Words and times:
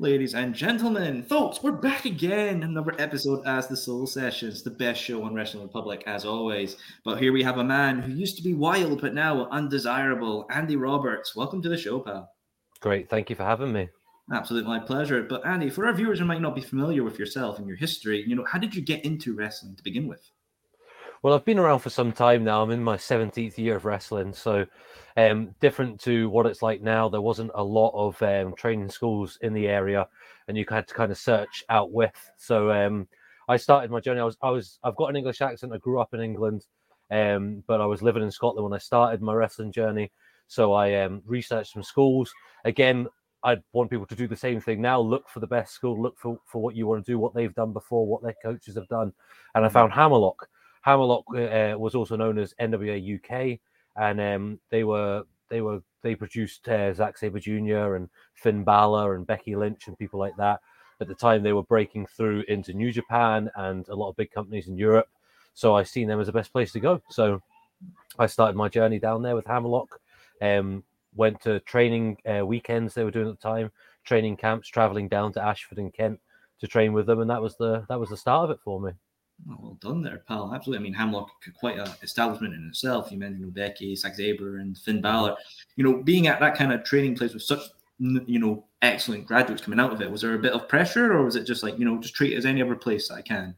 Ladies 0.00 0.36
and 0.36 0.54
gentlemen, 0.54 1.24
folks, 1.24 1.60
we're 1.60 1.72
back 1.72 2.04
again. 2.04 2.62
Another 2.62 2.94
episode 3.00 3.44
as 3.44 3.66
the 3.66 3.76
Soul 3.76 4.06
Sessions, 4.06 4.62
the 4.62 4.70
best 4.70 5.02
show 5.02 5.24
on 5.24 5.34
Wrestling 5.34 5.64
Republic, 5.64 6.04
as 6.06 6.24
always. 6.24 6.76
But 7.04 7.18
here 7.18 7.32
we 7.32 7.42
have 7.42 7.58
a 7.58 7.64
man 7.64 8.00
who 8.00 8.12
used 8.12 8.36
to 8.36 8.44
be 8.44 8.54
wild, 8.54 9.00
but 9.00 9.12
now 9.12 9.48
undesirable. 9.50 10.46
Andy 10.52 10.76
Roberts, 10.76 11.34
welcome 11.34 11.60
to 11.62 11.68
the 11.68 11.76
show, 11.76 11.98
pal. 11.98 12.30
Great, 12.78 13.10
thank 13.10 13.28
you 13.28 13.34
for 13.34 13.42
having 13.42 13.72
me. 13.72 13.88
Absolutely, 14.32 14.68
my 14.68 14.78
pleasure. 14.78 15.24
But 15.24 15.44
Andy, 15.44 15.68
for 15.68 15.84
our 15.84 15.92
viewers 15.92 16.20
who 16.20 16.26
might 16.26 16.42
not 16.42 16.54
be 16.54 16.60
familiar 16.60 17.02
with 17.02 17.18
yourself 17.18 17.58
and 17.58 17.66
your 17.66 17.76
history, 17.76 18.22
you 18.24 18.36
know, 18.36 18.44
how 18.44 18.60
did 18.60 18.76
you 18.76 18.82
get 18.82 19.04
into 19.04 19.34
wrestling 19.34 19.74
to 19.74 19.82
begin 19.82 20.06
with? 20.06 20.22
Well, 21.22 21.34
I've 21.34 21.44
been 21.44 21.58
around 21.58 21.80
for 21.80 21.90
some 21.90 22.12
time 22.12 22.44
now. 22.44 22.62
I'm 22.62 22.70
in 22.70 22.82
my 22.82 22.96
17th 22.96 23.58
year 23.58 23.74
of 23.74 23.84
wrestling. 23.84 24.32
So, 24.32 24.64
um, 25.16 25.52
different 25.58 26.00
to 26.02 26.30
what 26.30 26.46
it's 26.46 26.62
like 26.62 26.80
now, 26.80 27.08
there 27.08 27.20
wasn't 27.20 27.50
a 27.56 27.62
lot 27.62 27.90
of 27.94 28.22
um, 28.22 28.54
training 28.54 28.88
schools 28.88 29.36
in 29.42 29.52
the 29.52 29.66
area, 29.66 30.06
and 30.46 30.56
you 30.56 30.64
had 30.68 30.86
to 30.86 30.94
kind 30.94 31.10
of 31.10 31.18
search 31.18 31.64
out 31.70 31.90
with. 31.90 32.14
So, 32.36 32.70
um, 32.70 33.08
I 33.48 33.56
started 33.56 33.90
my 33.90 33.98
journey. 33.98 34.20
I 34.20 34.24
was, 34.24 34.36
I 34.42 34.50
was, 34.50 34.78
I've 34.84 34.94
got 34.94 35.08
an 35.08 35.16
English 35.16 35.40
accent. 35.40 35.72
I 35.72 35.78
grew 35.78 36.00
up 36.00 36.14
in 36.14 36.20
England, 36.20 36.66
um, 37.10 37.64
but 37.66 37.80
I 37.80 37.86
was 37.86 38.00
living 38.00 38.22
in 38.22 38.30
Scotland 38.30 38.62
when 38.62 38.76
I 38.76 38.78
started 38.78 39.20
my 39.20 39.34
wrestling 39.34 39.72
journey. 39.72 40.12
So, 40.46 40.72
I 40.72 41.02
um, 41.02 41.22
researched 41.26 41.72
some 41.72 41.82
schools. 41.82 42.32
Again, 42.64 43.08
I'd 43.42 43.62
want 43.72 43.90
people 43.90 44.06
to 44.06 44.14
do 44.14 44.28
the 44.28 44.36
same 44.36 44.60
thing 44.60 44.80
now. 44.80 45.00
Look 45.00 45.28
for 45.28 45.40
the 45.40 45.48
best 45.48 45.74
school. 45.74 46.00
Look 46.00 46.16
for, 46.16 46.38
for 46.46 46.62
what 46.62 46.76
you 46.76 46.86
want 46.86 47.04
to 47.04 47.10
do, 47.10 47.18
what 47.18 47.34
they've 47.34 47.54
done 47.56 47.72
before, 47.72 48.06
what 48.06 48.22
their 48.22 48.36
coaches 48.40 48.76
have 48.76 48.86
done. 48.86 49.12
And 49.56 49.64
I 49.64 49.68
mm. 49.68 49.72
found 49.72 49.92
Hammerlock 49.92 50.48
Hammerlock 50.88 51.24
uh, 51.34 51.74
was 51.78 51.94
also 51.94 52.16
known 52.16 52.38
as 52.38 52.54
NWA 52.58 53.16
UK, 53.16 53.60
and 53.96 54.18
um, 54.18 54.60
they 54.70 54.84
were 54.84 55.24
they 55.50 55.60
were 55.60 55.82
they 56.02 56.14
produced 56.14 56.66
uh, 56.66 56.94
Zack 56.94 57.18
Sabre 57.18 57.38
Jr. 57.38 57.96
and 57.96 58.08
Finn 58.32 58.64
Balor 58.64 59.14
and 59.14 59.26
Becky 59.26 59.54
Lynch 59.54 59.86
and 59.86 59.98
people 59.98 60.18
like 60.18 60.34
that. 60.38 60.60
At 61.00 61.08
the 61.08 61.14
time, 61.14 61.42
they 61.42 61.52
were 61.52 61.62
breaking 61.62 62.06
through 62.06 62.44
into 62.48 62.72
New 62.72 62.90
Japan 62.90 63.50
and 63.56 63.86
a 63.88 63.94
lot 63.94 64.08
of 64.08 64.16
big 64.16 64.30
companies 64.30 64.68
in 64.68 64.78
Europe. 64.78 65.08
So 65.52 65.76
I 65.76 65.82
seen 65.82 66.08
them 66.08 66.20
as 66.20 66.26
the 66.28 66.32
best 66.32 66.52
place 66.52 66.72
to 66.72 66.80
go. 66.80 67.02
So 67.10 67.42
I 68.18 68.24
started 68.24 68.56
my 68.56 68.70
journey 68.70 68.98
down 68.98 69.20
there 69.20 69.36
with 69.36 69.46
Hammerlock. 69.46 70.00
Um, 70.40 70.84
went 71.14 71.42
to 71.42 71.60
training 71.60 72.16
uh, 72.24 72.46
weekends 72.46 72.94
they 72.94 73.04
were 73.04 73.10
doing 73.10 73.28
at 73.28 73.38
the 73.38 73.48
time, 73.48 73.70
training 74.04 74.38
camps, 74.38 74.68
traveling 74.68 75.08
down 75.08 75.34
to 75.34 75.44
Ashford 75.44 75.78
and 75.78 75.92
Kent 75.92 76.18
to 76.60 76.66
train 76.66 76.94
with 76.94 77.04
them, 77.04 77.20
and 77.20 77.28
that 77.28 77.42
was 77.42 77.56
the 77.58 77.84
that 77.90 78.00
was 78.00 78.08
the 78.08 78.16
start 78.16 78.44
of 78.44 78.50
it 78.50 78.60
for 78.64 78.80
me. 78.80 78.92
Oh, 79.50 79.56
well 79.60 79.78
done 79.80 80.02
there, 80.02 80.22
pal. 80.26 80.52
Absolutely. 80.54 80.82
I 80.82 80.82
mean, 80.82 80.94
Hammerlock 80.94 81.30
quite 81.58 81.78
an 81.78 81.88
establishment 82.02 82.54
in 82.54 82.66
itself. 82.68 83.10
You 83.12 83.18
mentioned 83.18 83.54
Becky, 83.54 83.94
Sabre, 83.94 84.58
and 84.58 84.76
Finn 84.76 85.00
Balor. 85.00 85.36
You 85.76 85.84
know, 85.84 86.02
being 86.02 86.26
at 86.26 86.40
that 86.40 86.56
kind 86.56 86.72
of 86.72 86.84
training 86.84 87.16
place 87.16 87.34
with 87.34 87.42
such 87.42 87.60
you 87.98 88.38
know 88.38 88.64
excellent 88.82 89.26
graduates 89.26 89.62
coming 89.62 89.80
out 89.80 89.92
of 89.92 90.00
it, 90.00 90.10
was 90.10 90.22
there 90.22 90.34
a 90.34 90.38
bit 90.38 90.52
of 90.52 90.68
pressure, 90.68 91.12
or 91.12 91.24
was 91.24 91.36
it 91.36 91.44
just 91.44 91.62
like 91.62 91.78
you 91.78 91.84
know 91.84 91.98
just 91.98 92.14
treat 92.14 92.32
it 92.32 92.36
as 92.36 92.46
any 92.46 92.62
other 92.62 92.76
place 92.76 93.08
that 93.08 93.14
I 93.14 93.22
can? 93.22 93.54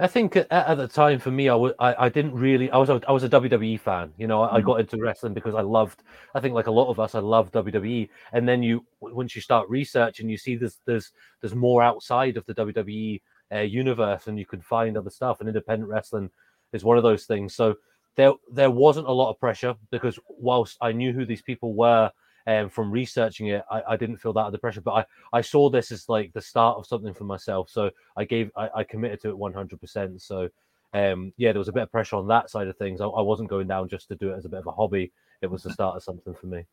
I 0.00 0.06
think 0.06 0.36
at, 0.36 0.50
at 0.50 0.74
the 0.74 0.88
time 0.88 1.18
for 1.18 1.30
me, 1.30 1.48
I, 1.48 1.52
w- 1.52 1.74
I, 1.78 2.06
I 2.06 2.08
didn't 2.08 2.34
really. 2.34 2.70
I 2.70 2.76
was 2.76 2.90
a, 2.90 3.00
I 3.08 3.12
was 3.12 3.22
a 3.22 3.28
WWE 3.28 3.78
fan. 3.80 4.12
You 4.16 4.26
know, 4.26 4.42
I, 4.42 4.46
mm-hmm. 4.46 4.56
I 4.56 4.60
got 4.60 4.80
into 4.80 4.98
wrestling 4.98 5.34
because 5.34 5.54
I 5.54 5.62
loved. 5.62 6.02
I 6.34 6.40
think 6.40 6.54
like 6.54 6.66
a 6.66 6.72
lot 6.72 6.90
of 6.90 7.00
us, 7.00 7.14
I 7.14 7.20
love 7.20 7.52
WWE. 7.52 8.08
And 8.32 8.48
then 8.48 8.62
you, 8.62 8.84
once 9.00 9.34
you 9.34 9.42
start 9.42 9.68
researching, 9.68 10.28
you 10.28 10.36
see 10.36 10.56
there's 10.56 10.80
there's 10.84 11.12
there's 11.40 11.54
more 11.54 11.82
outside 11.82 12.36
of 12.36 12.44
the 12.46 12.54
WWE 12.54 13.20
uh, 13.52 13.60
universe 13.60 14.26
and 14.26 14.38
you 14.38 14.46
can 14.46 14.60
find 14.60 14.96
other 14.96 15.10
stuff. 15.10 15.40
And 15.40 15.48
independent 15.48 15.90
wrestling 15.90 16.30
is 16.72 16.84
one 16.84 16.96
of 16.96 17.02
those 17.02 17.26
things. 17.26 17.54
So 17.54 17.76
there 18.16 18.32
there 18.52 18.70
wasn't 18.70 19.08
a 19.08 19.12
lot 19.12 19.30
of 19.30 19.38
pressure 19.38 19.74
because 19.90 20.18
whilst 20.28 20.78
I 20.80 20.92
knew 20.92 21.12
who 21.12 21.26
these 21.26 21.42
people 21.42 21.74
were 21.74 22.10
um, 22.46 22.68
from 22.68 22.90
researching 22.90 23.48
it, 23.48 23.64
I, 23.70 23.82
I 23.90 23.96
didn't 23.96 24.18
feel 24.18 24.32
that 24.34 24.44
under 24.46 24.58
pressure. 24.58 24.80
But 24.80 25.06
I, 25.32 25.38
I 25.38 25.40
saw 25.40 25.68
this 25.68 25.92
as 25.92 26.08
like 26.08 26.32
the 26.32 26.40
start 26.40 26.78
of 26.78 26.86
something 26.86 27.14
for 27.14 27.24
myself. 27.24 27.68
So 27.70 27.90
I 28.16 28.24
gave 28.24 28.50
I, 28.56 28.68
I 28.76 28.84
committed 28.84 29.20
to 29.22 29.30
it 29.30 29.36
100%. 29.36 30.20
So 30.20 30.48
um, 30.94 31.32
yeah, 31.36 31.52
there 31.52 31.58
was 31.58 31.68
a 31.68 31.72
bit 31.72 31.82
of 31.82 31.92
pressure 31.92 32.16
on 32.16 32.28
that 32.28 32.50
side 32.50 32.68
of 32.68 32.76
things. 32.76 33.00
I, 33.00 33.06
I 33.06 33.22
wasn't 33.22 33.50
going 33.50 33.68
down 33.68 33.88
just 33.88 34.08
to 34.08 34.16
do 34.16 34.30
it 34.30 34.36
as 34.36 34.44
a 34.44 34.48
bit 34.48 34.60
of 34.60 34.66
a 34.66 34.72
hobby. 34.72 35.12
It 35.42 35.50
was 35.50 35.62
the 35.62 35.72
start 35.72 35.96
of 35.96 36.02
something 36.02 36.34
for 36.34 36.46
me 36.46 36.64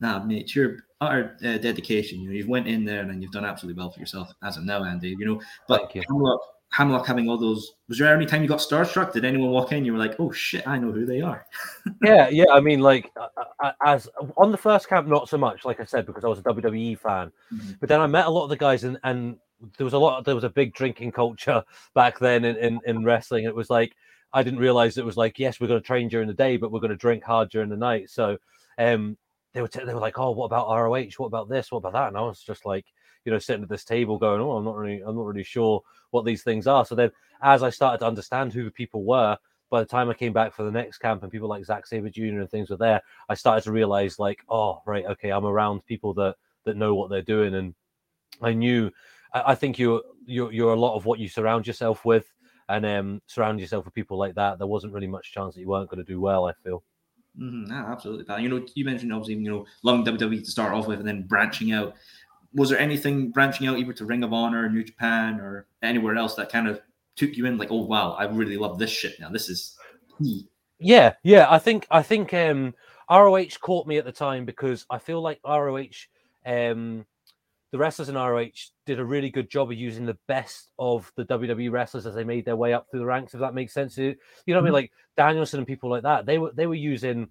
nah, 0.00 0.22
mate, 0.22 0.54
your 0.54 0.78
utter 1.00 1.36
uh, 1.44 1.58
dedication. 1.58 2.20
You 2.20 2.28
know, 2.28 2.34
you've 2.34 2.48
went 2.48 2.66
in 2.66 2.84
there 2.84 3.02
and 3.02 3.22
you've 3.22 3.32
done 3.32 3.44
absolutely 3.44 3.80
well 3.80 3.90
for 3.90 4.00
yourself 4.00 4.32
as 4.42 4.56
of 4.56 4.64
now, 4.64 4.84
Andy. 4.84 5.14
You 5.18 5.26
know, 5.26 5.42
but 5.68 5.94
you. 5.94 6.02
Hammerlock, 6.08 6.40
Hammerlock 6.70 7.06
having 7.06 7.28
all 7.28 7.38
those. 7.38 7.72
Was 7.88 7.98
there 7.98 8.14
any 8.14 8.26
time 8.26 8.42
you 8.42 8.48
got 8.48 8.60
starstruck? 8.60 9.12
Did 9.12 9.24
anyone 9.24 9.50
walk 9.50 9.72
in? 9.72 9.84
You 9.84 9.92
were 9.92 9.98
like, 9.98 10.18
oh 10.18 10.30
shit, 10.30 10.66
I 10.66 10.78
know 10.78 10.92
who 10.92 11.04
they 11.04 11.20
are. 11.20 11.46
yeah, 12.02 12.28
yeah. 12.28 12.46
I 12.52 12.60
mean, 12.60 12.80
like, 12.80 13.10
as 13.84 14.08
on 14.36 14.52
the 14.52 14.58
first 14.58 14.88
camp, 14.88 15.08
not 15.08 15.28
so 15.28 15.36
much. 15.36 15.64
Like 15.64 15.80
I 15.80 15.84
said, 15.84 16.06
because 16.06 16.24
I 16.24 16.28
was 16.28 16.38
a 16.38 16.42
WWE 16.42 16.98
fan. 16.98 17.32
Mm-hmm. 17.52 17.72
But 17.80 17.88
then 17.88 18.00
I 18.00 18.06
met 18.06 18.26
a 18.26 18.30
lot 18.30 18.44
of 18.44 18.50
the 18.50 18.56
guys, 18.56 18.84
and 18.84 18.98
and 19.02 19.36
there 19.76 19.84
was 19.84 19.94
a 19.94 19.98
lot. 19.98 20.24
There 20.24 20.34
was 20.34 20.44
a 20.44 20.50
big 20.50 20.74
drinking 20.74 21.12
culture 21.12 21.64
back 21.94 22.18
then 22.18 22.44
in 22.44 22.56
in, 22.56 22.80
in 22.86 23.04
wrestling. 23.04 23.44
It 23.44 23.54
was 23.54 23.70
like. 23.70 23.94
I 24.32 24.44
didn't 24.44 24.60
realize 24.60 24.96
it 24.96 25.04
was 25.04 25.16
like, 25.16 25.40
yes, 25.40 25.58
we're 25.58 25.66
going 25.66 25.80
to 25.80 25.84
train 25.84 26.06
during 26.06 26.28
the 26.28 26.34
day, 26.34 26.56
but 26.56 26.70
we're 26.70 26.78
going 26.78 26.92
to 26.92 26.96
drink 26.96 27.24
hard 27.24 27.50
during 27.50 27.68
the 27.68 27.76
night. 27.76 28.10
So 28.10 28.38
um, 28.78 29.16
they 29.52 29.60
were 29.60 29.68
t- 29.68 29.84
they 29.84 29.94
were 29.94 30.00
like, 30.00 30.18
oh, 30.18 30.30
what 30.30 30.46
about 30.46 30.68
ROH? 30.68 31.10
What 31.16 31.26
about 31.26 31.48
this? 31.48 31.70
What 31.70 31.78
about 31.78 31.92
that? 31.92 32.08
And 32.08 32.16
I 32.16 32.22
was 32.22 32.42
just 32.42 32.64
like, 32.64 32.86
you 33.24 33.32
know, 33.32 33.38
sitting 33.38 33.62
at 33.62 33.68
this 33.68 33.84
table 33.84 34.18
going, 34.18 34.40
oh, 34.40 34.52
I'm 34.52 34.64
not 34.64 34.76
really, 34.76 35.02
I'm 35.04 35.16
not 35.16 35.26
really 35.26 35.44
sure 35.44 35.82
what 36.10 36.24
these 36.24 36.42
things 36.42 36.66
are. 36.66 36.84
So 36.84 36.94
then, 36.94 37.10
as 37.42 37.62
I 37.62 37.70
started 37.70 37.98
to 37.98 38.06
understand 38.06 38.52
who 38.52 38.64
the 38.64 38.70
people 38.70 39.04
were, 39.04 39.36
by 39.70 39.80
the 39.80 39.86
time 39.86 40.10
I 40.10 40.14
came 40.14 40.32
back 40.32 40.52
for 40.52 40.64
the 40.64 40.70
next 40.70 40.98
camp 40.98 41.22
and 41.22 41.30
people 41.30 41.48
like 41.48 41.64
Zack 41.64 41.86
Sabre 41.86 42.10
Jr. 42.10 42.40
and 42.40 42.50
things 42.50 42.70
were 42.70 42.76
there, 42.76 43.00
I 43.28 43.34
started 43.34 43.64
to 43.64 43.72
realize 43.72 44.18
like, 44.18 44.40
oh, 44.48 44.82
right, 44.86 45.04
okay, 45.06 45.30
I'm 45.30 45.46
around 45.46 45.86
people 45.86 46.14
that 46.14 46.36
that 46.64 46.76
know 46.76 46.94
what 46.94 47.10
they're 47.10 47.22
doing, 47.22 47.54
and 47.54 47.74
I 48.42 48.52
knew. 48.52 48.90
I, 49.32 49.52
I 49.52 49.54
think 49.54 49.78
you're 49.78 50.02
you're 50.26 50.52
you're 50.52 50.74
a 50.74 50.80
lot 50.80 50.96
of 50.96 51.06
what 51.06 51.18
you 51.18 51.28
surround 51.28 51.66
yourself 51.66 52.04
with, 52.04 52.32
and 52.68 52.84
um, 52.86 53.22
surround 53.26 53.60
yourself 53.60 53.84
with 53.84 53.94
people 53.94 54.18
like 54.18 54.34
that. 54.34 54.58
There 54.58 54.66
wasn't 54.66 54.92
really 54.92 55.06
much 55.06 55.32
chance 55.32 55.54
that 55.54 55.60
you 55.60 55.68
weren't 55.68 55.90
going 55.90 56.04
to 56.04 56.12
do 56.12 56.20
well. 56.20 56.46
I 56.46 56.52
feel. 56.64 56.82
Mm-hmm. 57.38 57.72
absolutely, 57.72 58.24
pal. 58.24 58.40
You 58.40 58.48
know, 58.48 58.66
you 58.74 58.84
mentioned 58.84 59.12
obviously, 59.12 59.42
you 59.42 59.50
know, 59.50 59.66
long 59.82 60.04
WWE 60.04 60.44
to 60.44 60.50
start 60.50 60.74
off 60.74 60.86
with, 60.86 60.98
and 60.98 61.08
then 61.08 61.22
branching 61.22 61.72
out. 61.72 61.94
Was 62.54 62.70
there 62.70 62.78
anything 62.78 63.30
branching 63.30 63.68
out 63.68 63.78
either 63.78 63.92
to 63.92 64.04
Ring 64.04 64.24
of 64.24 64.32
Honor, 64.32 64.68
New 64.68 64.82
Japan, 64.82 65.40
or 65.40 65.66
anywhere 65.82 66.16
else 66.16 66.34
that 66.34 66.50
kind 66.50 66.66
of 66.66 66.80
took 67.16 67.36
you 67.36 67.46
in? 67.46 67.56
Like, 67.56 67.70
oh 67.70 67.84
wow, 67.84 68.12
I 68.12 68.24
really 68.24 68.56
love 68.56 68.78
this 68.78 68.90
shit 68.90 69.18
now. 69.20 69.30
This 69.30 69.48
is. 69.48 69.78
Yeah, 70.78 71.14
yeah. 71.22 71.46
I 71.48 71.58
think 71.58 71.86
I 71.90 72.02
think 72.02 72.34
um, 72.34 72.74
ROH 73.10 73.58
caught 73.60 73.86
me 73.86 73.98
at 73.98 74.04
the 74.04 74.12
time 74.12 74.44
because 74.44 74.86
I 74.90 74.98
feel 74.98 75.20
like 75.20 75.40
ROH, 75.46 76.06
um, 76.44 77.06
the 77.72 77.78
wrestlers 77.78 78.08
in 78.08 78.16
ROH 78.16 78.48
did 78.84 78.98
a 78.98 79.04
really 79.04 79.30
good 79.30 79.48
job 79.48 79.70
of 79.70 79.76
using 79.76 80.04
the 80.04 80.18
best 80.26 80.70
of 80.78 81.10
the 81.16 81.24
WWE 81.24 81.70
wrestlers 81.70 82.06
as 82.06 82.14
they 82.14 82.24
made 82.24 82.44
their 82.44 82.56
way 82.56 82.72
up 82.72 82.86
through 82.90 83.00
the 83.00 83.06
ranks. 83.06 83.32
If 83.32 83.40
that 83.40 83.54
makes 83.54 83.72
sense, 83.72 83.96
you 83.96 84.16
know 84.48 84.54
what 84.54 84.56
I 84.56 84.60
mean? 84.60 84.66
Mm-hmm. 84.66 84.74
Like 84.74 84.92
Danielson 85.16 85.58
and 85.58 85.66
people 85.66 85.90
like 85.90 86.02
that. 86.02 86.26
They 86.26 86.38
were 86.38 86.52
they 86.52 86.66
were 86.66 86.74
using 86.74 87.28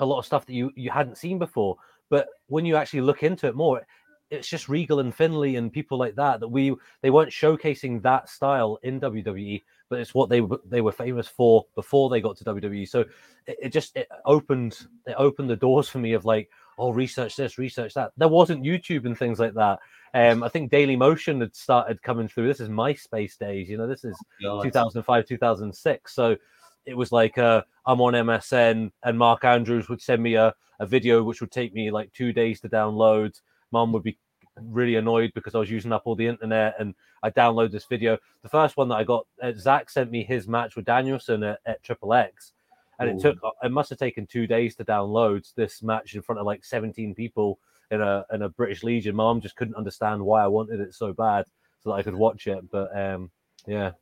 a 0.00 0.06
lot 0.06 0.18
of 0.18 0.26
stuff 0.26 0.46
that 0.46 0.52
you 0.52 0.70
you 0.74 0.90
hadn't 0.90 1.18
seen 1.18 1.38
before. 1.38 1.76
But 2.10 2.28
when 2.48 2.66
you 2.66 2.76
actually 2.76 3.00
look 3.00 3.22
into 3.22 3.46
it 3.46 3.54
more, 3.54 3.86
it's 4.30 4.48
just 4.48 4.68
Regal 4.68 5.00
and 5.00 5.14
Finlay 5.14 5.56
and 5.56 5.72
people 5.72 5.98
like 5.98 6.14
that 6.16 6.40
that 6.40 6.48
we 6.48 6.74
they 7.00 7.10
weren't 7.10 7.30
showcasing 7.30 8.02
that 8.02 8.28
style 8.28 8.78
in 8.82 9.00
WWE, 9.00 9.62
but 9.88 10.00
it's 10.00 10.14
what 10.14 10.28
they 10.28 10.42
they 10.66 10.80
were 10.82 10.92
famous 10.92 11.28
for 11.28 11.66
before 11.74 12.10
they 12.10 12.20
got 12.20 12.36
to 12.36 12.44
WWE. 12.44 12.88
So 12.88 13.00
it, 13.46 13.56
it 13.62 13.72
just 13.72 13.96
it 13.96 14.08
opened 14.26 14.86
it 15.06 15.14
opened 15.16 15.48
the 15.48 15.56
doors 15.56 15.88
for 15.88 15.98
me 15.98 16.12
of 16.12 16.24
like 16.24 16.50
oh, 16.78 16.92
research 16.92 17.36
this, 17.36 17.58
research 17.58 17.94
that. 17.94 18.12
There 18.16 18.28
wasn't 18.28 18.64
YouTube 18.64 19.04
and 19.04 19.16
things 19.16 19.38
like 19.38 19.54
that. 19.54 19.78
Um, 20.14 20.42
I 20.42 20.48
think 20.48 20.70
Daily 20.70 20.96
Motion 20.96 21.40
had 21.40 21.56
started 21.56 22.02
coming 22.02 22.28
through. 22.28 22.46
This 22.46 22.60
is 22.60 22.68
MySpace 22.68 23.38
days, 23.38 23.68
you 23.68 23.78
know. 23.78 23.86
This 23.86 24.04
is 24.04 24.16
God. 24.42 24.62
2005, 24.62 25.26
2006. 25.26 26.14
So 26.14 26.36
it 26.84 26.94
was 26.94 27.12
like 27.12 27.38
uh, 27.38 27.62
I'm 27.86 28.00
on 28.00 28.14
MSN, 28.14 28.90
and 29.04 29.18
Mark 29.18 29.44
Andrews 29.44 29.88
would 29.88 30.02
send 30.02 30.22
me 30.22 30.34
a, 30.34 30.54
a 30.80 30.86
video 30.86 31.22
which 31.22 31.40
would 31.40 31.50
take 31.50 31.72
me 31.72 31.90
like 31.90 32.12
two 32.12 32.32
days 32.32 32.60
to 32.60 32.68
download. 32.68 33.40
Mom 33.70 33.92
would 33.92 34.02
be 34.02 34.18
really 34.60 34.96
annoyed 34.96 35.32
because 35.34 35.54
I 35.54 35.58
was 35.58 35.70
using 35.70 35.92
up 35.92 36.02
all 36.04 36.16
the 36.16 36.26
internet, 36.26 36.74
and 36.78 36.94
I 37.22 37.30
download 37.30 37.70
this 37.70 37.86
video. 37.86 38.18
The 38.42 38.48
first 38.48 38.76
one 38.76 38.88
that 38.88 38.96
I 38.96 39.04
got, 39.04 39.26
uh, 39.42 39.52
Zack 39.56 39.88
sent 39.88 40.10
me 40.10 40.24
his 40.24 40.48
match 40.48 40.76
with 40.76 40.84
Danielson 40.84 41.42
at, 41.42 41.60
at 41.64 41.82
Triple 41.82 42.12
X, 42.12 42.52
and 42.98 43.10
Ooh. 43.10 43.16
it 43.16 43.20
took 43.20 43.38
it 43.62 43.72
must 43.72 43.90
have 43.90 43.98
taken 43.98 44.26
two 44.26 44.46
days 44.46 44.74
to 44.76 44.84
download 44.84 45.52
this 45.54 45.82
match 45.82 46.14
in 46.14 46.22
front 46.22 46.38
of 46.38 46.46
like 46.46 46.64
17 46.64 47.14
people 47.14 47.58
in 47.90 48.00
a 48.00 48.24
in 48.32 48.42
a 48.42 48.48
British 48.48 48.82
Legion. 48.82 49.16
Mom 49.16 49.40
just 49.40 49.56
couldn't 49.56 49.76
understand 49.76 50.24
why 50.24 50.42
I 50.42 50.48
wanted 50.48 50.80
it 50.80 50.94
so 50.94 51.12
bad 51.12 51.46
so 51.80 51.90
that 51.90 51.96
I 51.96 52.02
could 52.02 52.14
watch 52.14 52.46
it. 52.46 52.70
But 52.70 52.96
um, 52.98 53.30
yeah. 53.66 53.92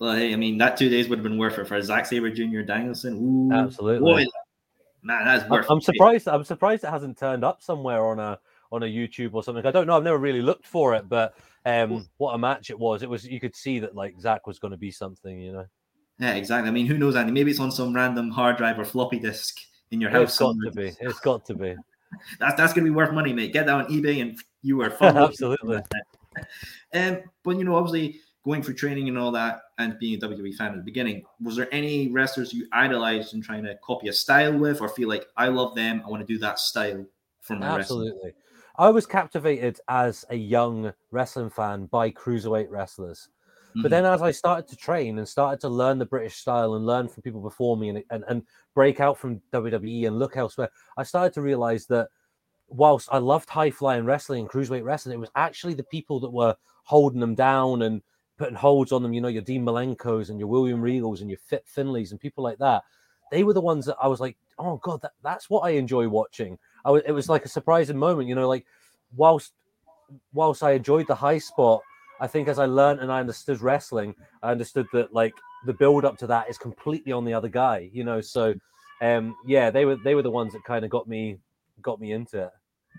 Well, 0.00 0.14
hey, 0.14 0.32
I 0.32 0.36
mean 0.36 0.58
that 0.58 0.76
two 0.76 0.88
days 0.88 1.08
would 1.08 1.18
have 1.18 1.24
been 1.24 1.38
worth 1.38 1.58
it 1.58 1.66
for 1.66 1.80
Zack 1.82 2.06
Sabre 2.06 2.30
Jr. 2.30 2.60
Danielson. 2.60 3.50
Ooh, 3.50 3.54
Absolutely. 3.54 4.24
Boy, 4.24 4.26
man, 5.02 5.24
that's 5.24 5.48
worth. 5.48 5.66
I'm, 5.68 5.76
I'm 5.76 5.80
surprised. 5.80 6.28
I'm 6.28 6.44
surprised 6.44 6.84
it 6.84 6.90
hasn't 6.90 7.18
turned 7.18 7.44
up 7.44 7.62
somewhere 7.62 8.06
on 8.06 8.18
a 8.20 8.38
on 8.70 8.82
a 8.82 8.86
YouTube 8.86 9.30
or 9.32 9.42
something. 9.42 9.64
I 9.66 9.70
don't 9.70 9.86
know. 9.86 9.96
I've 9.96 10.04
never 10.04 10.18
really 10.18 10.42
looked 10.42 10.66
for 10.66 10.94
it, 10.94 11.08
but 11.08 11.34
um, 11.64 12.06
what 12.18 12.32
a 12.32 12.38
match 12.38 12.70
it 12.70 12.78
was. 12.78 13.02
It 13.02 13.10
was. 13.10 13.24
You 13.24 13.40
could 13.40 13.56
see 13.56 13.80
that 13.80 13.94
like 13.94 14.20
Zack 14.20 14.46
was 14.46 14.58
going 14.58 14.72
to 14.72 14.78
be 14.78 14.90
something, 14.90 15.40
you 15.40 15.52
know. 15.52 15.66
Yeah, 16.18 16.34
exactly. 16.34 16.68
I 16.68 16.72
mean, 16.72 16.86
who 16.86 16.98
knows, 16.98 17.16
Andy? 17.16 17.32
Maybe 17.32 17.50
it's 17.50 17.60
on 17.60 17.70
some 17.70 17.94
random 17.94 18.30
hard 18.30 18.56
drive 18.56 18.78
or 18.78 18.84
floppy 18.84 19.18
disk 19.18 19.56
in 19.90 20.00
your 20.00 20.10
house. 20.10 20.30
It's 20.30 20.38
got 20.38 20.56
to 20.64 20.70
be. 20.72 20.92
It's 21.00 21.20
got 21.20 21.44
to 21.46 21.54
be. 21.54 21.76
that's 22.38 22.56
that's 22.56 22.72
gonna 22.72 22.84
be 22.84 22.90
worth 22.90 23.12
money, 23.12 23.32
mate. 23.32 23.52
Get 23.52 23.66
that 23.66 23.74
on 23.74 23.86
eBay 23.86 24.22
and 24.22 24.38
you 24.62 24.80
are 24.82 24.90
fun. 24.98 25.16
Absolutely. 25.16 25.80
Um, 26.94 27.18
but 27.42 27.58
you 27.58 27.64
know, 27.64 27.74
obviously 27.74 28.20
going 28.44 28.62
for 28.62 28.72
training 28.72 29.08
and 29.08 29.18
all 29.18 29.32
that, 29.32 29.60
and 29.78 29.98
being 29.98 30.22
a 30.22 30.26
WWE 30.26 30.54
fan 30.54 30.68
at 30.68 30.76
the 30.76 30.82
beginning, 30.82 31.24
was 31.42 31.56
there 31.56 31.68
any 31.72 32.08
wrestlers 32.12 32.52
you 32.52 32.66
idolized 32.72 33.34
and 33.34 33.42
trying 33.42 33.64
to 33.64 33.76
copy 33.84 34.08
a 34.08 34.12
style 34.12 34.56
with, 34.56 34.80
or 34.80 34.88
feel 34.88 35.08
like 35.08 35.26
I 35.36 35.48
love 35.48 35.74
them, 35.74 36.00
I 36.06 36.08
want 36.08 36.26
to 36.26 36.32
do 36.32 36.38
that 36.38 36.60
style 36.60 37.04
for 37.40 37.56
my 37.56 37.78
Absolutely. 37.78 38.12
wrestling? 38.12 38.32
I 38.76 38.90
was 38.90 39.04
captivated 39.04 39.80
as 39.88 40.24
a 40.30 40.36
young 40.36 40.92
wrestling 41.10 41.50
fan 41.50 41.86
by 41.86 42.12
cruiserweight 42.12 42.70
wrestlers. 42.70 43.28
But 43.76 43.90
then 43.90 44.04
hmm. 44.04 44.10
as 44.10 44.22
I 44.22 44.30
started 44.30 44.66
to 44.68 44.76
train 44.76 45.18
and 45.18 45.28
started 45.28 45.60
to 45.60 45.68
learn 45.68 45.98
the 45.98 46.06
British 46.06 46.36
style 46.36 46.74
and 46.74 46.86
learn 46.86 47.08
from 47.08 47.22
people 47.22 47.40
before 47.40 47.76
me 47.76 47.90
and, 47.90 48.02
and, 48.10 48.24
and 48.28 48.42
break 48.74 49.00
out 49.00 49.18
from 49.18 49.40
WWE 49.52 50.06
and 50.06 50.18
look 50.18 50.36
elsewhere, 50.36 50.70
I 50.96 51.02
started 51.02 51.32
to 51.34 51.42
realize 51.42 51.86
that 51.86 52.08
whilst 52.68 53.08
I 53.12 53.18
loved 53.18 53.48
high 53.48 53.70
flying 53.70 54.04
wrestling 54.04 54.40
and 54.40 54.50
cruiserweight 54.50 54.84
wrestling, 54.84 55.14
it 55.14 55.20
was 55.20 55.30
actually 55.36 55.74
the 55.74 55.84
people 55.84 56.20
that 56.20 56.32
were 56.32 56.56
holding 56.84 57.20
them 57.20 57.34
down 57.34 57.82
and 57.82 58.02
putting 58.38 58.54
holds 58.54 58.92
on 58.92 59.02
them, 59.02 59.12
you 59.12 59.20
know, 59.20 59.28
your 59.28 59.42
Dean 59.42 59.64
Malenkos 59.64 60.30
and 60.30 60.38
your 60.38 60.48
William 60.48 60.80
Regals 60.80 61.20
and 61.20 61.28
your 61.28 61.38
Fit 61.38 61.66
Finlays 61.66 62.10
and 62.10 62.20
people 62.20 62.44
like 62.44 62.58
that. 62.58 62.82
They 63.30 63.42
were 63.42 63.52
the 63.52 63.60
ones 63.60 63.84
that 63.86 63.96
I 64.00 64.08
was 64.08 64.20
like, 64.20 64.36
oh 64.58 64.76
God, 64.78 65.02
that, 65.02 65.12
that's 65.22 65.50
what 65.50 65.60
I 65.60 65.70
enjoy 65.70 66.08
watching. 66.08 66.58
I 66.84 66.90
was, 66.90 67.02
it 67.06 67.12
was 67.12 67.28
like 67.28 67.44
a 67.44 67.48
surprising 67.48 67.98
moment, 67.98 68.28
you 68.28 68.34
know, 68.34 68.48
like 68.48 68.64
whilst 69.14 69.52
whilst 70.32 70.62
I 70.62 70.72
enjoyed 70.72 71.06
the 71.06 71.14
high 71.14 71.38
spot, 71.38 71.82
I 72.20 72.26
think 72.26 72.48
as 72.48 72.58
I 72.58 72.66
learned 72.66 73.00
and 73.00 73.12
I 73.12 73.20
understood 73.20 73.60
wrestling, 73.60 74.14
I 74.42 74.50
understood 74.50 74.86
that 74.92 75.12
like 75.12 75.34
the 75.66 75.72
build 75.72 76.04
up 76.04 76.18
to 76.18 76.26
that 76.28 76.48
is 76.48 76.58
completely 76.58 77.12
on 77.12 77.24
the 77.24 77.34
other 77.34 77.48
guy, 77.48 77.90
you 77.92 78.04
know. 78.04 78.20
So 78.20 78.54
um 79.00 79.36
yeah, 79.46 79.70
they 79.70 79.84
were 79.84 79.96
they 79.96 80.14
were 80.14 80.22
the 80.22 80.30
ones 80.30 80.52
that 80.52 80.64
kind 80.64 80.84
of 80.84 80.90
got 80.90 81.08
me 81.08 81.38
got 81.82 82.00
me 82.00 82.12
into 82.12 82.44
it. 82.44 82.50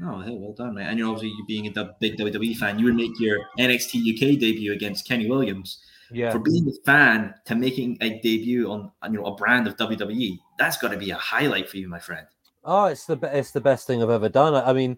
Oh, 0.01 0.21
hey, 0.21 0.37
well 0.39 0.53
done, 0.53 0.75
mate. 0.75 0.85
And 0.85 0.97
you're 0.97 1.09
obviously 1.09 1.29
you 1.29 1.45
being 1.45 1.67
a 1.67 1.95
big 1.99 2.17
WWE 2.17 2.55
fan, 2.55 2.79
you 2.79 2.85
would 2.85 2.95
make 2.95 3.19
your 3.19 3.39
NXT 3.57 4.13
UK 4.13 4.39
debut 4.39 4.71
against 4.71 5.05
Kenny 5.07 5.27
Williams. 5.27 5.83
Yeah. 6.11 6.31
For 6.31 6.39
being 6.39 6.67
a 6.67 6.85
fan 6.85 7.33
to 7.45 7.55
making 7.55 7.97
a 8.01 8.19
debut 8.21 8.71
on, 8.71 8.91
you 9.03 9.19
know 9.19 9.25
a 9.25 9.35
brand 9.35 9.67
of 9.67 9.75
WWE, 9.75 10.39
that's 10.57 10.77
got 10.77 10.89
to 10.89 10.97
be 10.97 11.11
a 11.11 11.15
highlight 11.15 11.69
for 11.69 11.77
you, 11.77 11.87
my 11.87 11.99
friend. 11.99 12.25
Oh, 12.63 12.85
it's 12.85 13.05
the 13.05 13.19
it's 13.23 13.51
the 13.51 13.61
best 13.61 13.87
thing 13.87 14.01
I've 14.01 14.09
ever 14.09 14.29
done. 14.29 14.55
I, 14.55 14.69
I 14.69 14.73
mean, 14.73 14.97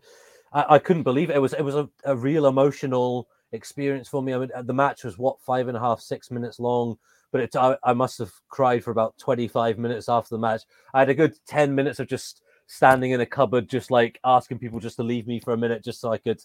I, 0.54 0.76
I 0.76 0.80
couldn't 0.80 1.04
believe 1.04 1.30
it. 1.30 1.36
It 1.36 1.40
was 1.40 1.54
it 1.54 1.64
was 1.64 1.76
a, 1.76 1.90
a 2.06 2.16
real 2.16 2.46
emotional 2.46 3.28
experience 3.52 4.08
for 4.08 4.22
me. 4.22 4.34
I 4.34 4.38
mean, 4.38 4.52
the 4.64 4.74
match 4.74 5.04
was 5.04 5.18
what 5.18 5.42
five 5.42 5.68
and 5.68 5.78
a 5.78 5.80
half, 5.80 6.02
six 6.02 6.32
minutes 6.32 6.60
long, 6.60 6.98
but 7.32 7.42
it 7.42 7.56
I, 7.56 7.78
I 7.84 7.94
must 7.94 8.18
have 8.20 8.32
cried 8.50 8.84
for 8.84 8.92
about 8.92 9.18
twenty 9.18 9.48
five 9.48 9.78
minutes 9.78 10.10
after 10.10 10.36
the 10.36 10.40
match. 10.40 10.64
I 10.94 11.00
had 11.00 11.10
a 11.10 11.14
good 11.14 11.36
ten 11.46 11.76
minutes 11.76 12.00
of 12.00 12.08
just 12.08 12.42
standing 12.68 13.12
in 13.12 13.22
a 13.22 13.26
cupboard, 13.26 13.70
just 13.70 13.92
like 13.92 14.20
asking 14.24 14.60
people 14.60 14.80
just 14.80 14.96
to 14.96 15.04
leave 15.04 15.28
me 15.28 15.40
for 15.40 15.54
a 15.54 15.58
minute, 15.58 15.84
just 15.84 16.00
so 16.00 16.12
I 16.12 16.18
could 16.18 16.42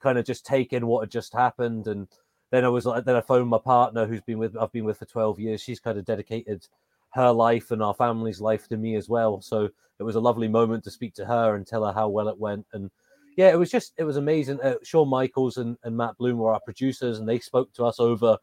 kind 0.00 0.18
of 0.18 0.24
just 0.24 0.44
take 0.46 0.72
in 0.72 0.86
what 0.86 1.02
had 1.02 1.10
just 1.10 1.32
happened. 1.32 1.86
And 1.86 2.08
then 2.50 2.64
I 2.64 2.68
was 2.68 2.86
like, 2.86 3.04
then 3.04 3.16
I 3.16 3.20
phoned 3.20 3.48
my 3.48 3.58
partner, 3.58 4.06
who's 4.06 4.22
been 4.22 4.38
with 4.38 4.56
I've 4.56 4.72
been 4.72 4.84
with 4.84 4.98
for 4.98 5.06
twelve 5.06 5.38
years. 5.38 5.62
She's 5.62 5.80
kind 5.80 5.98
of 5.98 6.04
dedicated 6.04 6.66
her 7.10 7.32
life 7.32 7.70
and 7.70 7.82
our 7.82 7.94
family's 7.94 8.40
life 8.40 8.68
to 8.68 8.76
me 8.76 8.94
as 8.96 9.08
well. 9.08 9.40
So 9.40 9.68
it 9.98 10.02
was 10.04 10.14
a 10.14 10.20
lovely 10.20 10.48
moment 10.48 10.84
to 10.84 10.90
speak 10.90 11.14
to 11.14 11.26
her 11.26 11.54
and 11.54 11.66
tell 11.66 11.84
her 11.84 11.92
how 11.92 12.08
well 12.08 12.28
it 12.28 12.38
went. 12.38 12.66
And 12.72 12.90
yeah, 13.36 13.50
it 13.50 13.58
was 13.58 13.70
just 13.70 13.92
it 13.96 14.04
was 14.04 14.16
amazing. 14.16 14.60
Uh, 14.60 14.74
Shawn 14.82 15.08
Michaels 15.08 15.56
and, 15.56 15.76
and 15.84 15.96
Matt 15.96 16.16
Bloom 16.18 16.38
were 16.38 16.52
our 16.52 16.60
producers, 16.60 17.18
and 17.18 17.28
they 17.28 17.38
spoke 17.38 17.72
to 17.74 17.84
us 17.84 18.00
over 18.00 18.36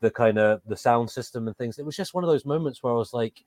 the 0.00 0.10
kind 0.10 0.38
of 0.38 0.60
the 0.66 0.76
sound 0.76 1.10
system 1.10 1.46
and 1.46 1.56
things. 1.56 1.78
It 1.78 1.84
was 1.84 1.96
just 1.96 2.14
one 2.14 2.24
of 2.24 2.30
those 2.30 2.46
moments 2.46 2.82
where 2.82 2.92
I 2.92 2.96
was 2.96 3.12
like, 3.12 3.44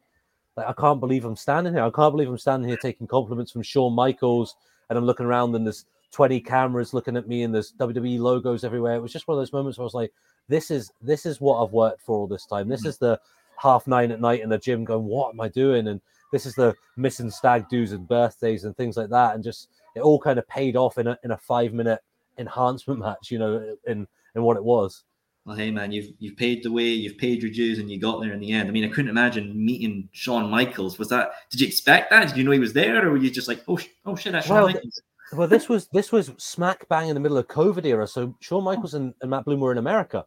like 0.55 0.67
I 0.67 0.73
can't 0.73 0.99
believe 0.99 1.25
I'm 1.25 1.35
standing 1.35 1.73
here. 1.73 1.83
I 1.83 1.89
can't 1.89 2.13
believe 2.13 2.29
I'm 2.29 2.37
standing 2.37 2.67
here 2.67 2.77
taking 2.77 3.07
compliments 3.07 3.51
from 3.51 3.63
Shawn 3.63 3.93
Michaels, 3.93 4.55
and 4.89 4.97
I'm 4.97 5.05
looking 5.05 5.25
around 5.25 5.55
and 5.55 5.65
there's 5.65 5.85
20 6.11 6.39
cameras 6.41 6.93
looking 6.93 7.17
at 7.17 7.27
me 7.27 7.41
and 7.41 7.53
there's 7.53 7.73
WWE 7.73 8.19
logos 8.19 8.63
everywhere. 8.63 8.95
It 8.95 9.01
was 9.01 9.11
just 9.11 9.27
one 9.27 9.35
of 9.35 9.41
those 9.41 9.51
moments 9.51 9.79
where 9.79 9.83
I 9.83 9.85
was 9.85 9.95
like, 9.95 10.13
this 10.47 10.69
is 10.69 10.91
this 11.01 11.25
is 11.25 11.41
what 11.41 11.63
I've 11.63 11.73
worked 11.73 12.01
for 12.01 12.17
all 12.17 12.27
this 12.27 12.45
time. 12.45 12.69
This 12.69 12.85
is 12.85 12.97
the 12.97 13.19
half 13.57 13.87
nine 13.87 14.11
at 14.11 14.21
night 14.21 14.41
in 14.41 14.49
the 14.49 14.57
gym 14.57 14.83
going, 14.83 15.05
what 15.05 15.33
am 15.33 15.41
I 15.41 15.47
doing? 15.47 15.87
And 15.87 15.99
this 16.31 16.45
is 16.45 16.53
the 16.53 16.75
missing 16.97 17.31
stag 17.31 17.67
do's 17.69 17.91
and 17.91 18.07
birthdays 18.07 18.63
and 18.63 18.77
things 18.77 18.95
like 18.95 19.09
that. 19.09 19.35
And 19.35 19.43
just 19.43 19.69
it 19.95 20.01
all 20.01 20.19
kind 20.19 20.39
of 20.39 20.47
paid 20.47 20.75
off 20.75 20.97
in 20.97 21.07
a 21.07 21.17
in 21.23 21.31
a 21.31 21.37
five 21.37 21.73
minute 21.73 21.99
enhancement 22.37 22.99
match, 23.05 23.31
you 23.31 23.39
know, 23.39 23.75
in 23.87 24.07
in 24.35 24.43
what 24.43 24.57
it 24.57 24.63
was. 24.63 25.03
Well, 25.45 25.57
hey 25.57 25.71
man, 25.71 25.91
you've 25.91 26.13
you've 26.19 26.37
paid 26.37 26.63
the 26.63 26.71
way, 26.71 26.87
you've 26.87 27.17
paid 27.17 27.41
your 27.41 27.51
dues, 27.51 27.79
and 27.79 27.91
you 27.91 27.99
got 27.99 28.21
there 28.21 28.31
in 28.31 28.39
the 28.39 28.51
end. 28.53 28.69
I 28.69 28.71
mean, 28.71 28.85
I 28.85 28.87
couldn't 28.87 29.09
imagine 29.09 29.53
meeting 29.53 30.07
Shawn 30.13 30.49
Michaels. 30.49 30.97
Was 30.97 31.09
that? 31.09 31.31
Did 31.51 31.59
you 31.59 31.67
expect 31.67 32.11
that? 32.11 32.29
Did 32.29 32.37
you 32.37 32.43
know 32.45 32.51
he 32.51 32.59
was 32.59 32.71
there, 32.73 33.05
or 33.05 33.11
were 33.11 33.17
you 33.17 33.29
just 33.29 33.49
like, 33.49 33.61
oh, 33.67 33.75
sh- 33.75 33.87
oh 34.05 34.15
shit, 34.15 34.31
that's 34.31 34.47
Shawn 34.47 34.57
Well, 34.57 34.67
Michaels? 34.67 35.01
Well, 35.33 35.47
this 35.47 35.67
was 35.67 35.87
this 35.87 36.11
was 36.11 36.31
smack 36.37 36.87
bang 36.87 37.09
in 37.09 37.13
the 37.15 37.19
middle 37.19 37.37
of 37.37 37.47
COVID 37.47 37.85
era. 37.85 38.07
So 38.07 38.35
Shawn 38.39 38.63
Michaels 38.63 38.93
and, 38.93 39.13
and 39.21 39.29
Matt 39.31 39.43
Bloom 39.45 39.59
were 39.59 39.71
in 39.71 39.79
America. 39.79 40.25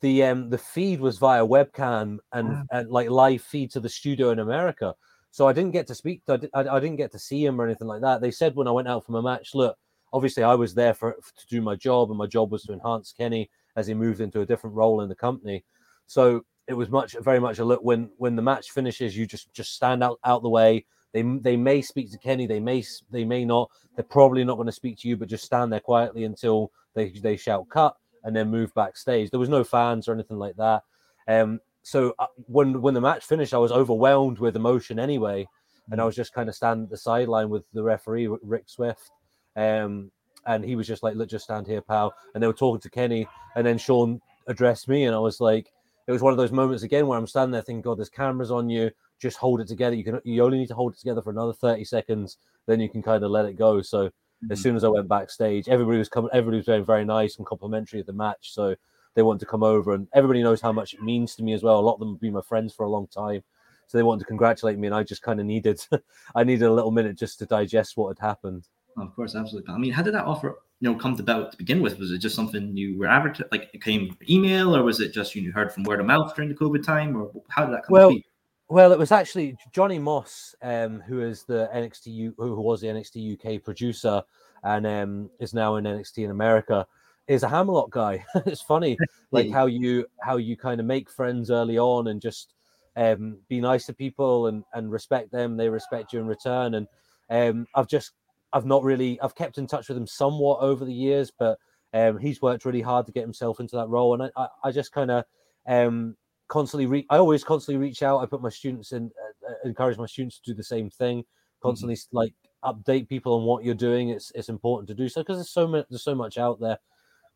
The 0.00 0.22
um 0.24 0.48
the 0.50 0.58
feed 0.58 1.00
was 1.00 1.18
via 1.18 1.44
webcam 1.44 2.18
and, 2.32 2.48
Wow. 2.48 2.62
and 2.70 2.90
like 2.90 3.10
live 3.10 3.42
feed 3.42 3.70
to 3.72 3.80
the 3.80 3.88
studio 3.88 4.30
in 4.30 4.38
America. 4.38 4.94
So 5.36 5.46
I 5.46 5.52
didn't 5.52 5.72
get 5.72 5.86
to 5.88 5.94
speak. 5.94 6.22
I, 6.30 6.38
di- 6.38 6.48
I, 6.54 6.60
I 6.60 6.80
didn't 6.80 6.96
get 6.96 7.12
to 7.12 7.18
see 7.18 7.44
him 7.44 7.60
or 7.60 7.66
anything 7.66 7.86
like 7.86 8.00
that. 8.00 8.22
They 8.22 8.30
said 8.30 8.56
when 8.56 8.66
I 8.66 8.70
went 8.70 8.88
out 8.88 9.04
from 9.04 9.16
a 9.16 9.22
match, 9.22 9.54
look, 9.54 9.76
obviously 10.14 10.42
I 10.42 10.54
was 10.54 10.72
there 10.72 10.94
for 10.94 11.12
to 11.12 11.46
do 11.50 11.60
my 11.60 11.76
job, 11.76 12.08
and 12.08 12.16
my 12.16 12.26
job 12.26 12.50
was 12.50 12.62
to 12.62 12.72
enhance 12.72 13.12
Kenny 13.12 13.50
as 13.76 13.86
he 13.86 13.92
moved 13.92 14.22
into 14.22 14.40
a 14.40 14.46
different 14.46 14.74
role 14.74 15.02
in 15.02 15.10
the 15.10 15.14
company. 15.14 15.62
So 16.06 16.46
it 16.66 16.72
was 16.72 16.88
much 16.88 17.16
very 17.20 17.38
much 17.38 17.58
a 17.58 17.66
look 17.66 17.80
when 17.82 18.08
when 18.16 18.34
the 18.34 18.40
match 18.40 18.70
finishes, 18.70 19.14
you 19.14 19.26
just 19.26 19.52
just 19.52 19.74
stand 19.74 20.02
out 20.02 20.18
out 20.24 20.42
the 20.42 20.48
way. 20.48 20.86
They 21.12 21.20
they 21.20 21.58
may 21.58 21.82
speak 21.82 22.10
to 22.12 22.18
Kenny, 22.18 22.46
they 22.46 22.58
may 22.58 22.82
they 23.10 23.26
may 23.26 23.44
not. 23.44 23.70
They're 23.94 24.04
probably 24.04 24.42
not 24.42 24.54
going 24.56 24.72
to 24.72 24.72
speak 24.72 24.96
to 25.00 25.08
you, 25.08 25.18
but 25.18 25.28
just 25.28 25.44
stand 25.44 25.70
there 25.70 25.80
quietly 25.80 26.24
until 26.24 26.72
they 26.94 27.10
they 27.10 27.36
shout 27.36 27.68
cut 27.68 27.94
and 28.24 28.34
then 28.34 28.50
move 28.50 28.72
backstage. 28.72 29.28
There 29.28 29.40
was 29.40 29.50
no 29.50 29.64
fans 29.64 30.08
or 30.08 30.14
anything 30.14 30.38
like 30.38 30.56
that. 30.56 30.82
Um, 31.28 31.60
so 31.86 32.16
uh, 32.18 32.26
when 32.48 32.82
when 32.82 32.94
the 32.94 33.00
match 33.00 33.24
finished, 33.24 33.54
I 33.54 33.58
was 33.58 33.70
overwhelmed 33.70 34.40
with 34.40 34.56
emotion 34.56 34.98
anyway, 34.98 35.46
and 35.92 36.00
I 36.00 36.04
was 36.04 36.16
just 36.16 36.32
kind 36.32 36.48
of 36.48 36.56
standing 36.56 36.86
at 36.86 36.90
the 36.90 36.96
sideline 36.96 37.48
with 37.48 37.62
the 37.72 37.82
referee 37.84 38.26
Rick 38.42 38.64
Swift, 38.66 39.12
um, 39.54 40.10
and 40.46 40.64
he 40.64 40.74
was 40.74 40.88
just 40.88 41.04
like, 41.04 41.14
"Look, 41.14 41.28
just 41.28 41.44
stand 41.44 41.68
here, 41.68 41.80
pal." 41.80 42.12
And 42.34 42.42
they 42.42 42.48
were 42.48 42.52
talking 42.52 42.80
to 42.80 42.90
Kenny, 42.90 43.28
and 43.54 43.64
then 43.64 43.78
Shawn 43.78 44.20
addressed 44.48 44.88
me, 44.88 45.04
and 45.04 45.14
I 45.14 45.20
was 45.20 45.40
like, 45.40 45.72
it 46.08 46.10
was 46.10 46.22
one 46.22 46.32
of 46.32 46.38
those 46.38 46.50
moments 46.50 46.82
again 46.82 47.06
where 47.06 47.18
I'm 47.20 47.26
standing 47.28 47.52
there 47.52 47.62
thinking, 47.62 47.82
God, 47.82 47.98
there's 47.98 48.08
cameras 48.08 48.50
on 48.50 48.68
you. 48.68 48.90
Just 49.20 49.36
hold 49.36 49.60
it 49.60 49.68
together. 49.68 49.94
You 49.94 50.02
can 50.02 50.20
you 50.24 50.42
only 50.42 50.58
need 50.58 50.68
to 50.68 50.74
hold 50.74 50.94
it 50.94 50.98
together 50.98 51.22
for 51.22 51.30
another 51.30 51.52
30 51.52 51.84
seconds, 51.84 52.38
then 52.66 52.80
you 52.80 52.88
can 52.88 53.00
kind 53.00 53.22
of 53.22 53.30
let 53.30 53.46
it 53.46 53.54
go. 53.54 53.80
So 53.80 54.10
as 54.50 54.58
Mhm. 54.58 54.62
soon 54.62 54.76
as 54.76 54.82
I 54.82 54.88
went 54.88 55.06
backstage, 55.06 55.68
everybody 55.68 55.98
was 55.98 56.08
coming, 56.08 56.30
everybody 56.32 56.56
was 56.56 56.66
being 56.66 56.84
very 56.84 57.04
nice 57.04 57.36
and 57.36 57.46
complimentary 57.46 58.00
of 58.00 58.06
the 58.06 58.12
match. 58.12 58.52
So 58.52 58.74
they 59.16 59.22
wanted 59.22 59.40
to 59.40 59.46
come 59.46 59.64
over, 59.64 59.94
and 59.94 60.06
everybody 60.12 60.42
knows 60.42 60.60
how 60.60 60.70
much 60.70 60.94
it 60.94 61.02
means 61.02 61.34
to 61.34 61.42
me 61.42 61.54
as 61.54 61.62
well. 61.62 61.80
A 61.80 61.80
lot 61.80 61.94
of 61.94 62.00
them 62.00 62.10
have 62.12 62.20
been 62.20 62.34
my 62.34 62.42
friends 62.42 62.72
for 62.72 62.84
a 62.84 62.88
long 62.88 63.08
time, 63.08 63.42
so 63.86 63.98
they 63.98 64.04
wanted 64.04 64.20
to 64.20 64.26
congratulate 64.26 64.78
me, 64.78 64.86
and 64.86 64.94
I 64.94 65.02
just 65.02 65.22
kind 65.22 65.40
of 65.40 65.46
needed, 65.46 65.84
I 66.36 66.44
needed 66.44 66.66
a 66.66 66.72
little 66.72 66.92
minute 66.92 67.16
just 67.16 67.40
to 67.40 67.46
digest 67.46 67.96
what 67.96 68.16
had 68.16 68.24
happened. 68.24 68.68
Of 68.96 69.16
course, 69.16 69.34
absolutely. 69.34 69.74
I 69.74 69.78
mean, 69.78 69.92
how 69.92 70.02
did 70.02 70.14
that 70.14 70.26
offer, 70.26 70.58
you 70.80 70.90
know, 70.90 70.98
come 70.98 71.18
about 71.18 71.50
to 71.52 71.58
begin 71.58 71.80
with? 71.80 71.98
Was 71.98 72.12
it 72.12 72.18
just 72.18 72.36
something 72.36 72.76
you 72.76 72.98
were 72.98 73.06
advertising, 73.06 73.48
like 73.50 73.70
it 73.72 73.82
came 73.82 74.16
email, 74.28 74.76
or 74.76 74.82
was 74.82 75.00
it 75.00 75.12
just 75.12 75.34
you 75.34 75.50
heard 75.50 75.72
from 75.72 75.82
word 75.84 76.00
of 76.00 76.06
mouth 76.06 76.34
during 76.36 76.50
the 76.50 76.54
COVID 76.54 76.84
time, 76.84 77.16
or 77.16 77.30
how 77.48 77.64
did 77.64 77.74
that 77.74 77.84
come 77.84 77.94
Well, 77.94 78.10
to 78.10 78.16
be? 78.16 78.24
Well, 78.68 78.92
it 78.92 78.98
was 78.98 79.12
actually 79.12 79.56
Johnny 79.72 79.98
Moss, 79.98 80.54
um, 80.60 81.00
who 81.00 81.20
is 81.22 81.44
the 81.44 81.70
NXT, 81.72 82.06
U- 82.06 82.34
who 82.36 82.60
was 82.60 82.80
the 82.80 82.88
NXT 82.88 83.34
UK 83.34 83.62
producer 83.62 84.22
and 84.64 84.86
um, 84.86 85.30
is 85.38 85.54
now 85.54 85.76
in 85.76 85.84
NXT 85.84 86.24
in 86.24 86.30
America, 86.30 86.86
is 87.28 87.42
a 87.42 87.48
Hammerlock 87.48 87.90
guy. 87.90 88.24
it's 88.46 88.62
funny, 88.62 88.96
like 89.30 89.50
how 89.50 89.66
you 89.66 90.06
how 90.20 90.36
you 90.36 90.56
kind 90.56 90.80
of 90.80 90.86
make 90.86 91.10
friends 91.10 91.50
early 91.50 91.78
on 91.78 92.08
and 92.08 92.20
just 92.20 92.54
um, 92.96 93.38
be 93.48 93.60
nice 93.60 93.86
to 93.86 93.92
people 93.92 94.46
and 94.46 94.64
and 94.74 94.90
respect 94.90 95.30
them. 95.32 95.56
They 95.56 95.68
respect 95.68 96.12
you 96.12 96.20
in 96.20 96.26
return. 96.26 96.74
And 96.74 96.86
um, 97.30 97.66
I've 97.74 97.88
just 97.88 98.12
I've 98.52 98.66
not 98.66 98.82
really 98.82 99.20
I've 99.20 99.34
kept 99.34 99.58
in 99.58 99.66
touch 99.66 99.88
with 99.88 99.98
him 99.98 100.06
somewhat 100.06 100.60
over 100.60 100.84
the 100.84 100.92
years, 100.92 101.30
but 101.36 101.58
um, 101.92 102.18
he's 102.18 102.42
worked 102.42 102.64
really 102.64 102.80
hard 102.80 103.06
to 103.06 103.12
get 103.12 103.22
himself 103.22 103.60
into 103.60 103.76
that 103.76 103.88
role. 103.88 104.14
And 104.14 104.22
I 104.22 104.30
I, 104.36 104.48
I 104.64 104.70
just 104.70 104.92
kind 104.92 105.10
of 105.10 105.24
um, 105.66 106.16
constantly 106.48 106.86
re- 106.86 107.06
I 107.10 107.18
always 107.18 107.44
constantly 107.44 107.84
reach 107.84 108.02
out. 108.02 108.22
I 108.22 108.26
put 108.26 108.42
my 108.42 108.48
students 108.48 108.92
in, 108.92 109.10
uh, 109.20 109.50
uh, 109.50 109.54
encourage 109.64 109.98
my 109.98 110.06
students 110.06 110.38
to 110.40 110.52
do 110.52 110.54
the 110.54 110.64
same 110.64 110.90
thing. 110.90 111.24
Constantly 111.62 111.94
s 111.94 112.08
like 112.12 112.34
update 112.64 113.08
people 113.08 113.34
on 113.34 113.44
what 113.44 113.64
you're 113.64 113.74
doing. 113.74 114.10
It's 114.10 114.30
it's 114.34 114.48
important 114.48 114.88
to 114.88 114.94
do 114.94 115.08
so 115.08 115.22
because 115.22 115.38
there's 115.38 115.50
so 115.50 115.66
much 115.66 115.86
there's 115.90 116.04
so 116.04 116.14
much 116.14 116.38
out 116.38 116.60
there. 116.60 116.78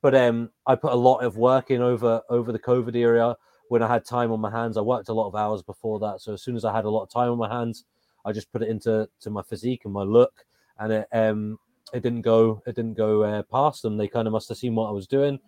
But 0.03 0.15
um, 0.15 0.51
I 0.67 0.75
put 0.75 0.93
a 0.93 0.97
lot 0.97 1.19
of 1.19 1.37
work 1.37 1.71
in 1.71 1.83
over 1.83 2.23
over 2.31 2.53
the 2.53 2.59
COVID 2.59 2.95
era 2.95 3.37
when 3.69 3.83
I 3.83 3.89
had 3.89 4.05
time 4.05 4.33
on 4.33 4.41
my 4.41 4.51
hands. 4.51 4.77
I 4.77 4.81
worked 4.81 5.09
a 5.09 5.13
lot 5.13 5.29
of 5.29 5.35
hours 5.35 5.63
before 5.63 5.99
that, 6.01 6.21
so 6.21 6.33
as 6.33 6.43
soon 6.43 6.57
as 6.57 6.65
I 6.65 6.75
had 6.75 6.85
a 6.85 6.91
lot 6.91 7.03
of 7.03 7.11
time 7.11 7.31
on 7.31 7.39
my 7.39 7.49
hands, 7.49 7.85
I 8.25 8.33
just 8.33 8.53
put 8.53 8.63
it 8.63 8.69
into 8.69 9.09
to 9.21 9.31
my 9.31 9.43
physique 9.43 9.83
and 9.85 9.93
my 9.93 10.03
look, 10.03 10.45
and 10.79 10.93
it 10.93 11.09
um 11.13 11.59
it 11.93 12.03
didn't 12.03 12.23
go 12.23 12.63
it 12.67 12.75
didn't 12.75 12.95
go 12.95 13.23
uh, 13.23 13.43
past 13.43 13.83
them. 13.83 13.97
They 13.97 14.09
kind 14.09 14.27
of 14.27 14.33
must 14.33 14.49
have 14.49 14.59
seen 14.59 14.75
what 14.75 14.89
I 14.89 14.93
was 14.93 15.07
doing, 15.07 15.39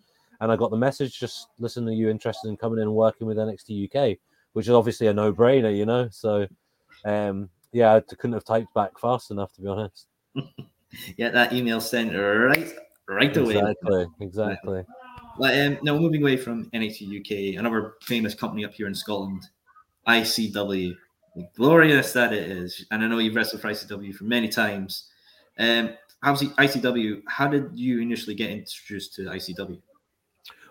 and 0.40 0.52
I 0.52 0.56
got 0.56 0.70
the 0.70 0.76
message. 0.76 1.18
Just 1.18 1.48
listen, 1.58 1.88
are 1.88 1.92
you 1.92 2.10
interested 2.10 2.48
in 2.48 2.56
coming 2.56 2.78
in 2.78 2.84
and 2.84 2.94
working 2.94 3.26
with 3.26 3.38
NXT 3.38 3.88
UK? 3.94 4.18
Which 4.52 4.66
is 4.66 4.74
obviously 4.74 5.06
a 5.06 5.14
no 5.14 5.32
brainer, 5.32 5.74
you 5.74 5.86
know. 5.86 6.08
So, 6.10 6.46
um, 7.06 7.48
yeah, 7.72 7.94
I 7.94 8.00
couldn't 8.00 8.34
have 8.34 8.44
typed 8.44 8.74
back 8.74 8.98
fast 8.98 9.30
enough 9.30 9.52
to 9.54 9.62
be 9.62 9.68
honest. 9.68 10.06
Yeah, 11.16 11.30
that 11.30 11.52
email 11.52 11.80
sent 11.80 12.14
right, 12.14 12.70
right 13.14 13.36
away. 13.36 13.56
Exactly, 13.56 14.06
exactly. 14.20 14.84
Um, 15.40 15.78
now 15.82 15.98
moving 15.98 16.22
away 16.22 16.36
from 16.36 16.70
NXT 16.70 17.20
UK, 17.20 17.58
another 17.58 17.94
famous 18.02 18.34
company 18.34 18.64
up 18.64 18.74
here 18.74 18.86
in 18.86 18.94
Scotland, 18.94 19.48
ICW, 20.06 20.94
glorious 21.56 22.12
that 22.12 22.32
it 22.32 22.50
is. 22.50 22.86
And 22.90 23.02
I 23.02 23.08
know 23.08 23.18
you've 23.18 23.34
wrestled 23.34 23.62
for 23.62 23.68
ICW 23.68 24.14
for 24.14 24.24
many 24.24 24.48
times. 24.48 25.08
Um, 25.58 25.94
obviously, 26.22 26.54
ICW, 26.56 27.22
how 27.28 27.48
did 27.48 27.70
you 27.74 28.00
initially 28.00 28.34
get 28.34 28.50
introduced 28.50 29.14
to 29.14 29.22
ICW? 29.22 29.80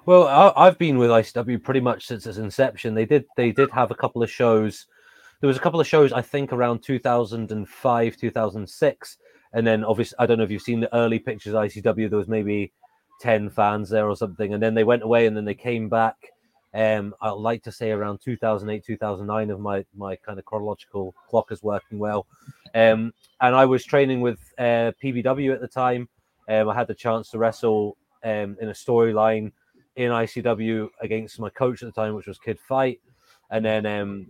Well, 0.05 0.27
I, 0.27 0.65
have 0.65 0.79
been 0.79 0.97
with 0.97 1.11
ICW 1.11 1.63
pretty 1.63 1.79
much 1.79 2.07
since 2.07 2.25
its 2.25 2.39
inception. 2.39 2.95
They 2.95 3.05
did 3.05 3.25
they 3.37 3.51
did 3.51 3.69
have 3.71 3.91
a 3.91 3.95
couple 3.95 4.23
of 4.23 4.31
shows. 4.31 4.87
There 5.39 5.47
was 5.47 5.57
a 5.57 5.59
couple 5.59 5.79
of 5.79 5.87
shows 5.87 6.11
I 6.11 6.21
think 6.21 6.53
around 6.53 6.81
2005, 6.81 8.17
2006, 8.17 9.17
and 9.53 9.65
then 9.65 9.83
obviously 9.83 10.15
I 10.19 10.25
don't 10.25 10.37
know 10.37 10.43
if 10.43 10.51
you've 10.51 10.61
seen 10.61 10.79
the 10.79 10.95
early 10.95 11.19
pictures 11.19 11.53
of 11.53 11.63
ICW. 11.63 12.09
There 12.09 12.19
was 12.19 12.27
maybe 12.27 12.71
10 13.19 13.49
fans 13.49 13.89
there 13.89 14.09
or 14.09 14.15
something, 14.15 14.53
and 14.53 14.61
then 14.61 14.73
they 14.73 14.83
went 14.83 15.03
away 15.03 15.27
and 15.27 15.35
then 15.35 15.45
they 15.45 15.55
came 15.55 15.89
back. 15.89 16.15
Um, 16.73 17.13
I'd 17.21 17.31
like 17.31 17.63
to 17.63 17.71
say 17.71 17.91
around 17.91 18.19
2008, 18.23 18.83
2009, 18.85 19.49
of 19.49 19.59
my 19.59 19.85
my 19.95 20.15
kind 20.15 20.39
of 20.39 20.45
chronological 20.45 21.13
clock 21.29 21.51
is 21.51 21.61
working 21.61 21.99
well. 21.99 22.25
Um, 22.73 23.13
and 23.41 23.55
I 23.55 23.65
was 23.65 23.83
training 23.83 24.21
with 24.21 24.39
uh, 24.57 24.93
PBW 25.03 25.53
at 25.53 25.61
the 25.61 25.67
time. 25.67 26.07
Um, 26.49 26.69
I 26.69 26.75
had 26.75 26.87
the 26.87 26.95
chance 26.95 27.29
to 27.31 27.37
wrestle 27.37 27.97
um, 28.23 28.57
in 28.61 28.69
a 28.69 28.73
storyline 28.73 29.51
in 29.97 30.11
ICW 30.11 30.89
against 31.01 31.39
my 31.39 31.49
coach 31.49 31.83
at 31.83 31.93
the 31.93 32.01
time, 32.01 32.15
which 32.15 32.27
was 32.27 32.39
Kid 32.39 32.59
Fite, 32.59 33.01
and 33.49 33.63
then 33.63 33.85
um, 33.85 34.27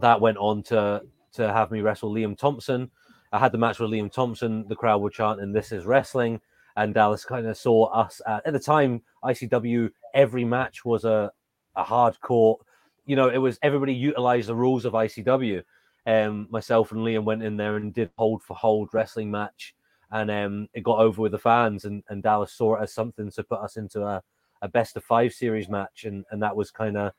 that 0.00 0.20
went 0.20 0.38
on 0.38 0.62
to 0.64 1.02
to 1.32 1.52
have 1.52 1.70
me 1.72 1.80
wrestle 1.80 2.12
Liam 2.12 2.38
Thompson. 2.38 2.90
I 3.34 3.38
had 3.40 3.50
the 3.50 3.58
match 3.58 3.80
with 3.80 3.90
Liam 3.90 4.12
Thompson. 4.12 4.64
The 4.68 4.76
crowd 4.76 5.02
were 5.02 5.10
chanting, 5.10 5.52
"This 5.52 5.72
is 5.72 5.86
wrestling," 5.86 6.40
and 6.76 6.94
Dallas 6.94 7.24
kind 7.24 7.46
of 7.46 7.56
saw 7.56 7.86
us 7.86 8.20
at, 8.28 8.46
at 8.46 8.52
the 8.52 8.60
time. 8.60 9.02
ICW 9.24 9.90
every 10.14 10.44
match 10.44 10.84
was 10.84 11.04
a 11.04 11.32
a 11.74 11.84
hardcore. 11.84 12.58
You 13.06 13.16
know, 13.16 13.28
it 13.28 13.38
was 13.38 13.58
everybody 13.62 13.92
utilized 13.92 14.48
the 14.48 14.54
rules 14.54 14.84
of 14.84 14.92
ICW. 14.92 15.64
Um, 16.06 16.46
myself 16.48 16.92
and 16.92 17.00
Liam 17.00 17.24
went 17.24 17.42
in 17.42 17.56
there 17.56 17.76
and 17.76 17.92
did 17.92 18.10
hold 18.16 18.42
for 18.44 18.56
hold 18.56 18.90
wrestling 18.92 19.32
match, 19.32 19.74
and 20.12 20.30
um, 20.30 20.68
it 20.72 20.84
got 20.84 21.00
over 21.00 21.20
with 21.20 21.32
the 21.32 21.38
fans. 21.38 21.86
And, 21.86 22.04
and 22.08 22.22
Dallas 22.22 22.52
saw 22.52 22.76
it 22.76 22.82
as 22.84 22.94
something 22.94 23.32
to 23.32 23.42
put 23.42 23.60
us 23.60 23.76
into 23.76 24.04
a, 24.04 24.22
a 24.62 24.68
best 24.68 24.96
of 24.96 25.02
five 25.02 25.32
series 25.32 25.68
match, 25.68 26.04
and 26.04 26.24
and 26.30 26.40
that 26.40 26.54
was 26.54 26.70
kind 26.70 26.96
of 26.96 27.12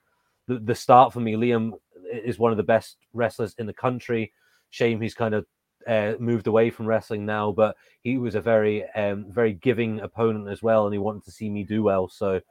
the, 0.48 0.60
the 0.60 0.76
start 0.76 1.12
for 1.12 1.20
me. 1.20 1.34
Liam 1.34 1.74
is 2.10 2.40
one 2.40 2.52
of 2.52 2.58
the 2.58 2.64
best 2.64 2.98
wrestlers 3.12 3.54
in 3.58 3.66
the 3.66 3.74
country. 3.74 4.32
Shame 4.70 5.02
he's 5.02 5.14
kind 5.14 5.36
of 5.36 5.46
uh, 5.88 6.14
moved 6.20 6.48
away 6.48 6.70
from 6.70 6.86
wrestling 6.86 7.26
now, 7.26 7.52
but 7.52 7.76
he 8.02 8.18
was 8.18 8.36
a 8.36 8.42
very 8.42 8.84
um, 8.92 9.26
very 9.30 9.54
giving 9.54 10.00
opponent 10.02 10.50
as 10.50 10.62
well, 10.62 10.86
and 10.86 10.94
he 10.94 11.00
wanted 11.00 11.24
to 11.26 11.32
see 11.32 11.50
me 11.50 11.64
do 11.64 11.84
well. 11.84 12.08
So 12.08 12.42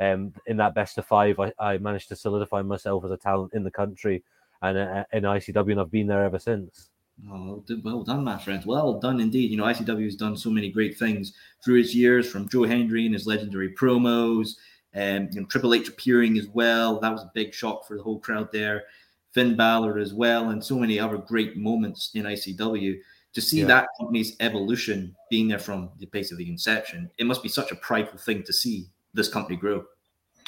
um, 0.00 0.32
in 0.46 0.56
that 0.58 0.74
best 0.74 0.98
of 0.98 1.06
five, 1.06 1.38
I, 1.38 1.52
I, 1.58 1.78
managed 1.78 2.08
to 2.08 2.16
solidify 2.16 2.62
myself 2.62 3.04
as 3.04 3.10
a 3.10 3.16
talent 3.16 3.52
in 3.54 3.62
the 3.62 3.70
country 3.70 4.22
and 4.60 4.78
uh, 4.78 5.04
in 5.12 5.24
ICW, 5.24 5.72
and 5.72 5.80
I've 5.80 5.90
been 5.90 6.06
there 6.06 6.24
ever 6.24 6.38
since. 6.38 6.90
Oh, 7.30 7.62
well 7.84 8.02
done, 8.02 8.24
my 8.24 8.38
friend. 8.38 8.64
Well 8.64 8.98
done 8.98 9.20
indeed. 9.20 9.50
You 9.50 9.58
know, 9.58 9.64
ICW 9.64 10.04
has 10.04 10.16
done 10.16 10.36
so 10.36 10.50
many 10.50 10.70
great 10.70 10.98
things 10.98 11.34
through 11.64 11.80
its 11.80 11.94
years, 11.94 12.28
from 12.28 12.48
Joe 12.48 12.64
Hendry 12.64 13.04
and 13.04 13.14
his 13.14 13.26
legendary 13.26 13.74
promos, 13.74 14.56
and 14.92 15.28
um, 15.28 15.34
you 15.34 15.40
know, 15.40 15.46
Triple 15.46 15.74
H 15.74 15.88
appearing 15.88 16.36
as 16.38 16.48
well. 16.48 16.98
That 17.00 17.12
was 17.12 17.22
a 17.22 17.30
big 17.34 17.54
shock 17.54 17.86
for 17.86 17.96
the 17.96 18.02
whole 18.02 18.18
crowd 18.18 18.50
there. 18.52 18.84
Finn 19.32 19.56
Balor 19.56 19.98
as 19.98 20.14
well, 20.14 20.50
and 20.50 20.62
so 20.62 20.78
many 20.78 20.98
other 20.98 21.18
great 21.18 21.56
moments 21.56 22.10
in 22.14 22.24
ICW. 22.24 22.98
To 23.34 23.40
see 23.40 23.60
yeah. 23.60 23.66
that 23.66 23.88
company's 23.98 24.36
evolution 24.40 25.16
being 25.30 25.48
there 25.48 25.58
from 25.58 25.88
the 25.98 26.04
place 26.04 26.32
of 26.32 26.38
the 26.38 26.50
inception, 26.50 27.10
it 27.16 27.24
must 27.24 27.42
be 27.42 27.48
such 27.48 27.72
a 27.72 27.76
prideful 27.76 28.18
thing 28.18 28.42
to 28.42 28.52
see 28.52 28.88
this 29.14 29.28
company 29.28 29.56
grow. 29.56 29.84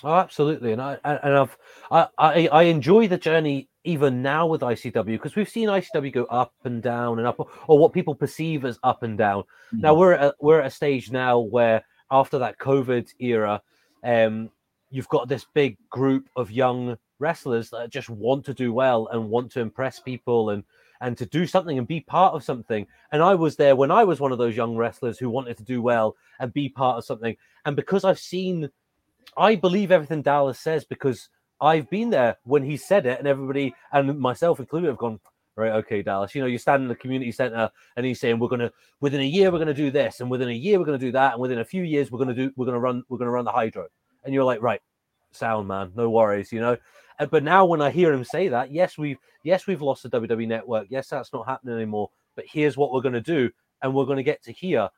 Oh, 0.03 0.13
absolutely, 0.13 0.73
and 0.73 0.83
I 0.83 0.99
and 1.03 1.35
I've 1.35 1.57
I, 1.91 2.09
I, 2.19 2.49
I 2.49 2.63
enjoy 2.65 3.09
the 3.09 3.17
journey 3.17 3.71
even 3.85 4.23
now 4.23 4.47
with 4.47 4.63
ICW 4.63 5.05
because 5.07 5.37
we've 5.37 5.49
seen 5.49 5.69
ICW 5.69 6.13
go 6.13 6.25
up 6.25 6.53
and 6.65 6.83
down 6.83 7.19
and 7.19 7.27
up, 7.27 7.39
or 7.69 7.79
what 7.79 7.93
people 7.95 8.15
perceive 8.15 8.67
as 8.67 8.79
up 8.83 9.03
and 9.03 9.17
down. 9.17 9.43
Mm-hmm. 9.43 9.81
Now 9.81 9.95
we're 9.95 10.13
at, 10.13 10.35
we're 10.41 10.61
at 10.61 10.67
a 10.67 10.71
stage 10.71 11.11
now 11.11 11.39
where 11.39 11.85
after 12.11 12.39
that 12.39 12.59
COVID 12.59 13.09
era, 13.19 13.63
um, 14.03 14.51
you've 14.91 15.09
got 15.09 15.29
this 15.29 15.47
big 15.55 15.77
group 15.91 16.29
of 16.37 16.51
young 16.51 16.97
wrestlers 17.19 17.71
that 17.71 17.91
just 17.91 18.09
want 18.09 18.45
to 18.47 18.55
do 18.55 18.73
well 18.73 19.09
and 19.13 19.29
want 19.29 19.51
to 19.53 19.61
impress 19.61 20.01
people 20.01 20.51
and 20.51 20.65
and 21.01 21.19
to 21.19 21.27
do 21.27 21.47
something 21.47 21.77
and 21.77 21.87
be 21.87 22.01
part 22.01 22.35
of 22.35 22.45
something. 22.45 22.87
And 23.13 23.23
I 23.23 23.35
was 23.35 23.57
there 23.57 23.77
when 23.77 23.91
I 23.91 24.05
was 24.05 24.21
one 24.21 24.33
of 24.33 24.39
those 24.39 24.57
young 24.57 24.77
wrestlers 24.77 25.19
who 25.19 25.29
wanted 25.29 25.57
to 25.59 25.65
do 25.65 25.83
well 25.83 26.17
and 26.41 26.53
be 26.53 26.69
part 26.69 26.97
of 26.99 27.05
something. 27.05 27.37
And 27.67 27.77
because 27.77 28.05
I've 28.05 28.19
seen, 28.19 28.71
I 29.37 29.55
believe 29.57 29.91
everything 29.91 30.23
Dallas 30.23 30.59
says 30.59 30.85
because 30.85 31.29
I've 31.61 31.89
been 31.91 32.11
there 32.11 32.37
when 32.45 32.63
he 32.63 32.77
said 32.77 33.07
it, 33.07 33.19
and 33.19 33.29
everybody 33.29 33.75
and 33.93 34.19
myself 34.19 34.61
included 34.61 34.89
have 34.89 34.99
gone. 34.99 35.21
Right, 35.57 35.73
okay, 35.73 36.03
Dallas. 36.03 36.35
You 36.35 36.41
know, 36.41 36.49
you 36.49 36.59
stand 36.59 36.83
in 36.83 36.89
the 36.89 36.97
community 36.97 37.31
center, 37.31 37.71
and 37.97 38.05
he's 38.05 38.19
saying 38.19 38.41
we're 38.41 38.49
gonna 38.49 38.73
within 39.01 39.21
a 39.21 39.25
year 39.25 39.53
we're 39.53 39.61
gonna 39.61 39.73
do 39.73 39.91
this, 39.91 40.21
and 40.21 40.29
within 40.29 40.49
a 40.49 40.53
year 40.53 40.79
we're 40.79 40.85
gonna 40.85 40.99
do 40.99 41.13
that, 41.13 41.35
and 41.35 41.41
within 41.41 41.61
a 41.61 41.65
few 41.65 41.85
years 41.85 42.11
we're 42.11 42.19
gonna 42.19 42.35
do 42.35 42.51
we're 42.57 42.67
gonna 42.67 42.81
run 42.81 43.05
we're 43.09 43.19
gonna 43.19 43.31
run 43.31 43.45
the 43.45 43.53
hydro. 43.53 43.87
And 44.25 44.35
you're 44.35 44.45
like, 44.45 44.63
right, 44.63 44.81
sound 45.31 45.69
man, 45.69 45.93
no 45.95 46.11
worries, 46.11 46.51
you 46.51 46.61
know. 46.61 46.77
Uh, 47.19 47.27
but 47.27 47.43
now 47.43 47.65
when 47.65 47.81
I 47.81 47.91
hear 47.91 48.13
him 48.13 48.25
say 48.25 48.49
that, 48.49 48.73
yes, 48.73 48.99
we've 48.99 49.19
yes 49.43 49.67
we've 49.67 49.83
lost 49.83 50.03
the 50.03 50.11
WWE 50.11 50.49
network. 50.49 50.87
Yes, 50.91 51.09
that's 51.09 51.33
not 51.33 51.47
happening 51.47 51.77
anymore. 51.77 52.11
But 52.37 52.47
here's 52.49 52.77
what 52.77 52.93
we're 52.93 53.03
going 53.03 53.15
to 53.15 53.21
do, 53.21 53.51
and 53.83 53.95
we're 53.95 54.07
going 54.07 54.17
to 54.17 54.23
get 54.23 54.43
to 54.45 54.53
here. 54.53 54.89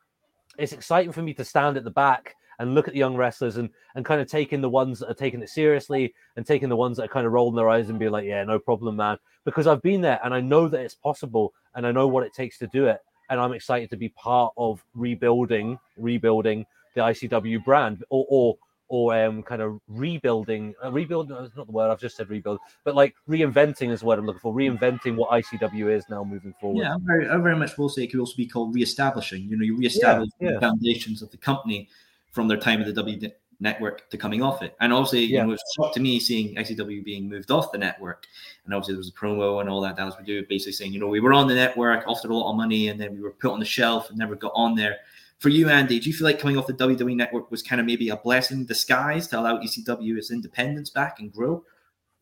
It's 0.57 0.73
exciting 0.73 1.11
for 1.11 1.21
me 1.21 1.33
to 1.35 1.45
stand 1.45 1.77
at 1.77 1.83
the 1.83 1.91
back 1.91 2.35
and 2.59 2.73
look 2.73 2.87
at 2.87 2.93
the 2.93 2.99
young 2.99 3.15
wrestlers 3.15 3.57
and 3.57 3.69
and 3.95 4.05
kind 4.05 4.19
of 4.19 4.27
taking 4.27 4.61
the 4.61 4.69
ones 4.69 4.99
that 4.99 5.09
are 5.09 5.13
taking 5.13 5.41
it 5.41 5.49
seriously 5.49 6.13
and 6.35 6.45
taking 6.45 6.69
the 6.69 6.75
ones 6.75 6.97
that 6.97 7.03
are 7.03 7.13
kind 7.13 7.27
of 7.27 7.33
rolling 7.33 7.55
their 7.55 7.69
eyes 7.69 7.89
and 7.89 7.99
be 7.99 8.09
like, 8.09 8.25
yeah, 8.25 8.43
no 8.43 8.59
problem, 8.59 8.95
man. 8.95 9.17
Because 9.45 9.67
I've 9.67 9.81
been 9.81 10.01
there 10.01 10.19
and 10.23 10.33
I 10.33 10.41
know 10.41 10.67
that 10.67 10.81
it's 10.81 10.95
possible 10.95 11.53
and 11.75 11.85
I 11.85 11.91
know 11.91 12.07
what 12.07 12.25
it 12.25 12.33
takes 12.33 12.57
to 12.59 12.67
do 12.67 12.87
it. 12.87 12.99
And 13.29 13.39
I'm 13.39 13.53
excited 13.53 13.89
to 13.89 13.97
be 13.97 14.09
part 14.09 14.53
of 14.57 14.83
rebuilding, 14.95 15.77
rebuilding 15.97 16.65
the 16.95 17.01
ICW 17.01 17.63
brand 17.63 18.03
or, 18.09 18.25
or 18.29 18.57
or 18.89 19.25
um, 19.25 19.43
kind 19.43 19.61
of 19.61 19.79
rebuilding, 19.87 20.73
uh, 20.83 20.91
rebuild. 20.91 21.29
No, 21.29 21.49
not 21.55 21.65
the 21.65 21.71
word 21.71 21.91
I've 21.91 21.99
just 21.99 22.15
said 22.15 22.29
rebuild, 22.29 22.59
but 22.83 22.95
like 22.95 23.15
reinventing 23.29 23.91
is 23.91 24.03
what 24.03 24.19
I'm 24.19 24.25
looking 24.25 24.39
for. 24.39 24.53
Reinventing 24.53 25.15
what 25.15 25.29
ICW 25.31 25.91
is 25.91 26.05
now 26.09 26.23
moving 26.23 26.53
forward. 26.59 26.83
Yeah, 26.83 26.95
I 26.95 26.97
very, 27.01 27.29
I 27.29 27.37
very 27.37 27.55
much 27.55 27.77
will 27.77 27.89
say 27.89 28.03
it 28.03 28.07
could 28.07 28.19
also 28.19 28.35
be 28.35 28.47
called 28.47 28.73
reestablishing. 28.73 29.43
You 29.43 29.57
know, 29.57 29.65
you 29.65 29.77
reestablish 29.77 30.29
yeah, 30.39 30.49
yeah. 30.49 30.53
the 30.55 30.61
foundations 30.61 31.21
of 31.21 31.31
the 31.31 31.37
company 31.37 31.89
from 32.31 32.47
their 32.47 32.57
time 32.57 32.79
at 32.79 32.87
the 32.87 32.93
W 32.93 33.29
network 33.59 34.09
to 34.09 34.17
coming 34.17 34.43
off 34.43 34.61
it. 34.61 34.75
And 34.79 34.93
obviously, 34.93 35.25
yeah. 35.25 35.41
you 35.41 35.47
know, 35.47 35.53
it's 35.53 35.63
shocked 35.75 35.95
to 35.95 35.99
me 35.99 36.19
seeing 36.19 36.55
ICW 36.55 37.03
being 37.03 37.27
moved 37.27 37.51
off 37.51 37.71
the 37.71 37.77
network. 37.77 38.25
And 38.65 38.73
obviously, 38.73 38.93
there 38.93 38.99
was 38.99 39.09
a 39.09 39.13
promo 39.13 39.61
and 39.61 39.69
all 39.69 39.81
that 39.81 39.97
Dallas 39.97 40.15
would 40.17 40.25
do, 40.25 40.45
basically 40.45 40.73
saying, 40.73 40.93
you 40.93 40.99
know, 40.99 41.07
we 41.07 41.19
were 41.19 41.33
on 41.33 41.47
the 41.47 41.55
network, 41.55 42.07
offered 42.07 42.31
a 42.31 42.35
lot 42.35 42.51
of 42.51 42.57
money, 42.57 42.89
and 42.89 42.99
then 42.99 43.13
we 43.13 43.21
were 43.21 43.31
put 43.31 43.51
on 43.51 43.59
the 43.59 43.65
shelf 43.65 44.09
and 44.09 44.17
never 44.17 44.35
got 44.35 44.51
on 44.55 44.75
there. 44.75 44.97
For 45.39 45.49
you, 45.49 45.69
Andy, 45.69 45.99
do 45.99 46.09
you 46.09 46.15
feel 46.15 46.25
like 46.25 46.39
coming 46.39 46.57
off 46.57 46.65
the 46.65 46.73
WWE 46.73 47.15
network 47.15 47.51
was 47.51 47.61
kind 47.61 47.79
of 47.79 47.85
maybe 47.85 48.09
a 48.09 48.17
blessing 48.17 48.59
in 48.59 48.65
disguise 48.65 49.27
to 49.27 49.39
allow 49.39 49.57
ICW 49.57 50.17
its 50.17 50.31
independence 50.31 50.89
back 50.89 51.19
and 51.19 51.31
grow? 51.31 51.63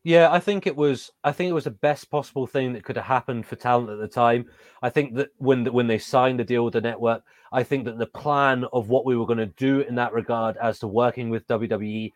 Yeah, 0.06 0.30
I 0.30 0.38
think 0.38 0.68
it 0.68 0.76
was. 0.76 1.10
I 1.24 1.32
think 1.32 1.50
it 1.50 1.54
was 1.54 1.64
the 1.64 1.70
best 1.72 2.10
possible 2.10 2.46
thing 2.46 2.72
that 2.74 2.84
could 2.84 2.96
have 2.96 3.06
happened 3.06 3.44
for 3.44 3.56
talent 3.56 3.90
at 3.90 3.98
the 3.98 4.06
time. 4.06 4.46
I 4.80 4.88
think 4.88 5.16
that 5.16 5.30
when 5.38 5.64
when 5.72 5.88
they 5.88 5.98
signed 5.98 6.38
the 6.38 6.44
deal 6.44 6.64
with 6.64 6.74
the 6.74 6.80
network, 6.80 7.24
I 7.50 7.64
think 7.64 7.86
that 7.86 7.98
the 7.98 8.06
plan 8.06 8.64
of 8.72 8.88
what 8.88 9.04
we 9.04 9.16
were 9.16 9.26
going 9.26 9.38
to 9.38 9.46
do 9.46 9.80
in 9.80 9.96
that 9.96 10.12
regard, 10.12 10.56
as 10.58 10.78
to 10.78 10.86
working 10.86 11.28
with 11.28 11.48
WWE 11.48 12.12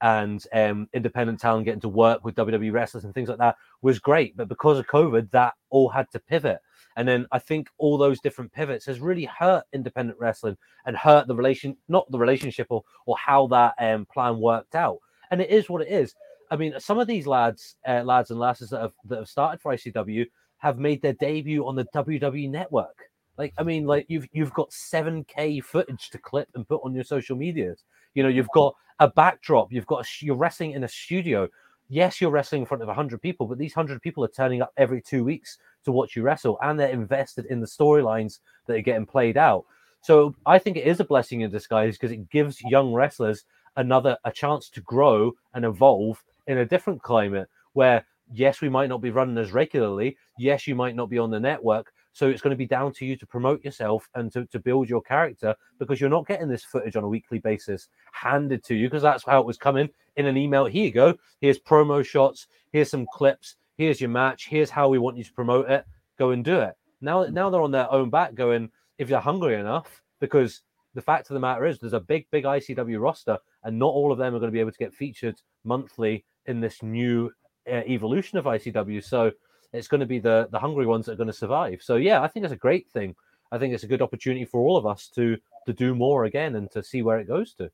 and 0.00 0.42
um, 0.54 0.88
independent 0.94 1.38
talent 1.38 1.66
getting 1.66 1.80
to 1.80 1.88
work 1.90 2.24
with 2.24 2.34
WWE 2.34 2.72
wrestlers 2.72 3.04
and 3.04 3.12
things 3.12 3.28
like 3.28 3.38
that, 3.38 3.56
was 3.82 3.98
great. 3.98 4.36
But 4.38 4.48
because 4.48 4.78
of 4.78 4.86
COVID, 4.86 5.30
that 5.32 5.52
all 5.68 5.90
had 5.90 6.10
to 6.12 6.20
pivot. 6.20 6.60
And 6.96 7.06
then 7.08 7.26
I 7.32 7.38
think 7.38 7.68
all 7.78 7.98
those 7.98 8.20
different 8.20 8.52
pivots 8.52 8.86
has 8.86 9.00
really 9.00 9.24
hurt 9.24 9.64
independent 9.72 10.18
wrestling 10.18 10.56
and 10.86 10.96
hurt 10.96 11.26
the 11.26 11.34
relation, 11.34 11.76
not 11.88 12.10
the 12.10 12.18
relationship 12.18 12.68
or, 12.70 12.84
or 13.06 13.16
how 13.16 13.46
that 13.48 13.74
um, 13.78 14.06
plan 14.06 14.38
worked 14.38 14.74
out. 14.74 14.98
And 15.30 15.40
it 15.40 15.50
is 15.50 15.68
what 15.68 15.82
it 15.82 15.88
is. 15.88 16.14
I 16.50 16.56
mean, 16.56 16.74
some 16.78 16.98
of 16.98 17.06
these 17.06 17.26
lads, 17.26 17.76
uh, 17.88 18.02
lads 18.04 18.30
and 18.30 18.38
lasses 18.38 18.70
that 18.70 18.80
have 18.80 18.92
that 19.06 19.18
have 19.18 19.28
started 19.28 19.60
for 19.60 19.74
ICW 19.74 20.26
have 20.58 20.78
made 20.78 21.02
their 21.02 21.14
debut 21.14 21.66
on 21.66 21.74
the 21.74 21.86
WWE 21.94 22.48
network. 22.50 23.10
Like, 23.36 23.52
I 23.58 23.64
mean, 23.64 23.86
like 23.86 24.06
you've 24.08 24.28
you've 24.32 24.52
got 24.52 24.70
7K 24.70 25.64
footage 25.64 26.10
to 26.10 26.18
clip 26.18 26.48
and 26.54 26.68
put 26.68 26.82
on 26.84 26.94
your 26.94 27.04
social 27.04 27.36
medias. 27.36 27.82
You 28.14 28.22
know, 28.22 28.28
you've 28.28 28.48
got 28.54 28.74
a 29.00 29.08
backdrop. 29.08 29.72
You've 29.72 29.86
got 29.86 30.04
a, 30.04 30.24
you're 30.24 30.36
wrestling 30.36 30.72
in 30.72 30.84
a 30.84 30.88
studio. 30.88 31.48
Yes, 31.88 32.20
you're 32.20 32.30
wrestling 32.30 32.62
in 32.62 32.66
front 32.66 32.82
of 32.82 32.88
100 32.88 33.20
people, 33.20 33.46
but 33.46 33.58
these 33.58 33.76
100 33.76 34.00
people 34.00 34.24
are 34.24 34.28
turning 34.28 34.62
up 34.62 34.72
every 34.76 35.02
two 35.02 35.22
weeks 35.22 35.58
to 35.84 35.92
watch 35.92 36.16
you 36.16 36.22
wrestle 36.22 36.58
and 36.62 36.78
they're 36.78 36.88
invested 36.88 37.46
in 37.46 37.60
the 37.60 37.66
storylines 37.66 38.40
that 38.66 38.76
are 38.76 38.82
getting 38.82 39.06
played 39.06 39.36
out. 39.36 39.64
So 40.00 40.34
I 40.46 40.58
think 40.58 40.76
it 40.76 40.86
is 40.86 41.00
a 41.00 41.04
blessing 41.04 41.42
in 41.42 41.50
disguise 41.50 41.96
because 41.96 42.12
it 42.12 42.30
gives 42.30 42.62
young 42.62 42.92
wrestlers 42.92 43.44
another 43.76 44.16
a 44.24 44.32
chance 44.32 44.70
to 44.70 44.80
grow 44.80 45.32
and 45.52 45.64
evolve 45.64 46.22
in 46.46 46.58
a 46.58 46.66
different 46.66 47.02
climate 47.02 47.48
where 47.74 48.04
yes, 48.32 48.60
we 48.60 48.68
might 48.68 48.88
not 48.88 49.02
be 49.02 49.10
running 49.10 49.36
as 49.38 49.52
regularly. 49.52 50.16
Yes, 50.38 50.66
you 50.66 50.74
might 50.74 50.96
not 50.96 51.10
be 51.10 51.18
on 51.18 51.30
the 51.30 51.40
network. 51.40 51.92
So 52.14 52.28
it's 52.28 52.40
going 52.40 52.52
to 52.52 52.56
be 52.56 52.66
down 52.66 52.92
to 52.94 53.04
you 53.04 53.16
to 53.16 53.26
promote 53.26 53.64
yourself 53.64 54.08
and 54.14 54.32
to, 54.32 54.46
to 54.46 54.60
build 54.60 54.88
your 54.88 55.02
character 55.02 55.54
because 55.78 56.00
you're 56.00 56.08
not 56.08 56.28
getting 56.28 56.48
this 56.48 56.64
footage 56.64 56.94
on 56.94 57.02
a 57.02 57.08
weekly 57.08 57.40
basis 57.40 57.88
handed 58.12 58.64
to 58.64 58.74
you 58.74 58.88
because 58.88 59.02
that's 59.02 59.24
how 59.24 59.40
it 59.40 59.46
was 59.46 59.58
coming 59.58 59.90
in 60.16 60.26
an 60.26 60.36
email. 60.36 60.64
Here 60.64 60.84
you 60.84 60.92
go. 60.92 61.16
Here's 61.40 61.58
promo 61.58 62.06
shots. 62.06 62.46
Here's 62.72 62.88
some 62.88 63.06
clips. 63.12 63.56
Here's 63.76 64.00
your 64.00 64.10
match. 64.10 64.46
Here's 64.48 64.70
how 64.70 64.88
we 64.88 64.98
want 64.98 65.16
you 65.16 65.24
to 65.24 65.32
promote 65.32 65.68
it. 65.68 65.84
Go 66.16 66.30
and 66.30 66.44
do 66.44 66.60
it. 66.60 66.74
Now, 67.00 67.24
now 67.24 67.50
they're 67.50 67.60
on 67.60 67.72
their 67.72 67.90
own 67.90 68.10
back 68.10 68.34
going, 68.34 68.70
if 68.98 69.10
you're 69.10 69.20
hungry 69.20 69.56
enough, 69.56 70.00
because 70.20 70.62
the 70.94 71.02
fact 71.02 71.28
of 71.30 71.34
the 71.34 71.40
matter 71.40 71.66
is 71.66 71.80
there's 71.80 71.92
a 71.92 72.00
big, 72.00 72.26
big 72.30 72.44
ICW 72.44 73.00
roster, 73.00 73.36
and 73.64 73.76
not 73.76 73.86
all 73.86 74.12
of 74.12 74.18
them 74.18 74.34
are 74.34 74.38
going 74.38 74.50
to 74.50 74.54
be 74.54 74.60
able 74.60 74.70
to 74.70 74.78
get 74.78 74.94
featured 74.94 75.34
monthly 75.64 76.24
in 76.46 76.60
this 76.60 76.82
new 76.82 77.30
uh, 77.68 77.82
evolution 77.86 78.38
of 78.38 78.44
ICW. 78.44 79.02
So 79.02 79.32
it's 79.74 79.88
going 79.88 80.00
to 80.00 80.06
be 80.06 80.18
the 80.18 80.48
the 80.50 80.58
hungry 80.58 80.86
ones 80.86 81.06
that 81.06 81.12
are 81.12 81.16
going 81.16 81.26
to 81.26 81.32
survive. 81.32 81.82
So 81.82 81.96
yeah, 81.96 82.22
I 82.22 82.28
think 82.28 82.44
it's 82.44 82.52
a 82.52 82.56
great 82.56 82.88
thing. 82.88 83.14
I 83.52 83.58
think 83.58 83.74
it's 83.74 83.84
a 83.84 83.88
good 83.88 84.02
opportunity 84.02 84.44
for 84.44 84.60
all 84.60 84.76
of 84.76 84.86
us 84.86 85.08
to 85.16 85.36
to 85.66 85.72
do 85.72 85.94
more 85.94 86.24
again 86.24 86.56
and 86.56 86.70
to 86.72 86.82
see 86.82 87.02
where 87.02 87.18
it 87.18 87.28
goes 87.28 87.54
to. 87.54 87.70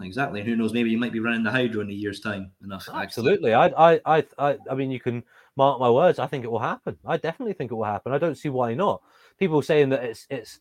Exactly. 0.00 0.42
Who 0.42 0.56
knows? 0.56 0.72
Maybe 0.72 0.90
you 0.90 0.98
might 0.98 1.12
be 1.12 1.20
running 1.20 1.42
the 1.42 1.50
Hydro 1.50 1.82
in 1.82 1.90
a 1.90 1.92
year's 1.92 2.20
time. 2.20 2.50
Enough. 2.62 2.88
Absolutely. 2.92 3.52
I, 3.52 3.66
I, 3.66 4.00
I, 4.06 4.24
I, 4.38 4.58
I 4.70 4.74
mean, 4.74 4.90
you 4.90 5.00
can 5.00 5.22
mark 5.56 5.78
my 5.78 5.90
words. 5.90 6.18
I 6.18 6.26
think 6.26 6.44
it 6.44 6.50
will 6.50 6.58
happen. 6.58 6.96
I 7.04 7.16
definitely 7.16 7.52
think 7.52 7.70
it 7.70 7.74
will 7.74 7.84
happen. 7.84 8.12
I 8.12 8.18
don't 8.18 8.38
see 8.38 8.48
why 8.48 8.74
not. 8.74 9.02
People 9.38 9.60
saying 9.62 9.90
that 9.90 10.02
it's, 10.02 10.26
it's 10.30 10.60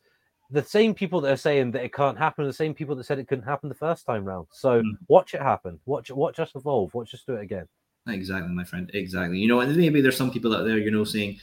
the 0.51 0.63
same 0.63 0.93
people 0.93 1.21
that 1.21 1.31
are 1.31 1.37
saying 1.37 1.71
that 1.71 1.83
it 1.83 1.93
can't 1.93 2.17
happen. 2.17 2.45
The 2.45 2.53
same 2.53 2.73
people 2.73 2.95
that 2.95 3.05
said 3.05 3.17
it 3.17 3.27
couldn't 3.27 3.45
happen 3.45 3.69
the 3.69 3.75
first 3.75 4.05
time 4.05 4.25
round. 4.25 4.47
So 4.51 4.81
mm. 4.81 4.91
watch 5.07 5.33
it 5.33 5.41
happen. 5.41 5.79
Watch, 5.85 6.11
watch 6.11 6.39
us 6.39 6.51
evolve. 6.53 6.93
Watch 6.93 7.13
us 7.13 7.23
do 7.25 7.35
it 7.35 7.43
again. 7.43 7.67
Exactly, 8.07 8.53
my 8.53 8.63
friend. 8.63 8.91
Exactly. 8.93 9.39
You 9.39 9.47
know, 9.47 9.61
and 9.61 9.75
maybe 9.75 10.01
there's 10.01 10.17
some 10.17 10.31
people 10.31 10.55
out 10.55 10.65
there, 10.65 10.77
you 10.77 10.91
know, 10.91 11.03
saying, 11.03 11.39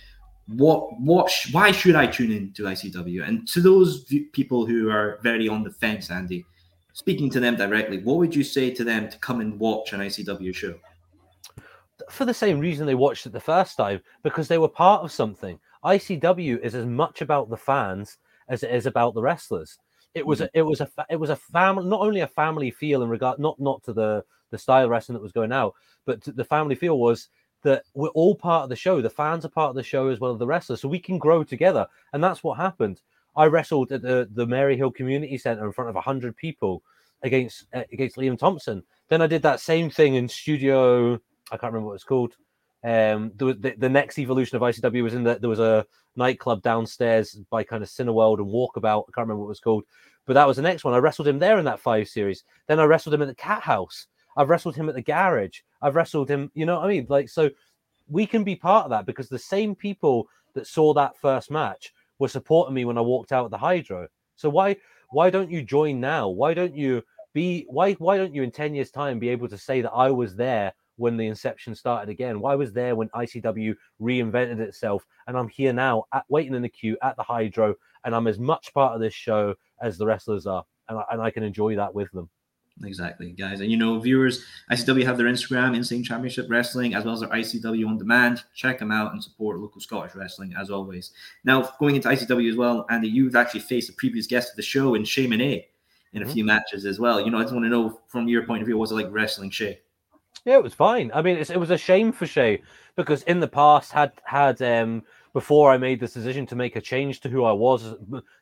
"What? 0.46 1.00
What? 1.00 1.30
Sh- 1.30 1.52
why 1.52 1.72
should 1.72 1.96
I 1.96 2.06
tune 2.06 2.30
in 2.30 2.52
to 2.54 2.64
ICW?" 2.64 3.26
And 3.26 3.48
to 3.48 3.60
those 3.60 4.04
v- 4.04 4.24
people 4.32 4.66
who 4.66 4.90
are 4.90 5.18
very 5.22 5.48
on 5.48 5.62
the 5.62 5.70
fence, 5.70 6.10
Andy, 6.10 6.44
speaking 6.92 7.30
to 7.30 7.40
them 7.40 7.56
directly, 7.56 8.02
what 8.02 8.18
would 8.18 8.34
you 8.34 8.44
say 8.44 8.70
to 8.72 8.84
them 8.84 9.08
to 9.08 9.18
come 9.18 9.40
and 9.40 9.58
watch 9.58 9.92
an 9.92 10.00
ICW 10.00 10.54
show? 10.54 10.74
For 12.10 12.24
the 12.24 12.34
same 12.34 12.58
reason 12.58 12.86
they 12.86 12.94
watched 12.94 13.26
it 13.26 13.32
the 13.32 13.40
first 13.40 13.76
time, 13.76 14.00
because 14.22 14.48
they 14.48 14.58
were 14.58 14.68
part 14.68 15.02
of 15.02 15.12
something. 15.12 15.58
ICW 15.84 16.60
is 16.62 16.74
as 16.74 16.84
much 16.84 17.22
about 17.22 17.48
the 17.48 17.56
fans 17.56 18.18
as 18.48 18.62
it 18.62 18.70
is 18.70 18.84
about 18.84 19.14
the 19.14 19.22
wrestlers. 19.22 19.78
It 20.14 20.26
was 20.26 20.40
mm-hmm. 20.40 20.46
a, 20.54 20.58
it 20.58 20.62
was 20.62 20.80
a 20.80 20.88
it 21.08 21.16
was 21.16 21.30
a 21.30 21.36
family, 21.36 21.88
not 21.88 22.00
only 22.00 22.20
a 22.20 22.26
family 22.26 22.70
feel 22.70 23.02
in 23.02 23.08
regard, 23.08 23.38
not 23.38 23.58
not 23.60 23.82
to 23.84 23.92
the 23.92 24.24
the 24.50 24.58
style 24.58 24.88
wrestling 24.88 25.14
that 25.14 25.22
was 25.22 25.32
going 25.32 25.52
out, 25.52 25.74
but 26.04 26.20
the 26.22 26.44
family 26.44 26.74
feel 26.74 26.98
was 26.98 27.28
that 27.62 27.84
we're 27.94 28.08
all 28.08 28.34
part 28.34 28.64
of 28.64 28.68
the 28.68 28.76
show. 28.76 29.00
The 29.00 29.10
fans 29.10 29.44
are 29.44 29.50
part 29.50 29.70
of 29.70 29.76
the 29.76 29.82
show 29.82 30.08
as 30.08 30.18
well 30.18 30.32
as 30.32 30.38
the 30.38 30.46
wrestlers, 30.46 30.80
so 30.80 30.88
we 30.88 30.98
can 30.98 31.18
grow 31.18 31.44
together, 31.44 31.86
and 32.12 32.22
that's 32.22 32.42
what 32.42 32.56
happened. 32.56 33.00
I 33.36 33.46
wrestled 33.46 33.92
at 33.92 34.02
the, 34.02 34.28
the 34.32 34.46
Maryhill 34.46 34.94
Community 34.94 35.38
Center 35.38 35.64
in 35.64 35.72
front 35.72 35.90
of 35.90 36.02
hundred 36.02 36.36
people 36.36 36.82
against 37.22 37.66
uh, 37.72 37.84
against 37.92 38.16
Liam 38.16 38.38
Thompson. 38.38 38.82
Then 39.08 39.22
I 39.22 39.26
did 39.26 39.42
that 39.42 39.60
same 39.60 39.90
thing 39.90 40.14
in 40.14 40.28
Studio. 40.28 41.14
I 41.52 41.56
can't 41.56 41.72
remember 41.72 41.88
what 41.88 41.94
it's 41.94 42.04
called. 42.04 42.36
Um, 42.82 43.32
the, 43.36 43.54
the, 43.54 43.74
the 43.76 43.88
next 43.88 44.18
evolution 44.18 44.56
of 44.56 44.62
ICW 44.62 45.02
was 45.02 45.14
in 45.14 45.24
that 45.24 45.40
there 45.40 45.50
was 45.50 45.60
a 45.60 45.84
nightclub 46.16 46.62
downstairs 46.62 47.38
by 47.50 47.62
kind 47.62 47.82
of 47.82 47.88
Cineworld 47.88 48.38
and 48.38 48.46
Walkabout. 48.46 49.04
I 49.08 49.12
can't 49.14 49.28
remember 49.28 49.40
what 49.40 49.46
it 49.46 49.48
was 49.48 49.60
called, 49.60 49.84
but 50.26 50.34
that 50.34 50.46
was 50.46 50.56
the 50.56 50.62
next 50.62 50.84
one. 50.84 50.94
I 50.94 50.98
wrestled 50.98 51.28
him 51.28 51.38
there 51.38 51.58
in 51.58 51.64
that 51.66 51.80
five 51.80 52.08
series. 52.08 52.44
Then 52.68 52.80
I 52.80 52.84
wrestled 52.84 53.14
him 53.14 53.22
at 53.22 53.28
the 53.28 53.34
Cat 53.34 53.62
House. 53.62 54.06
I've 54.36 54.48
wrestled 54.48 54.76
him 54.76 54.88
at 54.88 54.94
the 54.94 55.02
garage. 55.02 55.60
I've 55.82 55.96
wrestled 55.96 56.30
him, 56.30 56.50
you 56.54 56.64
know 56.64 56.76
what 56.76 56.86
I 56.86 56.88
mean? 56.88 57.06
Like, 57.08 57.28
so 57.28 57.50
we 58.08 58.26
can 58.26 58.44
be 58.44 58.56
part 58.56 58.84
of 58.84 58.90
that 58.90 59.06
because 59.06 59.28
the 59.28 59.38
same 59.38 59.74
people 59.74 60.28
that 60.54 60.66
saw 60.66 60.94
that 60.94 61.16
first 61.16 61.50
match 61.50 61.92
were 62.18 62.28
supporting 62.28 62.74
me 62.74 62.84
when 62.84 62.98
I 62.98 63.02
walked 63.02 63.32
out 63.32 63.44
of 63.44 63.50
the 63.50 63.58
Hydro. 63.58 64.08
So 64.36 64.48
why 64.48 64.76
why 65.10 65.30
don't 65.30 65.50
you 65.50 65.62
join 65.62 66.00
now? 66.00 66.28
Why 66.28 66.54
don't 66.54 66.74
you 66.74 67.02
be 67.32 67.66
why 67.68 67.92
why 67.94 68.16
don't 68.16 68.34
you 68.34 68.42
in 68.42 68.50
10 68.50 68.74
years 68.74 68.90
time 68.90 69.18
be 69.18 69.28
able 69.28 69.48
to 69.48 69.58
say 69.58 69.80
that 69.80 69.92
I 69.92 70.10
was 70.10 70.34
there 70.34 70.72
when 71.00 71.16
the 71.16 71.26
inception 71.26 71.74
started 71.74 72.10
again? 72.10 72.40
Why 72.40 72.54
was 72.54 72.72
there 72.72 72.94
when 72.94 73.08
ICW 73.10 73.74
reinvented 74.00 74.60
itself 74.60 75.06
and 75.26 75.36
I'm 75.36 75.48
here 75.48 75.72
now 75.72 76.04
at, 76.12 76.24
waiting 76.28 76.54
in 76.54 76.62
the 76.62 76.68
queue 76.68 76.96
at 77.02 77.16
the 77.16 77.22
Hydro 77.22 77.74
and 78.04 78.14
I'm 78.14 78.26
as 78.26 78.38
much 78.38 78.72
part 78.74 78.94
of 78.94 79.00
this 79.00 79.14
show 79.14 79.54
as 79.82 79.98
the 79.98 80.06
wrestlers 80.06 80.46
are 80.46 80.64
and 80.88 80.98
I, 80.98 81.04
and 81.12 81.22
I 81.22 81.30
can 81.30 81.42
enjoy 81.42 81.76
that 81.76 81.94
with 81.94 82.10
them. 82.12 82.28
Exactly, 82.84 83.32
guys. 83.32 83.60
And 83.60 83.70
you 83.70 83.76
know, 83.76 83.98
viewers, 83.98 84.44
ICW 84.70 85.04
have 85.04 85.18
their 85.18 85.26
Instagram, 85.26 85.76
Insane 85.76 86.02
Championship 86.02 86.46
Wrestling, 86.48 86.94
as 86.94 87.04
well 87.04 87.14
as 87.14 87.20
their 87.20 87.28
ICW 87.28 87.86
on 87.86 87.98
demand. 87.98 88.42
Check 88.54 88.78
them 88.78 88.90
out 88.90 89.12
and 89.12 89.22
support 89.22 89.58
local 89.58 89.80
Scottish 89.80 90.14
wrestling 90.14 90.54
as 90.58 90.70
always. 90.70 91.12
Now, 91.44 91.74
going 91.78 91.96
into 91.96 92.08
ICW 92.08 92.50
as 92.50 92.56
well, 92.56 92.86
Andy, 92.88 93.08
you've 93.08 93.36
actually 93.36 93.60
faced 93.60 93.90
a 93.90 93.92
previous 93.94 94.26
guest 94.26 94.50
of 94.50 94.56
the 94.56 94.62
show 94.62 94.94
in 94.94 95.04
Shay 95.04 95.26
Monet 95.26 95.68
in 96.12 96.22
a 96.22 96.24
mm-hmm. 96.24 96.32
few 96.32 96.44
matches 96.44 96.86
as 96.86 96.98
well. 96.98 97.20
You 97.20 97.30
know, 97.30 97.38
I 97.38 97.42
just 97.42 97.52
want 97.52 97.66
to 97.66 97.70
know 97.70 98.00
from 98.08 98.28
your 98.28 98.44
point 98.44 98.62
of 98.62 98.66
view, 98.66 98.78
was 98.78 98.92
it 98.92 98.94
like 98.94 99.08
wrestling 99.10 99.50
Shay? 99.50 99.80
Yeah, 100.44 100.56
it 100.56 100.62
was 100.62 100.74
fine. 100.74 101.10
I 101.14 101.22
mean, 101.22 101.36
it 101.36 101.56
was 101.60 101.70
a 101.70 101.76
shame 101.78 102.12
for 102.12 102.26
Shay 102.26 102.62
because 102.96 103.22
in 103.24 103.40
the 103.40 103.48
past 103.48 103.92
had 103.92 104.12
had 104.24 104.60
um 104.62 105.02
before 105.32 105.70
I 105.70 105.76
made 105.78 106.00
this 106.00 106.14
decision 106.14 106.46
to 106.46 106.56
make 106.56 106.76
a 106.76 106.80
change 106.80 107.20
to 107.20 107.28
who 107.28 107.44
I 107.44 107.52
was, 107.52 107.94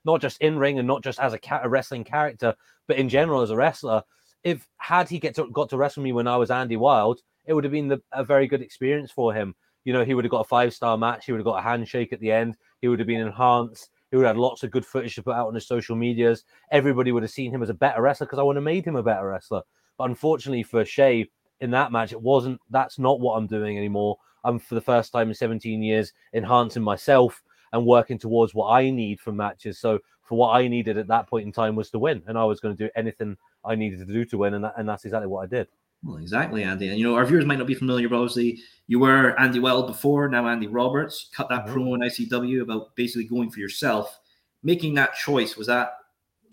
not 0.05 0.21
just 0.21 0.41
in 0.41 0.59
ring 0.59 0.79
and 0.79 0.89
not 0.89 1.03
just 1.03 1.21
as 1.21 1.35
a, 1.35 1.39
ca- 1.39 1.61
a 1.63 1.69
wrestling 1.69 2.05
character, 2.05 2.55
but 2.87 2.97
in 2.97 3.09
general 3.09 3.43
as 3.43 3.51
a 3.51 3.57
wrestler 3.57 4.03
if 4.45 4.67
had 4.79 5.09
he 5.09 5.19
get 5.19 5.35
to, 5.35 5.49
got 5.51 5.69
to 5.71 5.77
wrestle 5.77 6.03
me 6.03 6.13
when 6.13 6.29
I 6.29 6.37
was 6.37 6.51
Andy 6.51 6.77
Wild, 6.77 7.21
it 7.47 7.55
would 7.55 7.65
have 7.65 7.73
been 7.73 7.89
the, 7.89 8.01
a 8.13 8.25
very 8.25 8.47
good 8.47 8.63
experience 8.63 9.11
for 9.11 9.33
him. 9.35 9.55
You 9.85 9.93
know, 9.93 10.05
he 10.05 10.15
would 10.15 10.25
have 10.25 10.31
got 10.31 10.41
a 10.41 10.49
five 10.49 10.75
star 10.75 10.99
match. 10.99 11.27
He 11.27 11.33
would 11.33 11.39
have 11.39 11.47
got 11.47 11.59
a 11.59 11.63
handshake 11.63 12.13
at 12.13 12.21
the 12.21 12.33
end. 12.33 12.57
He 12.81 12.89
would 12.89 12.99
have 12.99 13.09
been 13.09 13.21
enhanced. 13.21 13.91
He 14.11 14.17
would 14.17 14.27
have 14.27 14.37
had 14.37 14.41
lots 14.41 14.63
of 14.63 14.71
good 14.71 14.87
footage 14.87 15.15
to 15.17 15.23
put 15.23 15.35
out 15.35 15.49
on 15.49 15.55
his 15.55 15.67
social 15.67 15.97
medias. 15.97 16.45
Everybody 16.71 17.13
would 17.13 17.23
have 17.23 17.31
seen 17.31 17.53
him 17.53 17.63
as 17.63 17.71
a 17.71 17.75
better 17.75 18.01
wrestler 18.03 18.27
because 18.27 18.39
I 18.39 18.43
would 18.43 18.57
have 18.57 18.65
made 18.65 18.85
him 18.85 18.97
a 18.97 19.03
better 19.03 19.29
wrestler. 19.29 19.63
But 19.97 20.05
unfortunately 20.05 20.63
for 20.63 20.85
Shay 20.85 21.31
in 21.61 21.71
that 21.73 21.92
match, 21.92 22.12
it 22.12 22.21
wasn't. 22.21 22.61
That's 22.71 22.99
not 22.99 23.21
what 23.21 23.35
I'm 23.35 23.47
doing 23.47 23.77
anymore. 23.77 24.18
I'm 24.44 24.59
for 24.59 24.75
the 24.75 24.81
first 24.81 25.12
time 25.12 25.29
in 25.29 25.35
17 25.35 25.83
years 25.83 26.12
enhancing 26.33 26.83
myself 26.83 27.42
and 27.73 27.85
working 27.85 28.18
towards 28.18 28.55
what 28.55 28.71
I 28.71 28.90
need 28.90 29.21
from 29.21 29.37
matches. 29.37 29.79
So 29.79 29.99
for 30.23 30.38
what 30.38 30.51
I 30.51 30.68
needed 30.68 30.99
at 30.99 31.09
that 31.09 31.27
point 31.27 31.47
in 31.47 31.53
time 31.53 31.75
was 31.75 31.90
to 31.90 31.99
win, 31.99 32.23
and 32.27 32.38
I 32.38 32.44
was 32.44 32.61
going 32.61 32.77
to 32.77 32.85
do 32.85 32.90
anything 32.94 33.37
I 33.64 33.75
needed 33.75 33.99
to 34.01 34.12
do 34.12 34.25
to 34.27 34.38
win, 34.38 34.55
and, 34.55 34.64
that, 34.64 34.75
and 34.77 34.88
that's 34.88 35.05
exactly 35.05 35.27
what 35.29 35.42
I 35.42 35.47
did. 35.47 35.68
Well, 36.05 36.18
exactly, 36.18 36.62
Andy. 36.62 36.88
And 36.88 36.99
you 36.99 37.05
know, 37.05 37.16
our 37.16 37.25
viewers 37.25 37.44
might 37.44 37.59
not 37.59 37.66
be 37.66 37.75
familiar, 37.75 38.09
but 38.09 38.16
obviously 38.16 38.61
you 38.87 39.01
were 39.01 39.38
Andy 39.40 39.59
Wild 39.59 39.88
before, 39.88 40.29
now 40.29 40.47
Andy 40.47 40.68
Roberts. 40.68 41.29
Cut 41.35 41.49
that 41.49 41.66
mm-hmm. 41.66 41.77
promo 41.77 41.94
in 41.94 42.01
ICW 42.03 42.62
about 42.62 42.94
basically 42.94 43.25
going 43.25 43.51
for 43.51 43.59
yourself. 43.59 44.21
Making 44.62 44.94
that 44.94 45.14
choice 45.14 45.57
was 45.57 45.66
that 45.66 45.94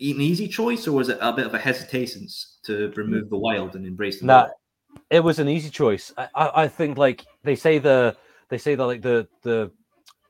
an 0.00 0.20
easy 0.20 0.48
choice, 0.48 0.88
or 0.88 0.92
was 0.92 1.08
it 1.08 1.18
a 1.20 1.32
bit 1.32 1.46
of 1.46 1.54
a 1.54 1.58
hesitation 1.58 2.26
to 2.64 2.92
remove 2.96 3.30
the 3.30 3.38
wild 3.38 3.76
and 3.76 3.86
embrace 3.86 4.20
the? 4.20 4.26
Nah, 4.26 4.48
it 5.10 5.20
was 5.20 5.38
an 5.38 5.48
easy 5.48 5.70
choice. 5.70 6.12
I, 6.16 6.28
I, 6.34 6.62
I 6.62 6.68
think 6.68 6.98
like 6.98 7.24
they 7.42 7.56
say 7.56 7.78
the 7.78 8.16
they 8.48 8.58
say 8.58 8.74
that 8.74 8.84
like 8.84 9.02
the 9.02 9.28
the 9.42 9.70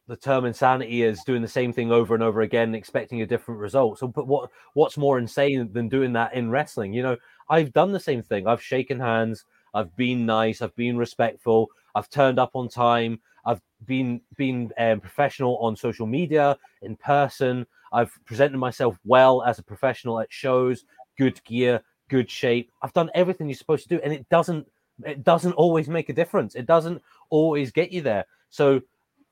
the 0.08 0.16
term 0.16 0.44
insanity 0.44 1.02
is 1.02 1.22
doing 1.24 1.42
the 1.42 1.48
same 1.48 1.72
thing 1.72 1.90
over 1.90 2.14
and 2.14 2.22
over 2.22 2.42
again, 2.42 2.74
expecting 2.74 3.22
a 3.22 3.26
different 3.26 3.60
result. 3.60 3.98
So, 3.98 4.06
but 4.06 4.26
what 4.26 4.50
what's 4.74 4.96
more 4.96 5.18
insane 5.18 5.72
than 5.72 5.88
doing 5.88 6.12
that 6.12 6.34
in 6.34 6.50
wrestling? 6.50 6.92
You 6.92 7.02
know, 7.02 7.16
I've 7.48 7.72
done 7.72 7.92
the 7.92 8.00
same 8.00 8.22
thing. 8.22 8.46
I've 8.46 8.62
shaken 8.62 9.00
hands. 9.00 9.44
I've 9.74 9.94
been 9.96 10.24
nice. 10.24 10.62
I've 10.62 10.76
been 10.76 10.96
respectful. 10.96 11.70
I've 11.94 12.08
turned 12.08 12.38
up 12.38 12.52
on 12.54 12.68
time. 12.68 13.20
I've 13.44 13.60
been 13.84 14.20
been 14.36 14.72
um, 14.78 15.00
professional 15.00 15.56
on 15.58 15.76
social 15.76 16.06
media, 16.06 16.56
in 16.82 16.96
person. 16.96 17.66
I've 17.92 18.12
presented 18.24 18.58
myself 18.58 18.98
well 19.04 19.42
as 19.42 19.58
a 19.58 19.62
professional 19.62 20.20
at 20.20 20.32
shows, 20.32 20.84
good 21.16 21.42
gear, 21.44 21.82
good 22.08 22.30
shape. 22.30 22.70
I've 22.82 22.92
done 22.92 23.10
everything 23.14 23.48
you're 23.48 23.56
supposed 23.56 23.88
to 23.88 23.96
do, 23.96 24.00
and 24.02 24.12
it 24.12 24.28
doesn't 24.28 24.66
it 25.04 25.24
doesn't 25.24 25.52
always 25.52 25.88
make 25.88 26.08
a 26.08 26.14
difference. 26.14 26.54
It 26.54 26.66
doesn't 26.66 27.02
always 27.30 27.70
get 27.70 27.92
you 27.92 28.00
there. 28.00 28.24
So 28.50 28.80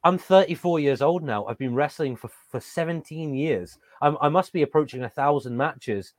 I'm 0.02 0.18
34 0.18 0.80
years 0.80 1.00
old 1.00 1.22
now. 1.22 1.46
I've 1.46 1.58
been 1.58 1.74
wrestling 1.74 2.16
for, 2.16 2.28
for 2.50 2.60
17 2.60 3.34
years. 3.34 3.78
I'm, 4.02 4.18
i 4.20 4.28
must 4.28 4.52
be 4.52 4.62
approaching 4.62 5.04
a 5.04 5.08
thousand 5.08 5.56
matches. 5.56 6.12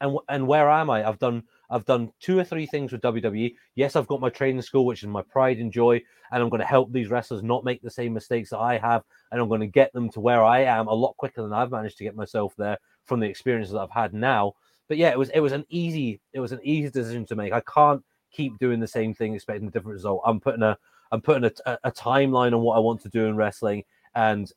And 0.00 0.16
and 0.28 0.46
where 0.46 0.70
am 0.70 0.90
I? 0.90 1.08
I've 1.08 1.18
done 1.18 1.42
I've 1.70 1.84
done 1.84 2.12
two 2.20 2.38
or 2.38 2.44
three 2.44 2.66
things 2.66 2.92
with 2.92 3.00
WWE. 3.00 3.54
Yes, 3.74 3.96
I've 3.96 4.06
got 4.06 4.20
my 4.20 4.30
training 4.30 4.62
school, 4.62 4.86
which 4.86 5.02
is 5.02 5.08
my 5.08 5.22
pride 5.22 5.58
and 5.58 5.72
joy, 5.72 6.00
and 6.30 6.42
I'm 6.42 6.48
going 6.48 6.60
to 6.60 6.66
help 6.66 6.92
these 6.92 7.10
wrestlers 7.10 7.42
not 7.42 7.64
make 7.64 7.82
the 7.82 7.90
same 7.90 8.14
mistakes 8.14 8.50
that 8.50 8.58
I 8.58 8.78
have, 8.78 9.02
and 9.32 9.40
I'm 9.40 9.48
going 9.48 9.60
to 9.60 9.66
get 9.66 9.92
them 9.92 10.08
to 10.10 10.20
where 10.20 10.44
I 10.44 10.60
am 10.60 10.86
a 10.86 10.94
lot 10.94 11.16
quicker 11.16 11.42
than 11.42 11.52
I've 11.52 11.72
managed 11.72 11.98
to 11.98 12.04
get 12.04 12.14
myself 12.14 12.54
there 12.56 12.78
from 13.06 13.18
the 13.18 13.26
experiences 13.26 13.72
that 13.72 13.80
I've 13.80 13.90
had 13.90 14.14
now. 14.14 14.54
But 14.88 14.96
yeah, 14.96 15.10
it 15.10 15.18
was 15.18 15.28
it 15.30 15.40
was 15.40 15.52
an 15.52 15.64
easy 15.68 16.20
it 16.32 16.40
was 16.40 16.52
an 16.52 16.60
easy 16.62 16.90
decision 16.90 17.26
to 17.26 17.36
make. 17.36 17.52
I 17.52 17.60
can't 17.60 18.02
keep 18.30 18.58
doing 18.58 18.80
the 18.80 18.86
same 18.86 19.14
thing 19.14 19.34
expecting 19.34 19.68
a 19.68 19.70
different 19.70 19.94
result. 19.94 20.22
I'm 20.24 20.40
putting 20.40 20.62
a 20.62 20.76
I'm 21.10 21.20
putting 21.22 21.44
a, 21.44 21.78
a, 21.84 21.90
timeline 21.90 22.52
on 22.52 22.60
what 22.60 22.76
I 22.76 22.80
want 22.80 23.00
to 23.02 23.08
do 23.08 23.24
in 23.24 23.36
wrestling, 23.36 23.82
and 24.14 24.50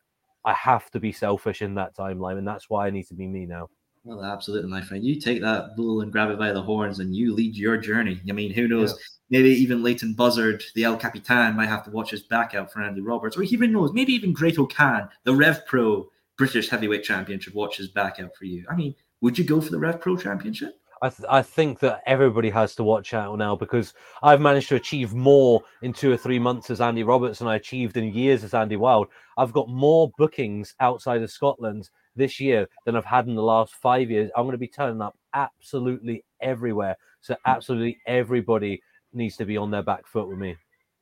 I 0.43 0.53
have 0.53 0.91
to 0.91 0.99
be 0.99 1.13
selfish 1.13 1.61
in 1.61 1.75
that 1.75 1.95
timeline, 1.95 2.37
and 2.37 2.45
that's 2.47 2.69
why 2.69 2.87
I 2.87 2.89
need 2.89 3.07
to 3.07 3.13
be 3.13 3.25
me 3.25 3.45
now. 3.45 3.69
Well, 4.03 4.25
absolutely, 4.25 4.69
my 4.69 4.81
friend. 4.81 5.01
You 5.01 5.21
take 5.21 5.41
that 5.41 5.77
bull 5.77 6.01
and 6.01 6.11
grab 6.11 6.29
it 6.29 6.39
by 6.39 6.51
the 6.51 6.61
horns, 6.61 6.99
and 6.99 7.15
you 7.15 7.33
lead 7.33 7.55
your 7.55 7.77
journey. 7.77 8.19
I 8.27 8.33
mean, 8.33 8.51
who 8.51 8.67
knows? 8.67 8.99
maybe 9.29 9.49
even 9.49 9.81
Leighton 9.81 10.13
Buzzard, 10.13 10.63
the 10.75 10.83
El 10.83 10.97
Capitan, 10.97 11.55
might 11.55 11.69
have 11.69 11.85
to 11.85 11.91
watch 11.91 12.11
his 12.11 12.23
back 12.23 12.53
out 12.53 12.71
for 12.71 12.81
Andy 12.81 13.01
Roberts, 13.01 13.37
or 13.37 13.43
even 13.43 13.71
knows, 13.71 13.93
maybe 13.93 14.13
even 14.13 14.33
Great-O-Khan, 14.33 15.09
the 15.23 15.33
Rev 15.33 15.65
Pro 15.65 16.07
British 16.37 16.69
Heavyweight 16.69 17.03
Champion, 17.03 17.39
should 17.39 17.53
watch 17.53 17.77
his 17.77 17.87
back 17.87 18.19
out 18.19 18.35
for 18.35 18.45
you. 18.45 18.65
I 18.69 18.75
mean, 18.75 18.93
would 19.21 19.37
you 19.37 19.43
go 19.43 19.61
for 19.61 19.71
the 19.71 19.79
Rev 19.79 20.01
Pro 20.01 20.17
Championship? 20.17 20.81
I, 21.03 21.09
th- 21.09 21.27
I 21.29 21.41
think 21.41 21.79
that 21.79 22.03
everybody 22.05 22.51
has 22.51 22.75
to 22.75 22.83
watch 22.83 23.15
out 23.15 23.35
now 23.37 23.55
because 23.55 23.93
I've 24.21 24.41
managed 24.41 24.69
to 24.69 24.75
achieve 24.75 25.15
more 25.15 25.63
in 25.81 25.93
two 25.93 26.11
or 26.11 26.17
three 26.17 26.37
months 26.37 26.69
as 26.69 26.79
Andy 26.79 27.01
Roberts 27.01 27.39
than 27.39 27.47
I 27.47 27.55
achieved 27.55 27.97
in 27.97 28.13
years 28.13 28.43
as 28.43 28.53
Andy 28.53 28.75
Wild. 28.75 29.07
I've 29.37 29.51
got 29.51 29.67
more 29.67 30.11
bookings 30.17 30.75
outside 30.79 31.23
of 31.23 31.31
Scotland 31.31 31.89
this 32.15 32.39
year 32.39 32.67
than 32.85 32.95
I've 32.95 33.05
had 33.05 33.27
in 33.27 33.33
the 33.33 33.41
last 33.41 33.73
five 33.73 34.11
years. 34.11 34.29
I'm 34.35 34.43
going 34.43 34.51
to 34.51 34.59
be 34.59 34.67
turning 34.67 35.01
up 35.01 35.17
absolutely 35.33 36.23
everywhere. 36.39 36.95
So, 37.21 37.35
absolutely 37.45 37.99
everybody 38.05 38.83
needs 39.13 39.37
to 39.37 39.45
be 39.45 39.57
on 39.57 39.71
their 39.71 39.83
back 39.83 40.05
foot 40.05 40.27
with 40.27 40.37
me. 40.37 40.55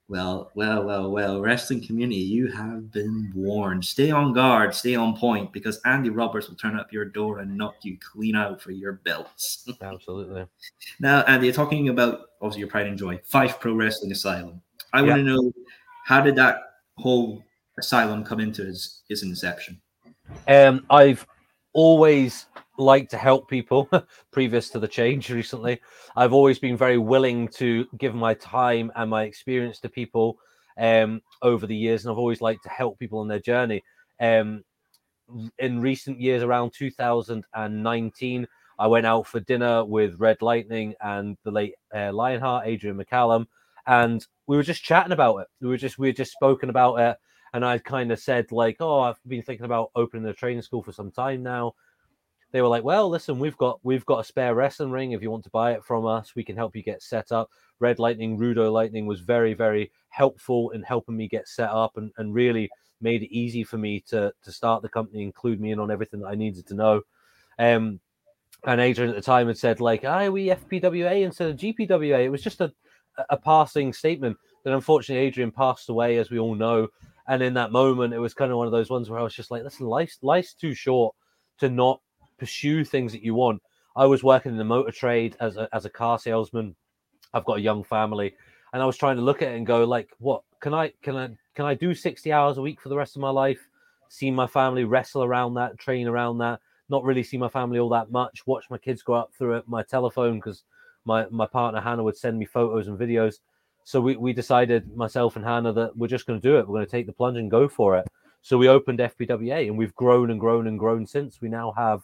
Well, 0.10 0.50
well, 0.56 0.84
well, 0.84 1.12
well, 1.12 1.40
wrestling 1.40 1.86
community, 1.86 2.20
you 2.20 2.48
have 2.48 2.92
been 2.92 3.32
warned. 3.36 3.86
Stay 3.86 4.10
on 4.10 4.34
guard, 4.34 4.74
stay 4.74 4.96
on 4.96 5.16
point, 5.16 5.54
because 5.54 5.80
Andy 5.86 6.10
Roberts 6.10 6.50
will 6.50 6.56
turn 6.56 6.80
up 6.80 6.92
your 6.92 7.06
door 7.06 7.40
and 7.40 7.56
knock 7.56 7.76
you 7.84 7.96
clean 8.00 8.36
out 8.36 8.60
for 8.60 8.72
your 8.72 8.94
belts. 8.94 9.70
Absolutely. 9.82 10.48
now, 11.00 11.22
Andy, 11.28 11.46
you're 11.46 11.54
talking 11.54 11.90
about 11.90 12.22
obviously 12.42 12.62
your 12.62 12.70
pride 12.70 12.88
and 12.88 12.98
joy, 12.98 13.20
Fife 13.24 13.60
Pro 13.60 13.76
Wrestling 13.76 14.12
Asylum. 14.12 14.60
I 14.94 15.04
want 15.04 15.18
to 15.18 15.24
know 15.24 15.54
how 16.06 16.22
did 16.22 16.36
that 16.38 16.58
whole 16.98 17.44
asylum 17.78 18.24
come 18.24 18.40
into 18.40 18.68
its, 18.68 19.04
its 19.10 19.22
inception? 19.22 19.80
Um, 20.48 20.88
I've 20.90 21.28
always 21.74 22.48
like 22.80 23.10
to 23.10 23.18
help 23.18 23.50
people 23.50 23.90
previous 24.32 24.70
to 24.70 24.80
the 24.80 24.88
change 24.88 25.30
recently. 25.30 25.80
I've 26.16 26.34
always 26.34 26.60
been 26.60 26.78
very 26.78 26.98
willing 26.98 27.48
to 27.50 27.86
give 27.98 28.16
my 28.16 28.34
time 28.36 28.92
and 28.96 29.10
my 29.10 29.24
experience 29.24 29.80
to 29.82 29.90
people 29.90 30.40
um, 30.78 31.22
over 31.42 31.68
the 31.68 31.76
years, 31.76 32.04
and 32.06 32.12
I've 32.12 32.18
always 32.18 32.42
liked 32.42 32.64
to 32.64 32.70
help 32.70 32.98
people 32.98 33.20
on 33.20 33.28
their 33.28 33.40
journey. 33.40 33.84
Um, 34.20 34.64
in 35.60 35.82
recent 35.82 36.20
years, 36.20 36.42
around 36.44 36.72
2019, 36.74 38.48
I 38.80 38.88
went 38.88 39.06
out 39.06 39.28
for 39.28 39.40
dinner 39.42 39.84
with 39.84 40.20
Red 40.20 40.42
Lightning 40.42 40.96
and 41.02 41.38
the 41.44 41.52
late 41.52 41.76
uh, 41.94 42.12
Lionheart, 42.14 42.66
Adrian 42.66 42.98
McCallum, 42.98 43.46
and 43.86 44.26
we 44.48 44.56
were 44.56 44.64
just 44.64 44.84
chatting 44.84 45.12
about 45.12 45.38
it. 45.38 45.48
We 45.62 45.68
were 45.68 45.78
just 45.78 46.00
we 46.00 46.08
were 46.08 46.14
just 46.14 46.32
spoken 46.32 46.70
about 46.70 46.96
it, 46.96 47.18
and 47.54 47.66
I 47.66 47.78
kind 47.78 48.12
of 48.12 48.20
said 48.20 48.52
like, 48.52 48.78
"Oh, 48.80 49.02
I've 49.02 49.20
been 49.28 49.44
thinking 49.44 49.66
about 49.66 49.92
opening 49.96 50.26
a 50.28 50.34
training 50.34 50.62
school 50.62 50.82
for 50.82 50.94
some 50.94 51.12
time 51.12 51.44
now." 51.44 51.74
They 52.52 52.62
were 52.62 52.68
like, 52.68 52.84
"Well, 52.84 53.10
listen, 53.10 53.40
we've 53.40 53.58
got 53.58 53.80
we've 53.84 54.06
got 54.06 54.20
a 54.20 54.24
spare 54.24 54.56
wrestling 54.56 54.92
ring. 54.92 55.12
If 55.12 55.22
you 55.22 55.32
want 55.32 55.44
to 55.44 55.50
buy 55.50 55.74
it 55.74 55.84
from 55.84 56.06
us, 56.06 56.36
we 56.36 56.44
can 56.44 56.56
help 56.56 56.76
you 56.76 56.84
get 56.84 57.04
set 57.04 57.32
up." 57.32 57.50
Red 57.80 58.00
Lightning, 58.00 58.38
Rudo 58.38 58.72
Lightning 58.72 59.06
was 59.06 59.22
very 59.22 59.54
very 59.54 59.92
helpful 60.10 60.72
in 60.72 60.82
helping 60.84 61.16
me 61.16 61.28
get 61.28 61.48
set 61.48 61.70
up 61.70 61.98
and, 61.98 62.12
and 62.18 62.34
really 62.34 62.70
made 63.02 63.24
it 63.24 63.34
easy 63.34 63.64
for 63.64 63.78
me 63.78 64.00
to 64.08 64.34
to 64.44 64.52
start 64.52 64.82
the 64.82 64.90
company, 64.90 65.24
include 65.24 65.62
me 65.62 65.72
in 65.72 65.80
on 65.80 65.92
everything 65.92 66.22
that 66.22 66.28
I 66.28 66.36
needed 66.36 66.68
to 66.68 66.74
know. 66.74 67.02
Um, 67.58 68.00
and 68.66 68.82
Adrian 68.82 69.10
at 69.10 69.16
the 69.16 69.22
time 69.22 69.48
had 69.48 69.58
said 69.58 69.80
like, 69.80 70.04
"I 70.04 70.30
we 70.30 70.48
FPWA 70.48 71.24
instead 71.24 71.50
of 71.50 71.58
GPWA." 71.58 72.26
It 72.26 72.30
was 72.30 72.42
just 72.42 72.62
a 72.62 72.74
a 73.30 73.38
passing 73.38 73.94
statement. 73.94 74.38
Then 74.64 74.74
unfortunately, 74.74 75.26
Adrian 75.26 75.52
passed 75.52 75.90
away, 75.90 76.18
as 76.18 76.30
we 76.30 76.40
all 76.40 76.56
know. 76.56 76.88
And 77.28 77.44
in 77.44 77.54
that 77.56 77.72
moment, 77.72 78.14
it 78.14 78.20
was 78.20 78.34
kind 78.34 78.52
of 78.52 78.58
one 78.58 78.66
of 78.66 78.72
those 78.72 78.90
ones 78.90 79.10
where 79.10 79.20
I 79.20 79.24
was 79.24 79.36
just 79.36 79.52
like, 79.52 79.64
"Listen, 79.64 79.86
life's 79.86 80.18
life's 80.22 80.54
too 80.54 80.74
short 80.74 81.16
to 81.60 81.70
not 81.70 82.02
pursue 82.40 82.84
things 82.84 83.12
that 83.12 83.24
you 83.24 83.36
want. 83.36 83.62
I 83.96 84.06
was 84.06 84.24
working 84.24 84.52
in 84.52 84.58
the 84.58 84.64
motor 84.64 84.92
trade 84.92 85.36
as 85.40 85.58
a, 85.58 85.68
as 85.74 85.86
a 85.86 85.90
car 85.90 86.18
salesman. 86.18 86.76
I've 87.34 87.46
got 87.46 87.58
a 87.58 87.62
young 87.62 87.84
family, 87.84 88.36
and 88.74 88.82
I 88.82 88.86
was 88.86 88.98
trying 88.98 89.18
to 89.18 89.22
look 89.22 89.42
at 89.42 89.52
it 89.52 89.58
and 89.58 89.68
go 89.68 89.84
like, 89.84 90.10
what 90.20 90.44
can 90.62 90.74
I 90.74 90.94
can 91.02 91.16
I 91.16 91.30
can 91.56 91.66
I 91.66 91.74
do 91.74 91.94
sixty 91.94 92.32
hours 92.32 92.58
a 92.58 92.62
week 92.62 92.82
for 92.82 92.90
the 92.90 92.98
rest 92.98 93.16
of 93.16 93.22
my 93.22 93.30
life? 93.30 93.68
See 94.08 94.32
my 94.32 94.48
family 94.48 94.86
wrestle 94.86 95.24
around 95.24 95.54
that, 95.56 95.78
train 95.78 96.08
around 96.08 96.40
that, 96.40 96.60
not 96.90 97.04
really 97.04 97.24
see 97.24 97.38
my 97.38 97.50
family 97.50 97.78
all 97.78 97.90
that 97.90 98.12
much. 98.12 98.48
Watch 98.48 98.66
my 98.70 98.78
kids 98.78 99.04
grow 99.04 99.18
up 99.18 99.34
through 99.34 99.62
my 99.68 99.84
telephone 99.84 100.38
because 100.38 100.64
my 101.06 101.28
my 101.30 101.46
partner 101.46 101.82
Hannah 101.82 102.04
would 102.04 102.18
send 102.18 102.40
me 102.40 102.46
photos 102.46 102.88
and 102.88 102.98
videos. 102.98 103.36
So 103.84 104.00
we, 104.00 104.16
we 104.18 104.34
decided, 104.34 104.96
myself 104.96 105.36
and 105.36 105.44
Hannah, 105.44 105.74
that 105.74 105.98
we're 105.98 106.08
just 106.08 106.28
going 106.28 106.40
to 106.40 106.48
do 106.48 106.58
it. 106.60 106.68
We're 106.68 106.76
going 106.76 106.86
to 106.86 106.92
take 106.92 107.08
the 107.08 107.14
plunge 107.14 107.38
and 107.38 107.50
go 107.50 107.68
for 107.68 107.98
it. 107.98 108.08
So 108.44 108.56
we 108.56 108.68
opened 108.68 109.00
FPWA 109.00 109.68
and 109.68 109.78
we've 109.78 109.96
grown 109.96 110.30
and 110.30 110.40
grown 110.40 110.68
and 110.68 110.78
grown 110.78 111.08
since. 111.08 111.42
We 111.42 111.50
now 111.50 111.74
have 111.76 112.04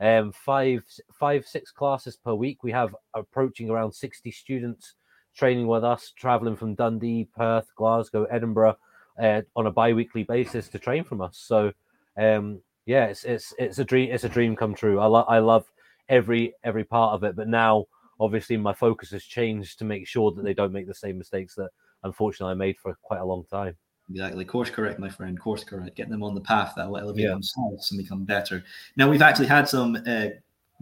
um, 0.00 0.32
five, 0.32 0.84
five, 1.12 1.46
six 1.46 1.70
classes 1.70 2.16
per 2.16 2.34
week. 2.34 2.62
We 2.62 2.72
have 2.72 2.94
approaching 3.14 3.70
around 3.70 3.92
60 3.92 4.30
students 4.30 4.94
training 5.36 5.66
with 5.66 5.84
us, 5.84 6.12
traveling 6.16 6.56
from 6.56 6.74
Dundee, 6.74 7.28
Perth, 7.36 7.74
Glasgow, 7.76 8.24
Edinburgh 8.24 8.76
uh, 9.20 9.42
on 9.56 9.66
a 9.66 9.70
bi-weekly 9.70 10.24
basis 10.24 10.68
to 10.68 10.78
train 10.78 11.04
from 11.04 11.20
us. 11.20 11.38
So, 11.38 11.72
um, 12.16 12.60
yeah, 12.86 13.06
it's 13.06 13.24
it's 13.24 13.54
it's 13.58 13.78
a 13.78 13.84
dream. 13.84 14.10
It's 14.12 14.24
a 14.24 14.28
dream 14.28 14.56
come 14.56 14.74
true. 14.74 15.00
I 15.00 15.06
love 15.06 15.26
I 15.28 15.38
love 15.38 15.66
every 16.08 16.54
every 16.64 16.84
part 16.84 17.14
of 17.14 17.24
it. 17.24 17.36
But 17.36 17.48
now, 17.48 17.86
obviously, 18.20 18.56
my 18.56 18.74
focus 18.74 19.10
has 19.10 19.24
changed 19.24 19.78
to 19.78 19.84
make 19.84 20.06
sure 20.06 20.32
that 20.32 20.42
they 20.42 20.54
don't 20.54 20.72
make 20.72 20.86
the 20.86 20.94
same 20.94 21.18
mistakes 21.18 21.54
that 21.54 21.70
unfortunately 22.02 22.52
I 22.52 22.54
made 22.54 22.78
for 22.78 22.96
quite 23.02 23.20
a 23.20 23.24
long 23.24 23.44
time. 23.50 23.76
Exactly. 24.10 24.44
Course 24.44 24.70
correct, 24.70 24.98
my 24.98 25.08
friend. 25.08 25.38
Course 25.38 25.64
correct. 25.64 25.96
Getting 25.96 26.12
them 26.12 26.22
on 26.22 26.34
the 26.34 26.40
path 26.40 26.74
that 26.76 26.88
will 26.88 26.98
elevate 26.98 27.24
yeah. 27.24 27.30
themselves 27.30 27.90
and 27.90 28.02
become 28.02 28.24
better. 28.24 28.62
Now, 28.96 29.08
we've 29.08 29.22
actually 29.22 29.46
had 29.46 29.68
some 29.68 29.96
uh, 30.06 30.26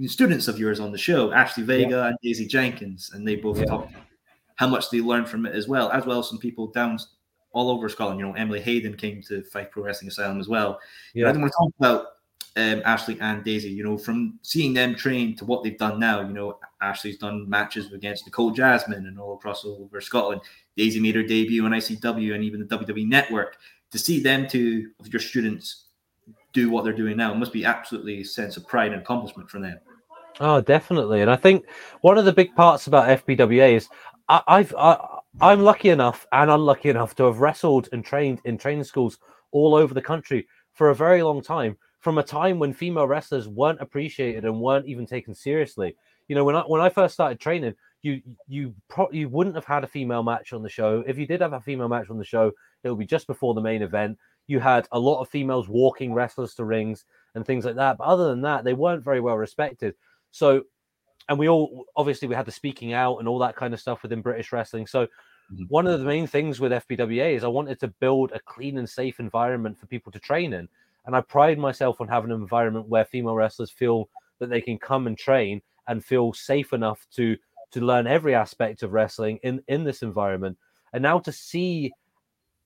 students 0.06 0.48
of 0.48 0.58
yours 0.58 0.80
on 0.80 0.90
the 0.90 0.98
show, 0.98 1.32
Ashley 1.32 1.62
Vega 1.62 1.90
yeah. 1.90 2.06
and 2.08 2.16
Daisy 2.22 2.46
Jenkins, 2.46 3.10
and 3.14 3.26
they 3.26 3.36
both 3.36 3.58
yeah. 3.58 3.66
talked 3.66 3.94
how 4.56 4.66
much 4.68 4.90
they 4.90 5.00
learned 5.00 5.28
from 5.28 5.46
it 5.46 5.54
as 5.54 5.68
well, 5.68 5.90
as 5.92 6.04
well 6.04 6.18
as 6.18 6.28
some 6.28 6.38
people 6.38 6.66
down 6.68 6.98
all 7.52 7.70
over 7.70 7.88
Scotland. 7.88 8.20
You 8.20 8.26
know, 8.26 8.32
Emily 8.34 8.60
Hayden 8.60 8.96
came 8.96 9.22
to 9.28 9.42
Fife 9.44 9.70
Pro 9.70 9.84
Wrestling 9.84 10.08
Asylum 10.08 10.40
as 10.40 10.48
well. 10.48 10.78
Yeah. 11.14 11.28
I 11.28 11.32
want 11.32 11.44
to 11.44 11.56
talk 11.58 11.72
about 11.78 12.06
um, 12.56 12.82
Ashley 12.84 13.18
and 13.20 13.42
Daisy, 13.44 13.70
you 13.70 13.82
know, 13.82 13.96
from 13.96 14.38
seeing 14.42 14.74
them 14.74 14.94
train 14.94 15.34
to 15.36 15.44
what 15.44 15.62
they've 15.62 15.78
done 15.78 15.98
now, 15.98 16.20
you 16.20 16.34
know, 16.34 16.58
Ashley's 16.82 17.18
done 17.18 17.48
matches 17.48 17.92
against 17.92 18.26
Nicole 18.26 18.50
Jasmine 18.50 19.06
and 19.06 19.18
all 19.18 19.34
across 19.34 19.64
all 19.64 19.82
over 19.82 20.00
Scotland. 20.00 20.42
Daisy 20.76 21.00
made 21.00 21.14
her 21.14 21.22
debut 21.22 21.64
on 21.64 21.72
ICW 21.72 22.34
and 22.34 22.44
even 22.44 22.60
the 22.60 22.78
WWE 22.78 23.08
Network. 23.08 23.56
To 23.92 23.98
see 23.98 24.20
them 24.20 24.46
two 24.46 24.90
of 25.00 25.12
your 25.12 25.20
students 25.20 25.86
do 26.52 26.70
what 26.70 26.84
they're 26.84 26.92
doing 26.92 27.16
now 27.16 27.32
must 27.34 27.52
be 27.52 27.64
absolutely 27.64 28.20
a 28.20 28.24
sense 28.24 28.56
of 28.56 28.66
pride 28.66 28.92
and 28.92 29.00
accomplishment 29.00 29.50
for 29.50 29.58
them. 29.58 29.78
Oh, 30.40 30.60
definitely. 30.60 31.20
And 31.20 31.30
I 31.30 31.36
think 31.36 31.66
one 32.00 32.18
of 32.18 32.24
the 32.24 32.32
big 32.32 32.54
parts 32.54 32.86
about 32.86 33.26
FPWA 33.26 33.74
is 33.76 33.88
I, 34.28 34.42
I've 34.46 34.74
I, 34.78 35.18
I'm 35.40 35.60
lucky 35.60 35.90
enough 35.90 36.26
and 36.32 36.50
unlucky 36.50 36.90
enough 36.90 37.14
to 37.16 37.24
have 37.24 37.40
wrestled 37.40 37.88
and 37.92 38.04
trained 38.04 38.40
in 38.44 38.58
training 38.58 38.84
schools 38.84 39.18
all 39.50 39.74
over 39.74 39.94
the 39.94 40.02
country 40.02 40.46
for 40.72 40.90
a 40.90 40.94
very 40.94 41.22
long 41.22 41.42
time 41.42 41.76
from 42.02 42.18
a 42.18 42.22
time 42.22 42.58
when 42.58 42.74
female 42.74 43.06
wrestlers 43.06 43.48
weren't 43.48 43.80
appreciated 43.80 44.44
and 44.44 44.60
weren't 44.60 44.86
even 44.86 45.06
taken 45.06 45.34
seriously. 45.34 45.96
You 46.28 46.34
know, 46.34 46.44
when 46.44 46.56
I 46.56 46.62
when 46.62 46.80
I 46.80 46.88
first 46.88 47.14
started 47.14 47.38
training, 47.38 47.74
you 48.02 48.20
you 48.48 48.74
pro- 48.88 49.10
you 49.12 49.28
wouldn't 49.28 49.54
have 49.54 49.64
had 49.64 49.84
a 49.84 49.86
female 49.86 50.24
match 50.24 50.52
on 50.52 50.62
the 50.62 50.68
show. 50.68 51.04
If 51.06 51.16
you 51.16 51.26
did 51.26 51.40
have 51.40 51.52
a 51.52 51.60
female 51.60 51.88
match 51.88 52.10
on 52.10 52.18
the 52.18 52.24
show, 52.24 52.50
it 52.82 52.90
would 52.90 52.98
be 52.98 53.06
just 53.06 53.28
before 53.28 53.54
the 53.54 53.60
main 53.60 53.82
event. 53.82 54.18
You 54.48 54.58
had 54.58 54.88
a 54.90 54.98
lot 54.98 55.20
of 55.20 55.28
females 55.28 55.68
walking 55.68 56.12
wrestlers 56.12 56.54
to 56.56 56.64
rings 56.64 57.04
and 57.36 57.46
things 57.46 57.64
like 57.64 57.76
that. 57.76 57.98
But 57.98 58.04
other 58.04 58.28
than 58.28 58.42
that, 58.42 58.64
they 58.64 58.74
weren't 58.74 59.04
very 59.04 59.20
well 59.20 59.38
respected. 59.38 59.94
So, 60.32 60.64
and 61.28 61.38
we 61.38 61.48
all 61.48 61.84
obviously 61.94 62.26
we 62.26 62.34
had 62.34 62.46
the 62.46 62.52
speaking 62.52 62.92
out 62.92 63.18
and 63.18 63.28
all 63.28 63.38
that 63.38 63.54
kind 63.54 63.72
of 63.72 63.80
stuff 63.80 64.02
within 64.02 64.22
British 64.22 64.50
wrestling. 64.50 64.88
So, 64.88 65.06
mm-hmm. 65.06 65.64
one 65.68 65.86
of 65.86 66.00
the 66.00 66.06
main 66.06 66.26
things 66.26 66.58
with 66.58 66.72
FPWA 66.72 67.36
is 67.36 67.44
I 67.44 67.48
wanted 67.48 67.78
to 67.78 67.88
build 67.88 68.32
a 68.32 68.40
clean 68.40 68.78
and 68.78 68.90
safe 68.90 69.20
environment 69.20 69.78
for 69.78 69.86
people 69.86 70.10
to 70.10 70.18
train 70.18 70.52
in. 70.52 70.68
And 71.06 71.16
I 71.16 71.20
pride 71.20 71.58
myself 71.58 72.00
on 72.00 72.08
having 72.08 72.30
an 72.30 72.40
environment 72.40 72.88
where 72.88 73.04
female 73.04 73.34
wrestlers 73.34 73.70
feel 73.70 74.08
that 74.38 74.50
they 74.50 74.60
can 74.60 74.78
come 74.78 75.06
and 75.06 75.18
train 75.18 75.62
and 75.88 76.04
feel 76.04 76.32
safe 76.32 76.72
enough 76.72 77.06
to 77.14 77.36
to 77.72 77.80
learn 77.80 78.06
every 78.06 78.34
aspect 78.34 78.82
of 78.82 78.92
wrestling 78.92 79.38
in 79.42 79.62
in 79.68 79.84
this 79.84 80.02
environment. 80.02 80.56
And 80.92 81.02
now 81.02 81.18
to 81.20 81.32
see 81.32 81.92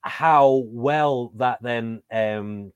how 0.02 0.64
well 0.66 1.32
that 1.36 1.62
then 1.62 2.02
um, 2.12 2.72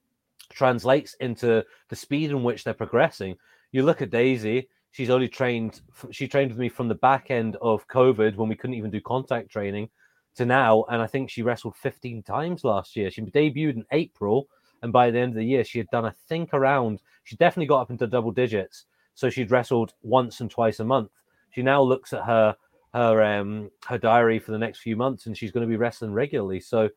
translates 0.50 1.14
into 1.14 1.64
the 1.88 1.96
speed 1.96 2.30
in 2.30 2.42
which 2.42 2.64
they're 2.64 2.74
progressing. 2.74 3.36
You 3.72 3.82
look 3.82 4.02
at 4.02 4.10
Daisy; 4.10 4.68
she's 4.92 5.10
only 5.10 5.28
trained. 5.28 5.80
She 6.10 6.28
trained 6.28 6.50
with 6.50 6.58
me 6.58 6.68
from 6.68 6.88
the 6.88 6.94
back 6.94 7.30
end 7.30 7.56
of 7.60 7.86
COVID 7.88 8.36
when 8.36 8.48
we 8.48 8.56
couldn't 8.56 8.76
even 8.76 8.90
do 8.90 9.00
contact 9.00 9.50
training 9.50 9.90
to 10.36 10.44
now, 10.44 10.84
and 10.88 11.02
I 11.02 11.06
think 11.06 11.30
she 11.30 11.42
wrestled 11.42 11.76
15 11.76 12.22
times 12.22 12.64
last 12.64 12.96
year. 12.96 13.10
She 13.10 13.22
debuted 13.22 13.74
in 13.74 13.84
April 13.90 14.48
and 14.82 14.92
by 14.92 15.10
the 15.10 15.18
end 15.18 15.32
of 15.32 15.36
the 15.36 15.44
year, 15.44 15.64
she 15.64 15.78
had 15.78 15.90
done, 15.90 16.04
I 16.04 16.12
think, 16.28 16.54
around, 16.54 17.02
she 17.24 17.36
definitely 17.36 17.66
got 17.66 17.82
up 17.82 17.90
into 17.90 18.06
double 18.06 18.32
digits. 18.32 18.86
So 19.14 19.28
she'd 19.28 19.50
wrestled 19.50 19.92
once 20.02 20.40
and 20.40 20.50
twice 20.50 20.80
a 20.80 20.84
month. 20.84 21.10
She 21.50 21.62
now 21.62 21.82
looks 21.82 22.12
at 22.12 22.24
her 22.24 22.56
her 22.94 23.22
um 23.22 23.70
her 23.86 23.98
diary 23.98 24.38
for 24.38 24.50
the 24.50 24.58
next 24.58 24.80
few 24.80 24.96
months 24.96 25.26
and 25.26 25.36
she's 25.36 25.52
going 25.52 25.64
to 25.64 25.70
be 25.70 25.76
wrestling 25.76 26.12
regularly 26.12 26.58
so 26.58 26.88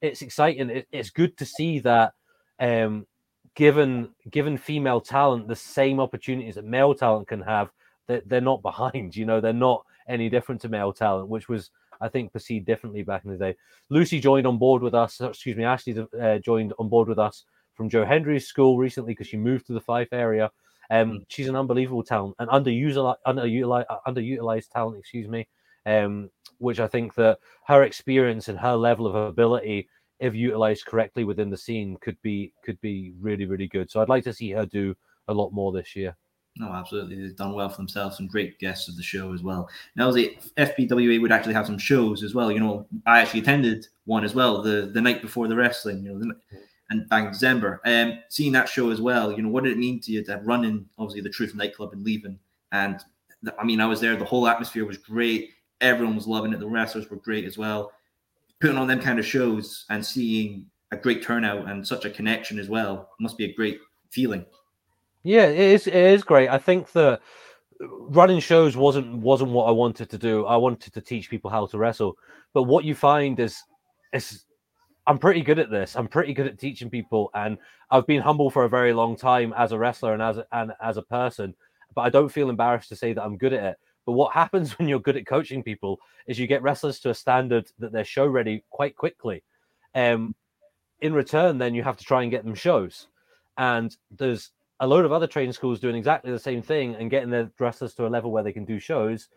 it's 0.00 0.22
exciting 0.22 0.70
it, 0.70 0.88
it's 0.92 1.10
good 1.10 1.36
to 1.36 1.44
see 1.44 1.78
that 1.78 2.14
um 2.58 3.06
given 3.54 4.08
given 4.30 4.56
female 4.56 5.00
talent 5.00 5.46
the 5.46 5.56
same 5.56 6.00
opportunities 6.00 6.54
that 6.54 6.64
male 6.64 6.94
talent 6.94 7.28
can 7.28 7.42
have 7.42 7.70
that 8.06 8.22
they're, 8.22 8.22
they're 8.26 8.40
not 8.40 8.62
behind 8.62 9.14
you 9.14 9.26
know 9.26 9.40
they're 9.40 9.52
not 9.52 9.84
any 10.08 10.30
different 10.30 10.60
to 10.60 10.68
male 10.68 10.92
talent 10.92 11.28
which 11.28 11.48
was 11.48 11.70
I 12.02 12.08
think 12.08 12.32
perceived 12.32 12.66
differently 12.66 13.02
back 13.02 13.24
in 13.24 13.30
the 13.30 13.38
day. 13.38 13.56
Lucy 13.88 14.20
joined 14.20 14.46
on 14.46 14.58
board 14.58 14.82
with 14.82 14.94
us. 14.94 15.20
Excuse 15.20 15.56
me, 15.56 15.64
Ashley 15.64 15.96
uh, 16.20 16.38
joined 16.38 16.72
on 16.78 16.88
board 16.88 17.08
with 17.08 17.18
us 17.18 17.44
from 17.74 17.88
Joe 17.88 18.04
Hendry's 18.04 18.46
school 18.46 18.76
recently 18.76 19.12
because 19.12 19.28
she 19.28 19.36
moved 19.36 19.66
to 19.66 19.72
the 19.72 19.80
Fife 19.80 20.12
area. 20.12 20.50
Um, 20.90 21.12
mm. 21.12 21.24
she's 21.28 21.48
an 21.48 21.56
unbelievable 21.56 22.02
talent, 22.02 22.34
an 22.38 22.48
underutilized, 22.48 23.16
underutilized, 23.26 23.86
underutilized 24.06 24.70
talent. 24.70 24.98
Excuse 24.98 25.28
me. 25.28 25.48
Um, 25.86 26.30
which 26.58 26.78
I 26.78 26.86
think 26.86 27.14
that 27.14 27.38
her 27.66 27.82
experience 27.82 28.48
and 28.48 28.58
her 28.58 28.74
level 28.74 29.06
of 29.06 29.14
ability, 29.14 29.88
if 30.20 30.34
utilized 30.34 30.86
correctly 30.86 31.24
within 31.24 31.50
the 31.50 31.56
scene, 31.56 31.96
could 32.00 32.20
be 32.22 32.52
could 32.64 32.80
be 32.80 33.14
really 33.20 33.46
really 33.46 33.66
good. 33.66 33.90
So 33.90 34.00
I'd 34.00 34.08
like 34.08 34.24
to 34.24 34.32
see 34.32 34.50
her 34.50 34.66
do 34.66 34.94
a 35.28 35.34
lot 35.34 35.50
more 35.52 35.72
this 35.72 35.96
year. 35.96 36.16
No, 36.56 36.70
absolutely. 36.72 37.16
They've 37.16 37.36
done 37.36 37.54
well 37.54 37.70
for 37.70 37.78
themselves. 37.78 38.18
Some 38.18 38.26
great 38.26 38.58
guests 38.58 38.88
of 38.88 38.96
the 38.96 39.02
show 39.02 39.32
as 39.32 39.42
well. 39.42 39.70
Now, 39.96 40.10
the 40.10 40.36
FPWA 40.58 41.20
would 41.20 41.32
actually 41.32 41.54
have 41.54 41.66
some 41.66 41.78
shows 41.78 42.22
as 42.22 42.34
well. 42.34 42.52
You 42.52 42.60
know, 42.60 42.86
I 43.06 43.20
actually 43.20 43.40
attended 43.40 43.86
one 44.04 44.22
as 44.22 44.34
well 44.34 44.60
the, 44.60 44.90
the 44.92 45.00
night 45.00 45.22
before 45.22 45.48
the 45.48 45.56
wrestling. 45.56 46.04
You 46.04 46.12
know, 46.12 46.18
the, 46.18 46.34
and 46.92 47.08
back 47.08 47.24
in 47.24 47.32
December. 47.32 47.80
Um, 47.84 48.18
seeing 48.28 48.52
that 48.52 48.68
show 48.68 48.90
as 48.90 49.00
well. 49.00 49.32
You 49.32 49.42
know, 49.42 49.48
what 49.48 49.64
did 49.64 49.72
it 49.72 49.78
mean 49.78 50.00
to 50.00 50.12
you 50.12 50.22
to 50.24 50.36
run 50.44 50.64
in 50.64 50.86
obviously 50.98 51.22
the 51.22 51.30
Truth 51.30 51.54
nightclub 51.54 51.92
and 51.92 52.04
leaving? 52.04 52.38
And 52.70 53.00
I 53.58 53.64
mean, 53.64 53.80
I 53.80 53.86
was 53.86 54.00
there. 54.00 54.14
The 54.16 54.24
whole 54.24 54.46
atmosphere 54.46 54.84
was 54.84 54.98
great. 54.98 55.50
Everyone 55.80 56.14
was 56.14 56.28
loving 56.28 56.52
it. 56.52 56.60
The 56.60 56.68
wrestlers 56.68 57.10
were 57.10 57.16
great 57.16 57.44
as 57.44 57.58
well. 57.58 57.92
Putting 58.60 58.76
on 58.76 58.86
them 58.86 59.00
kind 59.00 59.18
of 59.18 59.26
shows 59.26 59.84
and 59.90 60.04
seeing 60.04 60.66
a 60.92 60.96
great 60.96 61.22
turnout 61.22 61.68
and 61.68 61.86
such 61.86 62.04
a 62.04 62.10
connection 62.10 62.58
as 62.58 62.68
well 62.68 63.08
must 63.18 63.38
be 63.38 63.46
a 63.46 63.54
great 63.54 63.80
feeling. 64.10 64.44
Yeah, 65.22 65.46
it 65.46 65.58
is. 65.58 65.86
It 65.86 65.94
is 65.94 66.24
great. 66.24 66.48
I 66.48 66.58
think 66.58 66.90
that 66.92 67.20
running 67.80 68.40
shows 68.40 68.76
wasn't 68.76 69.16
wasn't 69.18 69.50
what 69.50 69.66
I 69.66 69.70
wanted 69.70 70.10
to 70.10 70.18
do. 70.18 70.46
I 70.46 70.56
wanted 70.56 70.92
to 70.94 71.00
teach 71.00 71.30
people 71.30 71.50
how 71.50 71.66
to 71.66 71.78
wrestle. 71.78 72.16
But 72.52 72.64
what 72.64 72.84
you 72.84 72.94
find 72.94 73.38
is, 73.40 73.62
is 74.12 74.44
I'm 75.06 75.18
pretty 75.18 75.42
good 75.42 75.58
at 75.58 75.70
this. 75.70 75.96
I'm 75.96 76.08
pretty 76.08 76.34
good 76.34 76.46
at 76.46 76.58
teaching 76.58 76.90
people, 76.90 77.30
and 77.34 77.58
I've 77.90 78.06
been 78.06 78.22
humble 78.22 78.50
for 78.50 78.64
a 78.64 78.68
very 78.68 78.92
long 78.92 79.16
time 79.16 79.52
as 79.56 79.72
a 79.72 79.78
wrestler 79.78 80.12
and 80.12 80.22
as 80.22 80.38
and 80.52 80.72
as 80.82 80.96
a 80.96 81.02
person. 81.02 81.54
But 81.94 82.02
I 82.02 82.10
don't 82.10 82.30
feel 82.30 82.50
embarrassed 82.50 82.88
to 82.88 82.96
say 82.96 83.12
that 83.12 83.22
I'm 83.22 83.36
good 83.36 83.52
at 83.52 83.64
it. 83.64 83.76
But 84.06 84.12
what 84.12 84.32
happens 84.34 84.78
when 84.78 84.88
you're 84.88 85.00
good 85.00 85.16
at 85.16 85.26
coaching 85.26 85.62
people 85.62 86.00
is 86.26 86.38
you 86.38 86.46
get 86.46 86.62
wrestlers 86.62 87.00
to 87.00 87.10
a 87.10 87.14
standard 87.14 87.70
that 87.78 87.92
they're 87.92 88.04
show 88.04 88.26
ready 88.26 88.64
quite 88.70 88.96
quickly. 88.96 89.42
Um, 89.94 90.34
in 91.00 91.12
return, 91.12 91.58
then 91.58 91.74
you 91.74 91.82
have 91.82 91.96
to 91.96 92.04
try 92.04 92.22
and 92.22 92.30
get 92.30 92.44
them 92.44 92.54
shows. 92.54 93.08
And 93.58 93.94
there's 94.10 94.52
a 94.82 94.86
load 94.86 95.04
of 95.04 95.12
other 95.12 95.28
training 95.28 95.52
schools 95.52 95.78
doing 95.78 95.94
exactly 95.94 96.32
the 96.32 96.38
same 96.38 96.60
thing 96.60 96.96
and 96.96 97.08
getting 97.08 97.30
their 97.30 97.48
wrestlers 97.60 97.94
to 97.94 98.04
a 98.04 98.08
level 98.08 98.32
where 98.32 98.42
they 98.42 98.52
can 98.52 98.64
do 98.64 98.80
shows, 98.80 99.28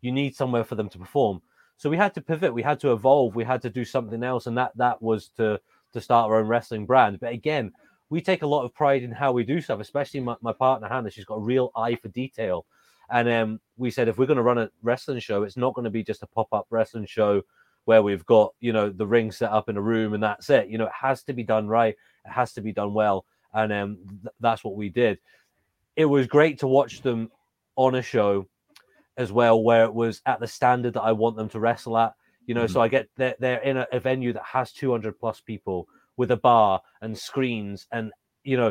you 0.00 0.12
need 0.12 0.34
somewhere 0.34 0.62
for 0.62 0.76
them 0.76 0.88
to 0.88 0.98
perform. 0.98 1.42
So 1.76 1.90
we 1.90 1.96
had 1.96 2.14
to 2.14 2.20
pivot, 2.20 2.54
we 2.54 2.62
had 2.62 2.78
to 2.80 2.92
evolve, 2.92 3.34
we 3.34 3.42
had 3.42 3.60
to 3.62 3.70
do 3.70 3.84
something 3.84 4.22
else, 4.22 4.46
and 4.46 4.56
that 4.56 4.70
that 4.76 5.02
was 5.02 5.28
to 5.36 5.60
to 5.92 6.00
start 6.00 6.30
our 6.30 6.38
own 6.38 6.46
wrestling 6.46 6.86
brand. 6.86 7.18
But 7.18 7.32
again, 7.32 7.72
we 8.10 8.20
take 8.20 8.42
a 8.42 8.46
lot 8.46 8.64
of 8.64 8.72
pride 8.74 9.02
in 9.02 9.10
how 9.10 9.32
we 9.32 9.42
do 9.42 9.60
stuff, 9.60 9.80
especially 9.80 10.20
my, 10.20 10.36
my 10.40 10.52
partner 10.52 10.86
Hannah. 10.86 11.10
She's 11.10 11.24
got 11.24 11.34
a 11.34 11.40
real 11.40 11.72
eye 11.74 11.96
for 11.96 12.08
detail. 12.08 12.64
And 13.10 13.28
um, 13.28 13.60
we 13.76 13.90
said 13.90 14.06
if 14.06 14.18
we're 14.18 14.26
going 14.26 14.36
to 14.36 14.42
run 14.44 14.58
a 14.58 14.70
wrestling 14.82 15.18
show, 15.18 15.42
it's 15.42 15.56
not 15.56 15.74
going 15.74 15.84
to 15.84 15.90
be 15.90 16.04
just 16.04 16.22
a 16.22 16.28
pop-up 16.28 16.66
wrestling 16.70 17.06
show 17.06 17.42
where 17.86 18.02
we've 18.02 18.24
got 18.24 18.54
you 18.60 18.72
know 18.72 18.88
the 18.88 19.06
ring 19.06 19.32
set 19.32 19.50
up 19.50 19.68
in 19.68 19.76
a 19.76 19.82
room 19.82 20.14
and 20.14 20.22
that's 20.22 20.48
it. 20.48 20.68
You 20.68 20.78
know, 20.78 20.86
it 20.86 20.92
has 20.98 21.24
to 21.24 21.32
be 21.32 21.42
done 21.42 21.66
right. 21.66 21.96
It 22.24 22.30
has 22.30 22.52
to 22.52 22.60
be 22.60 22.72
done 22.72 22.94
well 22.94 23.26
and 23.54 23.72
um, 23.72 23.98
th- 24.22 24.34
that's 24.40 24.64
what 24.64 24.76
we 24.76 24.88
did. 24.88 25.18
It 25.96 26.06
was 26.06 26.26
great 26.26 26.60
to 26.60 26.66
watch 26.66 27.02
them 27.02 27.30
on 27.76 27.94
a 27.94 28.02
show 28.02 28.48
as 29.16 29.30
well, 29.30 29.62
where 29.62 29.84
it 29.84 29.94
was 29.94 30.22
at 30.26 30.40
the 30.40 30.46
standard 30.46 30.94
that 30.94 31.02
I 31.02 31.12
want 31.12 31.36
them 31.36 31.48
to 31.50 31.60
wrestle 31.60 31.98
at. 31.98 32.14
You 32.46 32.54
know, 32.54 32.64
mm-hmm. 32.64 32.72
so 32.72 32.80
I 32.80 32.88
get 32.88 33.08
they're, 33.16 33.36
they're 33.38 33.62
in 33.62 33.76
a, 33.76 33.86
a 33.92 34.00
venue 34.00 34.32
that 34.32 34.44
has 34.44 34.72
200 34.72 35.18
plus 35.18 35.40
people 35.40 35.88
with 36.16 36.30
a 36.30 36.36
bar 36.36 36.80
and 37.00 37.16
screens, 37.16 37.86
and 37.92 38.10
you 38.42 38.56
know, 38.56 38.68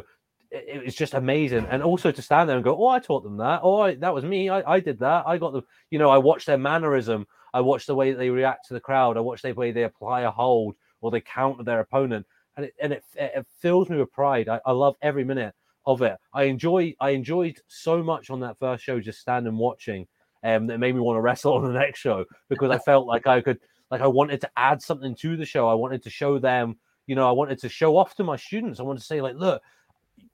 it, 0.49 0.83
it's 0.85 0.95
just 0.95 1.13
amazing. 1.13 1.65
And 1.69 1.81
also 1.81 2.11
to 2.11 2.21
stand 2.21 2.49
there 2.49 2.57
and 2.57 2.65
go, 2.65 2.75
"Oh, 2.75 2.89
I 2.89 2.99
taught 2.99 3.23
them 3.23 3.37
that. 3.37 3.61
Oh, 3.63 3.93
that 3.93 4.13
was 4.13 4.25
me. 4.25 4.49
I, 4.49 4.75
I 4.75 4.79
did 4.79 4.99
that. 4.99 5.23
I 5.25 5.37
got 5.37 5.53
them." 5.53 5.63
You 5.89 5.99
know, 5.99 6.09
I 6.09 6.17
watched 6.17 6.47
their 6.47 6.57
mannerism. 6.57 7.27
I 7.53 7.61
watched 7.61 7.87
the 7.87 7.95
way 7.95 8.13
they 8.13 8.29
react 8.29 8.67
to 8.67 8.73
the 8.73 8.79
crowd. 8.79 9.17
I 9.17 9.21
watched 9.21 9.43
the 9.43 9.53
way 9.53 9.71
they 9.71 9.83
apply 9.83 10.21
a 10.21 10.31
hold 10.31 10.75
or 11.01 11.11
they 11.11 11.21
counter 11.21 11.63
their 11.63 11.79
opponent 11.79 12.25
and 12.57 12.65
it 12.65 12.73
and 12.81 12.93
it, 12.93 13.03
it 13.15 13.45
fills 13.59 13.89
me 13.89 13.97
with 13.97 14.11
pride. 14.11 14.49
I, 14.49 14.59
I 14.65 14.71
love 14.71 14.95
every 15.01 15.23
minute 15.23 15.53
of 15.85 16.01
it. 16.01 16.17
I 16.33 16.43
enjoy 16.43 16.93
I 16.99 17.11
enjoyed 17.11 17.59
so 17.67 18.03
much 18.03 18.29
on 18.29 18.39
that 18.41 18.59
first 18.59 18.83
show 18.83 18.99
just 18.99 19.19
standing 19.19 19.57
watching. 19.57 20.07
Um, 20.43 20.65
that 20.67 20.79
made 20.79 20.95
me 20.95 21.01
want 21.01 21.17
to 21.17 21.21
wrestle 21.21 21.53
on 21.57 21.63
the 21.63 21.79
next 21.79 21.99
show 21.99 22.25
because 22.49 22.71
I 22.71 22.77
felt 22.85 23.05
like 23.05 23.27
I 23.27 23.41
could 23.41 23.59
like 23.89 24.01
I 24.01 24.07
wanted 24.07 24.41
to 24.41 24.49
add 24.57 24.81
something 24.81 25.15
to 25.17 25.37
the 25.37 25.45
show. 25.45 25.67
I 25.67 25.73
wanted 25.73 26.01
to 26.03 26.09
show 26.09 26.39
them, 26.39 26.77
you 27.07 27.15
know, 27.15 27.27
I 27.27 27.31
wanted 27.31 27.59
to 27.59 27.69
show 27.69 27.97
off 27.97 28.15
to 28.15 28.23
my 28.23 28.37
students. 28.37 28.79
I 28.79 28.83
wanted 28.83 28.99
to 28.99 29.05
say 29.05 29.21
like, 29.21 29.35
look, 29.35 29.61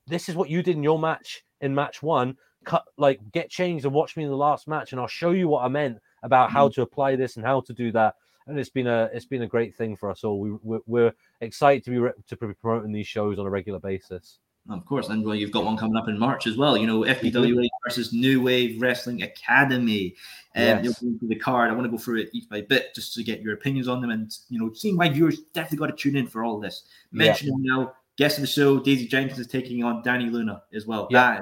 this 0.06 0.30
is 0.30 0.36
what 0.36 0.49
you 0.49 0.63
did 0.63 0.77
in 0.77 0.84
your 0.84 0.99
match 0.99 1.43
in 1.62 1.75
match 1.75 2.01
one. 2.01 2.38
Cut 2.63 2.84
like 2.97 3.19
get 3.32 3.49
changed 3.49 3.86
and 3.86 3.93
watch 3.93 4.17
me 4.17 4.23
in 4.23 4.30
the 4.30 4.38
last 4.38 4.67
match, 4.67 4.91
and 4.91 4.99
I'll 4.99 5.08
show 5.08 5.32
you 5.32 5.47
what 5.47 5.63
I 5.63 5.67
meant 5.67 5.99
about 6.23 6.51
how 6.51 6.67
mm-hmm. 6.67 6.75
to 6.75 6.82
apply 6.82 7.15
this 7.15 7.38
and 7.38 7.45
how 7.45 7.62
to 7.62 7.73
do 7.73 7.91
that 7.91 8.15
and 8.47 8.60
it's 8.60 8.69
been 8.69 8.88
a 8.88 9.10
it's 9.13 9.25
been 9.25 9.43
a 9.43 9.47
great 9.47 9.75
thing 9.75 9.95
for 9.95 10.10
us 10.10 10.23
all. 10.23 10.39
We 10.39 10.51
we're, 10.63 10.79
we're 10.86 11.13
excited 11.41 11.83
to 11.86 11.91
be 11.91 11.97
re- 11.97 12.12
to 12.27 12.36
be 12.36 12.53
promoting 12.53 12.91
these 12.91 13.07
shows 13.07 13.39
on 13.39 13.45
a 13.45 13.49
regular 13.49 13.79
basis. 13.79 14.39
Of 14.69 14.86
course, 14.86 15.07
and 15.07 15.23
well, 15.23 15.36
you've 15.36 15.51
got 15.51 15.63
one 15.63 15.77
coming 15.77 15.95
up 15.95 16.10
in 16.10 16.19
March 16.19 16.45
as 16.45 16.57
well. 16.57 16.77
You 16.77 16.88
know, 16.88 17.01
FPWA 17.01 17.67
versus 17.86 18.12
New 18.12 18.41
Wave 18.41 18.81
Wrestling 18.81 19.23
Academy. 19.23 20.15
And 20.55 20.79
um, 20.79 20.86
yes. 20.86 21.01
you'll 21.01 21.13
go 21.13 21.19
through 21.19 21.27
the 21.29 21.36
card. 21.36 21.69
I 21.69 21.73
want 21.73 21.86
to 21.86 21.89
go 21.89 21.97
through 21.97 22.21
it 22.21 22.29
each 22.33 22.49
by 22.49 22.62
bit 22.62 22.93
just 22.93 23.13
to 23.13 23.23
get 23.23 23.41
your 23.41 23.53
opinions 23.53 23.88
on 23.88 24.01
them, 24.01 24.10
and 24.10 24.36
you 24.49 24.60
know, 24.60 24.73
seeing 24.73 24.97
why 24.97 25.07
viewers 25.07 25.39
definitely 25.53 25.77
got 25.77 25.88
to 25.88 26.01
tune 26.03 26.17
in 26.17 26.27
for 26.27 26.43
all 26.43 26.60
this. 26.60 26.83
Mentioning 27.13 27.63
yeah. 27.63 27.75
now, 27.75 27.93
guest 28.17 28.39
of 28.39 28.41
the 28.41 28.47
show, 28.47 28.79
Daisy 28.79 29.07
Jenkins 29.07 29.39
is 29.39 29.47
taking 29.47 29.83
on 29.83 30.03
Dani 30.03 30.29
Luna 30.29 30.63
as 30.73 30.86
well. 30.86 31.07
Yeah. 31.12 31.39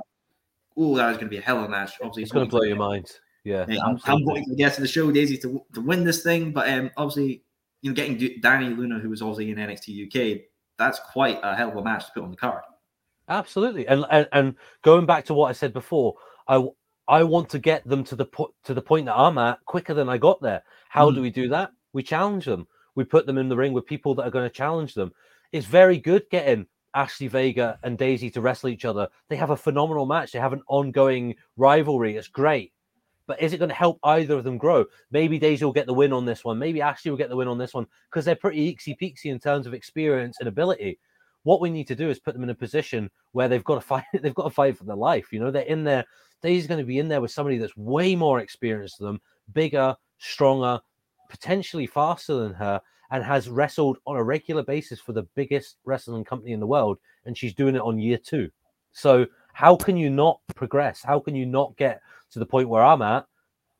oh, 0.77 0.95
that 0.97 1.09
is 1.09 1.17
going 1.17 1.27
to 1.27 1.31
be 1.31 1.37
a 1.37 1.41
hell 1.41 1.57
of 1.57 1.65
a 1.65 1.69
match. 1.69 1.93
Obviously, 2.01 2.23
it's, 2.23 2.29
it's 2.29 2.33
going 2.33 2.45
to 2.45 2.51
blow 2.51 2.63
your 2.63 2.77
mind. 2.77 3.11
Yeah, 3.45 3.65
I'm, 3.83 3.99
I'm 4.05 4.25
voting 4.25 4.43
for 4.43 4.49
the 4.49 4.55
guest 4.55 4.79
of 4.79 4.81
the 4.81 4.87
show, 4.87 5.11
Daisy, 5.11 5.37
to, 5.37 5.63
to 5.75 5.81
win 5.81 6.03
this 6.03 6.23
thing. 6.23 6.51
But 6.51 6.67
um, 6.67 6.89
obviously, 6.97 7.43
you 7.81 7.91
know, 7.91 7.95
getting 7.95 8.17
Dani 8.17 8.75
Luna, 8.75 8.97
who 8.97 9.09
was 9.09 9.21
obviously 9.21 9.51
in 9.51 9.57
NXT 9.57 10.07
UK, 10.07 10.41
that's 10.79 10.99
quite 11.11 11.39
a 11.43 11.55
hell 11.55 11.69
of 11.69 11.77
a 11.77 11.83
match 11.83 12.07
to 12.07 12.11
put 12.15 12.23
on 12.23 12.31
the 12.31 12.37
card. 12.37 12.63
Absolutely, 13.29 13.87
and 13.87 14.03
and, 14.09 14.27
and 14.33 14.55
going 14.81 15.05
back 15.05 15.25
to 15.25 15.35
what 15.35 15.49
I 15.49 15.53
said 15.53 15.73
before, 15.73 16.15
I 16.47 16.67
I 17.07 17.23
want 17.23 17.49
to 17.49 17.59
get 17.59 17.87
them 17.87 18.03
to 18.05 18.15
the 18.15 18.25
put 18.25 18.51
to 18.63 18.73
the 18.73 18.81
point 18.81 19.05
that 19.05 19.15
I'm 19.15 19.37
at 19.37 19.63
quicker 19.65 19.93
than 19.93 20.09
I 20.09 20.17
got 20.17 20.41
there. 20.41 20.63
How 20.89 21.11
mm. 21.11 21.15
do 21.15 21.21
we 21.21 21.29
do 21.29 21.47
that? 21.49 21.71
We 21.93 22.01
challenge 22.01 22.45
them. 22.45 22.67
We 22.95 23.03
put 23.03 23.27
them 23.27 23.37
in 23.37 23.47
the 23.47 23.57
ring 23.57 23.73
with 23.73 23.85
people 23.85 24.15
that 24.15 24.23
are 24.23 24.31
going 24.31 24.49
to 24.49 24.55
challenge 24.55 24.95
them. 24.95 25.11
It's 25.51 25.67
very 25.67 25.99
good 25.99 26.23
getting 26.31 26.65
Ashley 26.95 27.27
Vega 27.27 27.77
and 27.83 27.97
Daisy 27.97 28.31
to 28.31 28.41
wrestle 28.41 28.69
each 28.69 28.85
other. 28.85 29.07
They 29.29 29.35
have 29.35 29.51
a 29.51 29.57
phenomenal 29.57 30.07
match. 30.07 30.31
They 30.31 30.39
have 30.39 30.53
an 30.53 30.63
ongoing 30.67 31.35
rivalry. 31.57 32.15
It's 32.15 32.27
great. 32.27 32.73
But 33.27 33.41
is 33.41 33.53
it 33.53 33.57
going 33.57 33.69
to 33.69 33.75
help 33.75 33.99
either 34.03 34.35
of 34.35 34.43
them 34.43 34.57
grow? 34.57 34.85
Maybe 35.11 35.39
Daisy 35.39 35.65
will 35.65 35.73
get 35.73 35.87
the 35.87 35.93
win 35.93 36.13
on 36.13 36.25
this 36.25 36.43
one. 36.43 36.59
Maybe 36.59 36.81
Ashley 36.81 37.11
will 37.11 37.17
get 37.17 37.29
the 37.29 37.35
win 37.35 37.47
on 37.47 37.57
this 37.57 37.73
one 37.73 37.87
because 38.09 38.25
they're 38.25 38.35
pretty 38.35 38.71
eeksy 38.71 38.95
peeksy 39.01 39.31
in 39.31 39.39
terms 39.39 39.65
of 39.65 39.73
experience 39.73 40.37
and 40.39 40.47
ability. 40.47 40.99
What 41.43 41.61
we 41.61 41.69
need 41.69 41.87
to 41.87 41.95
do 41.95 42.09
is 42.09 42.19
put 42.19 42.33
them 42.33 42.43
in 42.43 42.49
a 42.49 42.55
position 42.55 43.09
where 43.31 43.47
they've 43.47 43.63
got 43.63 43.75
to 43.75 43.81
fight. 43.87 44.03
They've 44.13 44.33
got 44.33 44.43
to 44.43 44.49
fight 44.49 44.77
for 44.77 44.83
their 44.83 44.95
life. 44.95 45.31
You 45.31 45.39
know, 45.39 45.51
they're 45.51 45.63
in 45.63 45.83
there. 45.83 46.05
Daisy's 46.41 46.67
going 46.67 46.79
to 46.79 46.85
be 46.85 46.99
in 46.99 47.07
there 47.07 47.21
with 47.21 47.31
somebody 47.31 47.57
that's 47.57 47.75
way 47.77 48.15
more 48.15 48.39
experienced 48.39 48.99
than 48.99 49.07
them, 49.07 49.21
bigger, 49.53 49.95
stronger, 50.19 50.79
potentially 51.29 51.87
faster 51.87 52.35
than 52.35 52.53
her, 52.53 52.81
and 53.11 53.23
has 53.23 53.49
wrestled 53.49 53.97
on 54.05 54.17
a 54.17 54.23
regular 54.23 54.63
basis 54.63 54.99
for 54.99 55.13
the 55.13 55.23
biggest 55.35 55.77
wrestling 55.85 56.23
company 56.23 56.51
in 56.51 56.59
the 56.59 56.67
world. 56.67 56.97
And 57.25 57.37
she's 57.37 57.53
doing 57.53 57.75
it 57.75 57.81
on 57.81 57.97
year 57.97 58.17
two. 58.17 58.49
So 58.91 59.25
how 59.55 59.73
can 59.73 59.95
you 59.95 60.09
not 60.09 60.41
progress? 60.53 61.01
How 61.01 61.17
can 61.17 61.33
you 61.33 61.45
not 61.45 61.77
get 61.77 62.01
to 62.31 62.39
the 62.39 62.45
point 62.45 62.67
where 62.67 62.83
I'm 62.83 63.01
at 63.01 63.25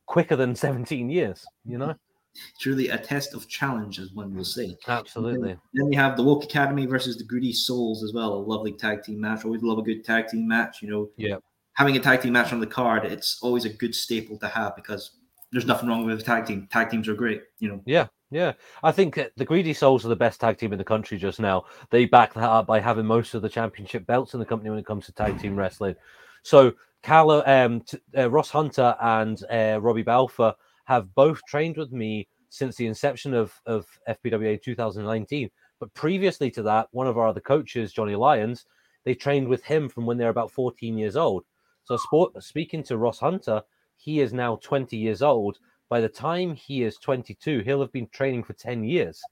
quicker 0.06 0.34
than 0.34 0.56
17 0.56 1.10
years, 1.10 1.44
you 1.66 1.76
know? 1.76 1.94
Truly 2.60 2.88
a 2.88 2.98
test 2.98 3.34
of 3.34 3.46
challenge, 3.46 3.98
as 3.98 4.12
one 4.12 4.34
will 4.34 4.44
say. 4.44 4.74
Absolutely. 4.88 5.48
Then, 5.48 5.60
then 5.74 5.88
we 5.88 5.94
have 5.94 6.16
the 6.16 6.22
Woke 6.22 6.44
Academy 6.44 6.86
versus 6.86 7.18
the 7.18 7.24
Greedy 7.24 7.52
Souls 7.52 8.02
as 8.02 8.14
well. 8.14 8.32
A 8.32 8.36
lovely 8.36 8.72
tag 8.72 9.02
team 9.02 9.20
match. 9.20 9.44
Always 9.44 9.62
love 9.62 9.78
a 9.78 9.82
good 9.82 10.02
tag 10.02 10.28
team 10.28 10.48
match. 10.48 10.80
You 10.80 10.88
know, 10.88 11.10
yeah. 11.16 11.36
Having 11.74 11.96
a 11.98 12.00
tag 12.00 12.22
team 12.22 12.32
match 12.32 12.52
on 12.54 12.60
the 12.60 12.66
card, 12.66 13.04
it's 13.04 13.38
always 13.42 13.66
a 13.66 13.70
good 13.70 13.94
staple 13.94 14.38
to 14.38 14.48
have 14.48 14.76
because 14.76 15.12
there's 15.52 15.66
nothing 15.66 15.88
wrong 15.88 16.06
with 16.06 16.20
a 16.20 16.22
tag 16.22 16.46
team. 16.46 16.68
Tag 16.70 16.90
teams 16.90 17.08
are 17.08 17.14
great. 17.14 17.42
You 17.58 17.68
know. 17.68 17.82
Yeah, 17.86 18.06
yeah, 18.30 18.52
I 18.82 18.92
think 18.92 19.20
the 19.36 19.44
Greedy 19.44 19.72
Souls 19.72 20.04
are 20.04 20.08
the 20.08 20.16
best 20.16 20.40
tag 20.40 20.58
team 20.58 20.72
in 20.72 20.78
the 20.78 20.84
country 20.84 21.16
just 21.16 21.38
now. 21.38 21.64
They 21.90 22.06
back 22.06 22.34
that 22.34 22.42
up 22.42 22.66
by 22.66 22.80
having 22.80 23.06
most 23.06 23.34
of 23.34 23.42
the 23.42 23.48
championship 23.48 24.06
belts 24.06 24.34
in 24.34 24.40
the 24.40 24.46
company 24.46 24.70
when 24.70 24.78
it 24.78 24.86
comes 24.86 25.06
to 25.06 25.12
tag 25.12 25.38
team 25.38 25.56
wrestling. 25.56 25.94
So 26.42 26.72
Carlo, 27.02 27.44
um, 27.46 27.82
t- 27.82 27.98
uh, 28.16 28.28
Ross 28.28 28.50
Hunter 28.50 28.96
and 29.00 29.42
uh, 29.50 29.78
Robbie 29.80 30.02
Balfour 30.02 30.54
have 30.86 31.14
both 31.14 31.40
trained 31.46 31.76
with 31.76 31.92
me 31.92 32.26
since 32.48 32.76
the 32.76 32.86
inception 32.86 33.32
of, 33.32 33.52
of 33.66 33.86
FPWA 34.08 34.60
2019. 34.60 35.50
But 35.78 35.94
previously 35.94 36.50
to 36.52 36.62
that, 36.62 36.88
one 36.90 37.06
of 37.06 37.18
our 37.18 37.28
other 37.28 37.40
coaches, 37.40 37.92
Johnny 37.92 38.16
Lyons, 38.16 38.66
they 39.04 39.14
trained 39.14 39.46
with 39.46 39.62
him 39.62 39.88
from 39.88 40.04
when 40.04 40.16
they're 40.16 40.30
about 40.30 40.50
14 40.50 40.98
years 40.98 41.16
old. 41.16 41.44
So, 41.84 41.96
sport, 41.96 42.42
speaking 42.42 42.82
to 42.84 42.96
Ross 42.96 43.20
Hunter, 43.20 43.62
he 43.96 44.20
is 44.20 44.32
now 44.32 44.56
20 44.56 44.96
years 44.96 45.22
old, 45.22 45.58
by 45.88 46.00
the 46.00 46.08
time 46.08 46.54
he 46.54 46.82
is 46.82 46.98
22, 46.98 47.60
he'll 47.60 47.80
have 47.80 47.92
been 47.92 48.08
training 48.08 48.44
for 48.44 48.52
10 48.54 48.84
years. 48.84 49.22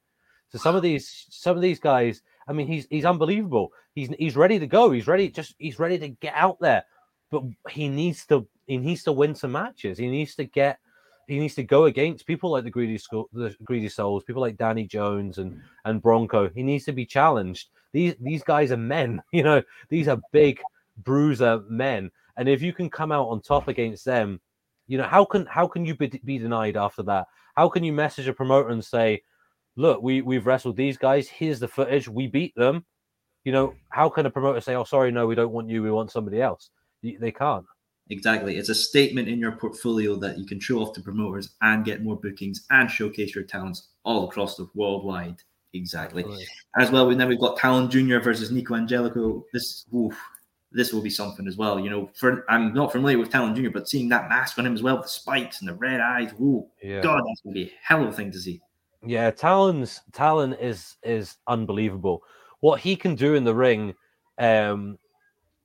So 0.50 0.58
some 0.58 0.76
of 0.76 0.82
these 0.82 1.26
some 1.30 1.56
of 1.56 1.62
these 1.62 1.80
guys, 1.80 2.22
I 2.46 2.52
mean, 2.52 2.68
he's 2.68 2.86
he's 2.88 3.04
unbelievable. 3.04 3.72
He's 3.94 4.10
he's 4.18 4.36
ready 4.36 4.60
to 4.60 4.68
go. 4.68 4.92
He's 4.92 5.08
ready 5.08 5.28
just 5.28 5.56
he's 5.58 5.80
ready 5.80 5.98
to 5.98 6.08
get 6.08 6.34
out 6.34 6.60
there. 6.60 6.84
But 7.32 7.42
he 7.70 7.88
needs 7.88 8.24
to 8.26 8.46
he 8.68 8.76
needs 8.76 9.02
to 9.04 9.12
win 9.12 9.34
some 9.34 9.50
matches. 9.50 9.98
He 9.98 10.08
needs 10.08 10.36
to 10.36 10.44
get 10.44 10.78
he 11.26 11.38
needs 11.38 11.54
to 11.56 11.64
go 11.64 11.86
against 11.86 12.26
people 12.26 12.50
like 12.50 12.64
the 12.64 12.70
greedy 12.70 12.98
school, 12.98 13.28
the 13.32 13.54
greedy 13.64 13.88
souls, 13.88 14.24
people 14.24 14.42
like 14.42 14.56
Danny 14.56 14.86
Jones 14.86 15.38
and 15.38 15.54
hmm. 15.54 15.60
and 15.86 16.02
Bronco. 16.02 16.48
He 16.48 16.62
needs 16.62 16.84
to 16.84 16.92
be 16.92 17.06
challenged. 17.06 17.70
These 17.92 18.14
these 18.20 18.44
guys 18.44 18.70
are 18.70 18.76
men, 18.76 19.22
you 19.32 19.42
know. 19.42 19.62
These 19.88 20.08
are 20.08 20.20
big 20.32 20.60
bruiser 20.98 21.62
men, 21.68 22.10
and 22.36 22.48
if 22.48 22.62
you 22.62 22.72
can 22.72 22.90
come 22.90 23.10
out 23.10 23.28
on 23.28 23.40
top 23.40 23.68
against 23.68 24.04
them, 24.04 24.40
you 24.86 24.98
know 24.98 25.04
how 25.04 25.24
can 25.24 25.46
how 25.46 25.66
can 25.66 25.84
you 25.84 25.94
be, 25.94 26.08
be 26.24 26.38
denied 26.38 26.76
after 26.76 27.02
that? 27.04 27.26
How 27.56 27.68
can 27.68 27.84
you 27.84 27.92
message 27.92 28.28
a 28.28 28.32
promoter 28.32 28.70
and 28.70 28.84
say, 28.84 29.22
"Look, 29.76 30.02
we 30.02 30.22
we've 30.22 30.46
wrestled 30.46 30.76
these 30.76 30.96
guys. 30.96 31.28
Here's 31.28 31.60
the 31.60 31.68
footage. 31.68 32.08
We 32.08 32.26
beat 32.26 32.54
them." 32.54 32.84
You 33.44 33.52
know, 33.52 33.74
how 33.90 34.08
can 34.08 34.26
a 34.26 34.30
promoter 34.30 34.60
say, 34.60 34.74
"Oh, 34.74 34.84
sorry, 34.84 35.10
no, 35.10 35.26
we 35.26 35.34
don't 35.34 35.52
want 35.52 35.68
you. 35.68 35.82
We 35.82 35.90
want 35.90 36.10
somebody 36.10 36.40
else"? 36.40 36.70
They 37.02 37.32
can't. 37.32 37.66
Exactly. 38.10 38.58
It's 38.58 38.68
a 38.68 38.74
statement 38.74 39.28
in 39.28 39.38
your 39.38 39.52
portfolio 39.52 40.16
that 40.16 40.38
you 40.38 40.44
can 40.44 40.60
show 40.60 40.78
off 40.80 40.92
to 40.94 41.00
promoters 41.00 41.54
and 41.62 41.84
get 41.84 42.02
more 42.02 42.16
bookings 42.16 42.66
and 42.70 42.90
showcase 42.90 43.34
your 43.34 43.44
talents 43.44 43.88
all 44.04 44.28
across 44.28 44.56
the 44.56 44.68
worldwide. 44.74 45.36
Exactly. 45.72 46.22
Absolutely. 46.22 46.46
As 46.78 46.90
well, 46.90 47.06
we 47.06 47.14
then 47.14 47.28
we've 47.28 47.40
got 47.40 47.56
Talon 47.56 47.90
Jr. 47.90 48.18
versus 48.18 48.50
Nico 48.50 48.74
Angelico. 48.74 49.44
This 49.52 49.86
oof, 49.94 50.16
this 50.74 50.92
will 50.92 51.00
be 51.00 51.10
something 51.10 51.46
as 51.46 51.56
well. 51.56 51.78
You 51.78 51.88
know, 51.88 52.10
for 52.14 52.44
I'm 52.50 52.74
not 52.74 52.92
familiar 52.92 53.18
with 53.18 53.30
Talon 53.30 53.54
Jr., 53.54 53.70
but 53.70 53.88
seeing 53.88 54.08
that 54.10 54.28
mask 54.28 54.58
on 54.58 54.66
him 54.66 54.74
as 54.74 54.82
well, 54.82 55.00
the 55.00 55.08
spikes 55.08 55.60
and 55.60 55.68
the 55.68 55.74
red 55.74 56.00
eyes, 56.00 56.32
ooh, 56.40 56.66
yeah. 56.82 57.00
God, 57.00 57.22
that's 57.26 57.40
gonna 57.42 57.54
be 57.54 57.64
a 57.64 57.72
hell 57.82 58.02
of 58.02 58.08
a 58.08 58.12
thing 58.12 58.30
to 58.32 58.40
see. 58.40 58.60
Yeah, 59.06 59.30
Talon's 59.30 60.02
Talon 60.12 60.54
is 60.54 60.96
is 61.02 61.36
unbelievable. 61.46 62.22
What 62.60 62.80
he 62.80 62.96
can 62.96 63.14
do 63.14 63.34
in 63.34 63.44
the 63.44 63.54
ring, 63.54 63.94
um, 64.38 64.98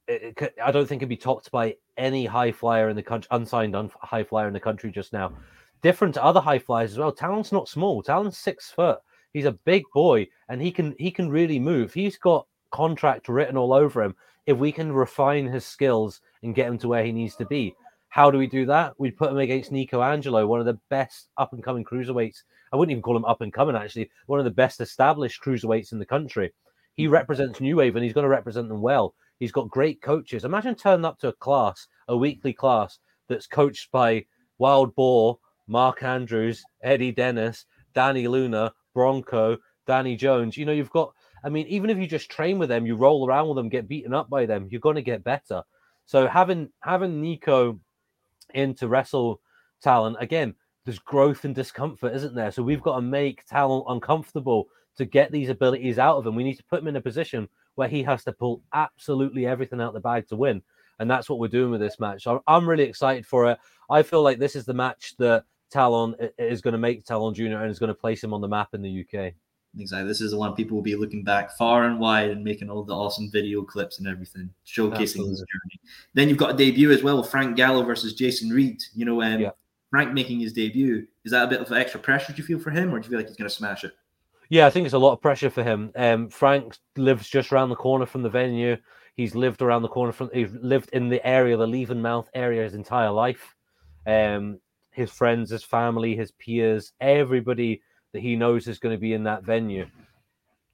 it, 0.07 0.33
it, 0.37 0.55
I 0.63 0.71
don't 0.71 0.87
think 0.87 0.99
can 0.99 1.09
be 1.09 1.17
topped 1.17 1.49
by 1.49 1.75
any 1.97 2.25
high 2.25 2.51
flyer 2.51 2.89
in 2.89 2.95
the 2.95 3.03
country, 3.03 3.27
unsigned 3.31 3.75
un- 3.75 3.91
high 4.01 4.23
flyer 4.23 4.47
in 4.47 4.53
the 4.53 4.59
country 4.59 4.91
just 4.91 5.13
now. 5.13 5.33
Different 5.81 6.13
to 6.15 6.23
other 6.23 6.41
high 6.41 6.59
flyers 6.59 6.91
as 6.91 6.97
well. 6.97 7.11
Talon's 7.11 7.51
not 7.51 7.69
small. 7.69 8.03
Talon's 8.03 8.37
six 8.37 8.69
foot. 8.69 8.99
He's 9.31 9.45
a 9.45 9.51
big 9.51 9.83
boy, 9.93 10.27
and 10.49 10.61
he 10.61 10.71
can 10.71 10.95
he 10.99 11.09
can 11.09 11.29
really 11.29 11.59
move. 11.59 11.93
He's 11.93 12.17
got 12.17 12.47
contract 12.71 13.29
written 13.29 13.57
all 13.57 13.73
over 13.73 14.03
him. 14.03 14.15
If 14.45 14.57
we 14.57 14.71
can 14.71 14.91
refine 14.91 15.47
his 15.47 15.65
skills 15.65 16.21
and 16.43 16.55
get 16.55 16.67
him 16.67 16.77
to 16.79 16.87
where 16.87 17.03
he 17.03 17.11
needs 17.11 17.35
to 17.35 17.45
be, 17.45 17.75
how 18.09 18.31
do 18.31 18.37
we 18.37 18.47
do 18.47 18.65
that? 18.65 18.93
We'd 18.99 19.17
put 19.17 19.31
him 19.31 19.37
against 19.37 19.71
Nico 19.71 20.01
Angelo, 20.01 20.45
one 20.47 20.59
of 20.59 20.65
the 20.65 20.79
best 20.89 21.29
up 21.37 21.53
and 21.53 21.63
coming 21.63 21.85
cruiserweights. 21.85 22.43
I 22.73 22.75
wouldn't 22.75 22.91
even 22.91 23.03
call 23.03 23.15
him 23.15 23.25
up 23.25 23.41
and 23.41 23.53
coming, 23.53 23.75
actually, 23.75 24.09
one 24.25 24.39
of 24.39 24.45
the 24.45 24.51
best 24.51 24.81
established 24.81 25.41
cruiserweights 25.43 25.91
in 25.91 25.99
the 25.99 26.05
country. 26.05 26.51
He 26.95 27.05
mm-hmm. 27.05 27.13
represents 27.13 27.61
New 27.61 27.77
Wave 27.77 27.95
and 27.95 28.03
he's 28.03 28.13
going 28.13 28.23
to 28.23 28.29
represent 28.29 28.67
them 28.67 28.81
well. 28.81 29.13
He's 29.39 29.51
got 29.51 29.69
great 29.69 30.01
coaches. 30.01 30.43
Imagine 30.43 30.75
turning 30.75 31.05
up 31.05 31.19
to 31.19 31.29
a 31.29 31.33
class, 31.33 31.87
a 32.07 32.17
weekly 32.17 32.51
class 32.51 32.99
that's 33.27 33.47
coached 33.47 33.91
by 33.91 34.25
Wild 34.57 34.93
Boar, 34.95 35.39
Mark 35.67 36.03
Andrews, 36.03 36.63
Eddie 36.83 37.11
Dennis, 37.11 37.65
Dani 37.95 38.27
Luna, 38.27 38.73
Bronco, 38.93 39.57
Danny 39.87 40.15
Jones. 40.15 40.57
You 40.57 40.65
know, 40.65 40.71
you've 40.71 40.89
got, 40.89 41.13
I 41.43 41.49
mean, 41.49 41.67
even 41.67 41.89
if 41.89 41.97
you 41.97 42.07
just 42.07 42.29
train 42.29 42.59
with 42.59 42.69
them, 42.69 42.85
you 42.85 42.95
roll 42.95 43.27
around 43.27 43.47
with 43.47 43.55
them, 43.57 43.69
get 43.69 43.87
beaten 43.87 44.13
up 44.13 44.29
by 44.29 44.45
them, 44.45 44.67
you're 44.69 44.81
going 44.81 44.95
to 44.95 45.01
get 45.01 45.23
better. 45.23 45.63
So 46.05 46.27
having 46.27 46.69
having 46.81 47.21
Nico 47.21 47.79
in 48.53 48.73
to 48.75 48.87
wrestle 48.87 49.41
Talon 49.81 50.15
again, 50.19 50.55
there's 50.85 50.99
growth 50.99 51.45
and 51.45 51.53
discomfort, 51.53 52.15
isn't 52.15 52.35
there? 52.35 52.51
So 52.51 52.63
we've 52.63 52.81
got 52.81 52.95
to 52.95 53.01
make 53.01 53.45
Talon 53.45 53.83
uncomfortable 53.87 54.67
to 54.97 55.05
get 55.05 55.31
these 55.31 55.49
abilities 55.49 55.99
out 55.99 56.17
of 56.17 56.25
him. 56.25 56.35
We 56.35 56.43
need 56.43 56.57
to 56.57 56.63
put 56.63 56.81
him 56.81 56.87
in 56.87 56.95
a 56.95 57.01
position 57.01 57.47
where 57.75 57.87
he 57.87 58.03
has 58.03 58.23
to 58.25 58.33
pull 58.33 58.61
absolutely 58.73 59.45
everything 59.45 59.79
out 59.79 59.93
the 59.93 59.99
bag 59.99 60.27
to 60.27 60.35
win. 60.35 60.61
And 60.99 61.09
that's 61.09 61.29
what 61.29 61.39
we're 61.39 61.47
doing 61.47 61.71
with 61.71 61.79
this 61.79 61.99
match. 61.99 62.27
I'm 62.47 62.67
really 62.67 62.83
excited 62.83 63.25
for 63.25 63.49
it. 63.49 63.57
I 63.89 64.03
feel 64.03 64.21
like 64.21 64.37
this 64.37 64.55
is 64.55 64.65
the 64.65 64.73
match 64.73 65.15
that 65.17 65.45
Talon 65.71 66.15
is 66.37 66.61
going 66.61 66.73
to 66.73 66.77
make 66.77 67.05
Talon 67.05 67.33
Jr. 67.33 67.43
and 67.43 67.71
is 67.71 67.79
going 67.79 67.87
to 67.87 67.93
place 67.93 68.21
him 68.21 68.33
on 68.33 68.41
the 68.41 68.47
map 68.49 68.73
in 68.73 68.81
the 68.81 69.05
UK. 69.05 69.33
Exactly. 69.77 70.07
This 70.07 70.21
is 70.21 70.31
the 70.31 70.37
one 70.37 70.55
people 70.55 70.75
will 70.75 70.83
be 70.83 70.95
looking 70.95 71.23
back 71.23 71.55
far 71.55 71.85
and 71.85 71.99
wide 71.99 72.31
and 72.31 72.43
making 72.43 72.69
all 72.69 72.83
the 72.83 72.95
awesome 72.95 73.29
video 73.31 73.61
clips 73.61 73.99
and 73.99 74.07
everything, 74.07 74.49
showcasing 74.65 75.01
Absolutely. 75.01 75.29
his 75.31 75.39
journey. 75.39 75.79
Then 76.15 76.27
you've 76.27 76.39
got 76.39 76.51
a 76.51 76.57
debut 76.57 76.91
as 76.91 77.03
well, 77.03 77.21
Frank 77.21 77.55
Gallo 77.55 77.83
versus 77.83 78.13
Jason 78.13 78.49
Reed. 78.49 78.81
You 78.95 79.05
know, 79.05 79.21
um, 79.21 79.39
yeah. 79.39 79.51
Frank 79.91 80.13
making 80.13 80.39
his 80.39 80.53
debut. 80.53 81.05
Is 81.23 81.31
that 81.31 81.45
a 81.45 81.47
bit 81.47 81.61
of 81.61 81.71
extra 81.71 81.99
pressure 81.99 82.33
do 82.33 82.37
you 82.37 82.43
feel 82.43 82.59
for 82.59 82.71
him, 82.71 82.93
or 82.93 82.99
do 82.99 83.05
you 83.05 83.11
feel 83.11 83.19
like 83.19 83.27
he's 83.27 83.37
going 83.37 83.49
to 83.49 83.55
smash 83.55 83.83
it? 83.83 83.93
Yeah, 84.49 84.65
I 84.65 84.71
think 84.71 84.85
it's 84.85 84.95
a 84.95 84.99
lot 84.99 85.13
of 85.13 85.21
pressure 85.21 85.51
for 85.51 85.63
him. 85.63 85.91
Um, 85.95 86.29
Frank 86.29 86.75
lives 86.97 87.29
just 87.29 87.51
around 87.51 87.69
the 87.69 87.75
corner 87.75 88.07
from 88.07 88.23
the 88.23 88.29
venue. 88.29 88.77
He's 89.15 89.35
lived 89.35 89.61
around 89.61 89.83
the 89.83 89.87
corner 89.87 90.11
from. 90.11 90.31
He's 90.33 90.51
lived 90.53 90.89
in 90.93 91.09
the 91.09 91.25
area, 91.25 91.55
the 91.57 91.67
Levenmouth 91.67 92.27
area, 92.33 92.63
his 92.63 92.73
entire 92.73 93.11
life. 93.11 93.55
Um, 94.07 94.59
his 94.91 95.11
friends, 95.11 95.51
his 95.51 95.63
family, 95.63 96.15
his 96.15 96.31
peers, 96.31 96.93
everybody 96.99 97.81
that 98.13 98.21
he 98.21 98.35
knows 98.35 98.67
is 98.67 98.79
going 98.79 98.95
to 98.95 98.99
be 98.99 99.13
in 99.13 99.23
that 99.23 99.43
venue. 99.43 99.87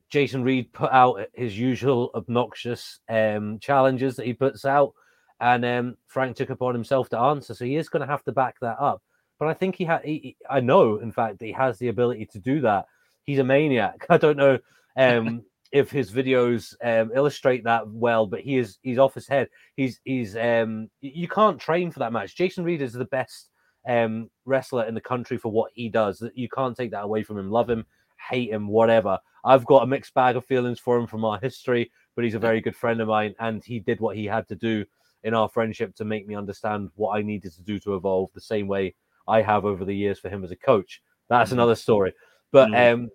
Jason 0.10 0.44
Reed 0.44 0.72
put 0.72 0.92
out 0.92 1.20
his 1.34 1.58
usual 1.58 2.12
obnoxious 2.16 3.00
um, 3.10 3.60
challenges 3.60 4.16
that 4.16 4.26
he 4.26 4.34
puts 4.34 4.66
out, 4.66 4.94
and 5.40 5.66
um, 5.66 5.98
Frank 6.08 6.36
took 6.36 6.50
upon 6.50 6.74
himself 6.74 7.10
to 7.10 7.20
answer. 7.20 7.54
So 7.54 7.66
he 7.66 7.76
is 7.76 7.90
going 7.90 8.02
to 8.02 8.12
have 8.12 8.24
to 8.24 8.32
back 8.32 8.56
that 8.62 8.80
up. 8.80 9.02
But 9.40 9.50
I 9.50 9.54
think 9.54 9.76
he 9.76 9.84
had. 9.84 10.04
I 10.50 10.60
know, 10.62 10.98
in 10.98 11.12
fact, 11.12 11.40
that 11.40 11.46
he 11.46 11.52
has 11.52 11.78
the 11.78 11.90
ability 11.90 12.28
to 12.28 12.40
do 12.40 12.62
that 12.62 12.86
he's 13.26 13.40
a 13.40 13.44
maniac. 13.44 14.06
I 14.10 14.18
don't 14.18 14.38
know 14.38 14.60
um, 14.96 15.44
if 15.72 15.92
his 15.92 16.12
videos 16.12 16.74
um, 16.84 17.12
illustrate 17.14 17.66
that 17.66 17.88
well, 17.88 18.26
but 18.26 18.42
he 18.42 18.58
is 18.58 18.78
he's 18.82 19.00
off 19.00 19.14
his 19.14 19.28
head. 19.28 19.50
He's 19.76 20.00
he's 20.04 20.38
um, 20.38 20.90
you 21.02 21.28
can't 21.28 21.60
train 21.60 21.92
for 21.92 22.00
that 22.00 22.14
match. 22.14 22.36
Jason 22.36 22.64
Reed 22.64 22.82
is 22.82 22.94
the 22.94 23.06
best 23.06 23.50
um, 23.88 24.30
wrestler 24.46 24.86
in 24.86 24.96
the 24.96 25.02
country 25.02 25.38
for 25.38 25.52
what 25.52 25.72
he 25.74 25.90
does. 25.90 26.24
You 26.34 26.50
can't 26.50 26.76
take 26.76 26.92
that 26.92 27.04
away 27.04 27.24
from 27.24 27.38
him. 27.38 27.52
Love 27.52 27.70
him, 27.70 27.86
hate 28.30 28.52
him, 28.52 28.68
whatever. 28.68 29.20
I've 29.44 29.66
got 29.66 29.84
a 29.84 29.88
mixed 29.88 30.14
bag 30.14 30.36
of 30.36 30.46
feelings 30.46 30.80
for 30.80 30.98
him 30.98 31.08
from 31.08 31.24
our 31.24 31.40
history, 31.40 31.92
but 32.16 32.24
he's 32.24 32.34
a 32.34 32.40
very 32.40 32.62
good 32.62 32.76
friend 32.76 33.00
of 33.02 33.08
mine, 33.08 33.36
and 33.40 33.64
he 33.64 33.80
did 33.80 34.00
what 34.00 34.16
he 34.16 34.26
had 34.26 34.48
to 34.48 34.56
do 34.56 34.86
in 35.24 35.34
our 35.34 35.50
friendship 35.50 35.96
to 35.96 36.06
make 36.06 36.28
me 36.28 36.36
understand 36.36 36.90
what 36.96 37.18
I 37.18 37.22
needed 37.22 37.54
to 37.54 37.62
do 37.62 37.80
to 37.80 37.96
evolve 37.96 38.30
the 38.34 38.42
same 38.42 38.68
way 38.68 38.96
I 39.28 39.42
have 39.42 39.66
over 39.66 39.86
the 39.86 39.96
years 39.96 40.20
for 40.20 40.30
him 40.30 40.44
as 40.44 40.52
a 40.52 40.56
coach. 40.56 41.02
That's 41.30 41.50
mm-hmm. 41.50 41.60
another 41.60 41.76
story. 41.76 42.14
But 42.52 42.70
mm. 42.70 42.94
um, 42.94 43.10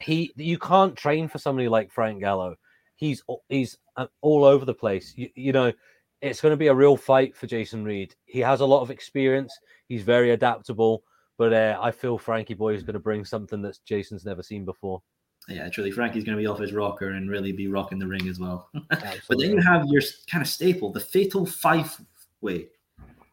he, 0.00 0.32
you 0.36 0.58
can't 0.58 0.96
train 0.96 1.28
for 1.28 1.38
somebody 1.38 1.68
like 1.68 1.90
Frank 1.90 2.20
Gallo. 2.20 2.56
He's 2.96 3.22
he's 3.48 3.78
uh, 3.96 4.06
all 4.20 4.44
over 4.44 4.64
the 4.64 4.74
place. 4.74 5.14
You, 5.16 5.28
you 5.34 5.52
know, 5.52 5.72
it's 6.20 6.40
going 6.40 6.52
to 6.52 6.56
be 6.56 6.68
a 6.68 6.74
real 6.74 6.96
fight 6.96 7.34
for 7.34 7.46
Jason 7.46 7.84
Reed. 7.84 8.14
He 8.26 8.40
has 8.40 8.60
a 8.60 8.66
lot 8.66 8.82
of 8.82 8.90
experience. 8.90 9.58
He's 9.90 10.04
very 10.04 10.30
adaptable, 10.30 11.02
but 11.36 11.52
uh, 11.52 11.76
I 11.82 11.90
feel 11.90 12.16
Frankie 12.16 12.54
Boy 12.54 12.74
is 12.74 12.84
going 12.84 12.94
to 12.94 13.00
bring 13.00 13.24
something 13.24 13.60
that 13.62 13.76
Jason's 13.84 14.24
never 14.24 14.40
seen 14.40 14.64
before. 14.64 15.02
Yeah, 15.48 15.68
truly, 15.68 15.90
Frankie's 15.90 16.22
going 16.22 16.36
to 16.36 16.40
be 16.40 16.46
off 16.46 16.60
his 16.60 16.72
rocker 16.72 17.10
and 17.10 17.28
really 17.28 17.50
be 17.50 17.66
rocking 17.66 17.98
the 17.98 18.06
ring 18.06 18.28
as 18.28 18.38
well. 18.38 18.70
but 18.88 19.38
then 19.40 19.50
you 19.50 19.60
have 19.60 19.84
your 19.88 20.00
kind 20.30 20.42
of 20.42 20.48
staple, 20.48 20.92
the 20.92 21.00
Fatal 21.00 21.44
Five 21.44 22.00
Way, 22.40 22.68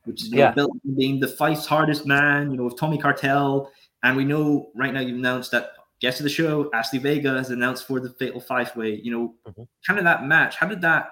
which 0.06 0.24
is 0.24 0.30
yeah. 0.30 0.50
built 0.50 0.72
being 0.98 1.20
the 1.20 1.28
Fife's 1.28 1.68
hardest 1.68 2.08
man. 2.08 2.50
You 2.50 2.58
know, 2.58 2.64
with 2.64 2.80
Tommy 2.80 2.98
Cartel, 2.98 3.72
and 4.02 4.18
we 4.18 4.26
know 4.26 4.72
right 4.74 4.92
now 4.92 5.02
you've 5.02 5.20
announced 5.20 5.52
that 5.52 5.74
guest 6.02 6.20
of 6.20 6.24
the 6.24 6.30
show, 6.32 6.72
Ashley 6.74 6.98
Vega, 6.98 7.38
has 7.38 7.52
announced 7.52 7.86
for 7.86 8.00
the 8.00 8.10
Fatal 8.10 8.42
Five 8.42 8.76
Way. 8.76 8.96
You 8.96 9.12
know, 9.12 9.36
mm-hmm. 9.48 9.64
kind 9.86 10.00
of 10.00 10.06
that 10.06 10.26
match. 10.26 10.56
How 10.56 10.66
did 10.66 10.82
that 10.82 11.12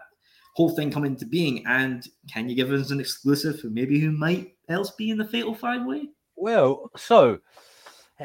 whole 0.55 0.69
thing 0.69 0.89
come 0.89 1.05
into 1.05 1.25
being? 1.25 1.63
And 1.67 2.07
can 2.31 2.49
you 2.49 2.55
give 2.55 2.71
us 2.71 2.91
an 2.91 2.99
exclusive 2.99 3.59
for 3.59 3.67
maybe 3.67 3.99
who 3.99 4.11
might 4.11 4.55
else 4.69 4.91
be 4.91 5.09
in 5.09 5.17
the 5.17 5.27
Fatal 5.27 5.53
Five 5.53 5.85
Way? 5.85 6.09
Well, 6.35 6.89
so 6.95 7.39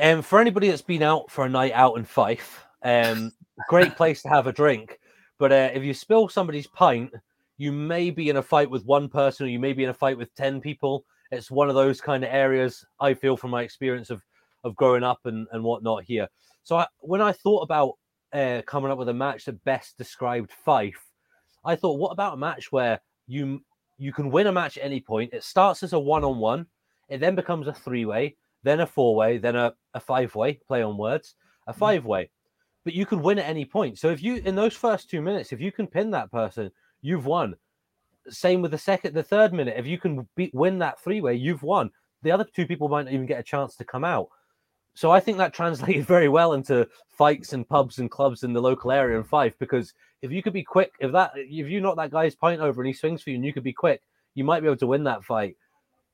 um, 0.01 0.23
for 0.23 0.41
anybody 0.41 0.69
that's 0.69 0.83
been 0.83 1.03
out 1.03 1.31
for 1.31 1.45
a 1.45 1.49
night 1.49 1.73
out 1.73 1.99
in 1.99 2.05
Fife, 2.05 2.65
um, 2.83 3.33
great 3.69 3.97
place 3.97 4.23
to 4.23 4.29
have 4.29 4.47
a 4.47 4.53
drink. 4.53 4.99
But 5.39 5.53
uh, 5.53 5.71
if 5.75 5.83
you 5.83 5.93
spill 5.93 6.29
somebody's 6.29 6.67
pint, 6.67 7.13
you 7.59 7.73
may 7.73 8.11
be 8.11 8.31
in 8.31 8.37
a 8.37 8.43
fight 8.43 8.71
with 8.71 8.85
one 8.85 9.09
person, 9.09 9.47
or 9.47 9.49
you 9.49 9.59
may 9.59 9.73
be 9.73 9.85
in 9.85 9.91
a 9.91 9.95
fight 9.95 10.17
with 10.17 10.35
ten 10.35 10.61
people. 10.61 11.05
It's 11.33 11.51
one 11.51 11.69
of 11.69 11.75
those 11.75 12.01
kind 12.01 12.25
of 12.25 12.31
areas 12.33 12.85
I 13.01 13.15
feel 13.15 13.37
from 13.37 13.51
my 13.51 13.63
experience 13.63 14.11
of 14.11 14.23
of 14.63 14.77
growing 14.77 15.03
up 15.03 15.21
and, 15.25 15.47
and 15.53 15.65
whatnot 15.65 16.05
here. 16.05 16.29
So 16.63 16.77
I, 16.77 16.87
when 16.99 17.23
I 17.23 17.33
thought 17.33 17.63
about 17.63 17.95
uh, 18.33 18.63
coming 18.67 18.91
up 18.91 18.99
with 18.99 19.09
a 19.09 19.15
match 19.15 19.47
that 19.47 19.65
best 19.65 19.97
described 19.97 20.53
Fife, 20.53 21.03
I 21.65 21.77
thought, 21.77 21.99
what 21.99 22.13
about 22.13 22.35
a 22.35 22.39
match 22.39 22.73
where 22.73 23.01
you 23.27 23.63
you 23.99 24.13
can 24.13 24.31
win 24.31 24.47
a 24.47 24.53
match 24.53 24.79
at 24.79 24.85
any 24.85 25.01
point? 25.01 25.33
It 25.33 25.45
starts 25.45 25.83
as 25.83 25.93
a 25.93 25.99
one-on-one, 25.99 26.67
it 27.09 27.19
then 27.19 27.35
becomes 27.35 27.67
a 27.67 27.73
three-way, 27.75 28.37
then 28.63 28.81
a 28.81 28.87
four-way, 28.87 29.39
then 29.39 29.57
a, 29.57 29.75
a 29.95 30.01
five-way. 30.01 30.55
Play 30.67 30.83
on 30.83 30.97
words, 30.97 31.35
a 31.67 31.73
mm. 31.73 31.77
five-way. 31.77 32.31
But 32.85 32.95
you 32.95 33.05
can 33.05 33.21
win 33.21 33.39
at 33.39 33.49
any 33.49 33.65
point. 33.65 33.99
So 33.99 34.09
if 34.09 34.23
you 34.23 34.37
in 34.37 34.55
those 34.55 34.75
first 34.75 35.11
two 35.11 35.21
minutes, 35.21 35.53
if 35.53 35.61
you 35.61 35.71
can 35.71 35.87
pin 35.87 36.11
that 36.13 36.31
person, 36.31 36.71
you've 37.03 37.27
won. 37.27 37.57
Same 38.29 38.63
with 38.63 38.71
the 38.71 38.79
second, 38.79 39.15
the 39.15 39.23
third 39.23 39.53
minute. 39.53 39.75
If 39.77 39.87
you 39.87 39.99
can 39.99 40.27
beat, 40.37 40.55
win 40.55 40.79
that 40.79 41.01
three-way, 41.01 41.35
you've 41.35 41.63
won. 41.63 41.91
the 42.23 42.31
other 42.31 42.45
two 42.45 42.67
people 42.67 42.89
might 42.89 43.05
not 43.05 43.15
even 43.15 43.27
get 43.27 43.41
a 43.41 43.45
chance 43.45 43.77
to 43.77 43.85
come 43.85 44.05
out. 44.05 44.29
So 44.95 45.11
I 45.11 45.21
think 45.21 45.39
that 45.39 45.55
translated 45.55 46.07
very 46.17 46.29
well 46.29 46.53
into 46.53 46.89
fights 47.09 47.53
and 47.53 47.69
pubs 47.69 47.99
and 47.99 48.11
clubs 48.11 48.43
in 48.43 48.53
the 48.53 48.61
local 48.61 48.93
area 48.93 49.19
in 49.19 49.25
Fife. 49.25 49.59
Because 49.59 49.95
if 50.23 50.31
you 50.31 50.43
could 50.43 50.53
be 50.53 50.63
quick, 50.63 50.93
if 51.01 51.13
that 51.13 51.33
if 51.35 51.69
you 51.69 51.81
knock 51.81 51.97
that 51.97 52.11
guy's 52.11 52.35
pint 52.35 52.61
over 52.61 52.81
and 52.81 52.87
he 52.87 52.93
swings 52.93 53.23
for 53.23 53.31
you 53.31 53.37
and 53.37 53.45
you 53.45 53.53
could 53.53 53.63
be 53.63 53.73
quick, 53.73 54.03
you 54.35 54.45
might 54.45 54.61
be 54.61 54.67
able 54.67 54.77
to 54.77 54.87
win 54.87 55.05
that 55.05 55.25
fight. 55.25 55.57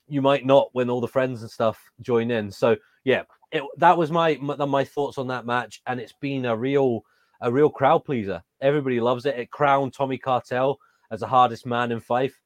You 0.09 0.23
might 0.23 0.47
not 0.47 0.69
when 0.73 0.89
all 0.89 1.01
the 1.01 1.09
friends 1.09 1.43
and 1.43 1.51
stuff 1.51 1.81
join 2.01 2.31
in. 2.31 2.51
So 2.51 2.77
yeah, 3.05 3.23
it, 3.53 3.63
that 3.79 3.99
was 3.99 4.11
my, 4.11 4.37
my 4.41 4.57
my 4.57 4.85
thoughts 4.85 5.19
on 5.19 5.27
that 5.29 5.47
match, 5.47 5.83
and 5.87 6.01
it's 6.01 6.15
been 6.21 6.45
a 6.47 6.57
real 6.57 7.05
a 7.41 7.51
real 7.51 7.69
crowd 7.69 8.05
pleaser. 8.05 8.43
Everybody 8.61 9.01
loves 9.01 9.27
it. 9.27 9.39
It 9.39 9.51
crowned 9.51 9.93
Tommy 9.93 10.19
Cartel 10.19 10.79
as 11.11 11.21
the 11.21 11.27
hardest 11.27 11.67
man 11.67 11.93
in 11.93 12.01
Fife. 12.01 12.41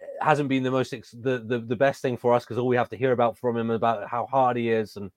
It 0.00 0.08
hasn't 0.22 0.48
been 0.48 0.62
the 0.62 0.70
most 0.70 0.90
the, 0.90 1.38
the 1.38 1.58
the 1.58 1.76
best 1.76 2.00
thing 2.00 2.16
for 2.16 2.32
us 2.32 2.44
because 2.44 2.58
all 2.58 2.68
we 2.68 2.76
have 2.76 2.88
to 2.90 2.96
hear 2.96 3.12
about 3.12 3.36
from 3.38 3.56
him 3.56 3.70
about 3.70 4.08
how 4.08 4.26
hard 4.26 4.56
he 4.56 4.70
is 4.70 4.96
and 4.96 5.10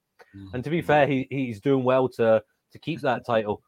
and 0.53 0.63
to 0.63 0.69
be 0.69 0.79
mm-hmm. 0.79 0.87
fair, 0.87 1.07
he, 1.07 1.27
he's 1.29 1.61
doing 1.61 1.83
well 1.83 2.09
to 2.09 2.43
to 2.71 2.79
keep 2.79 3.01
that 3.01 3.25
title. 3.25 3.61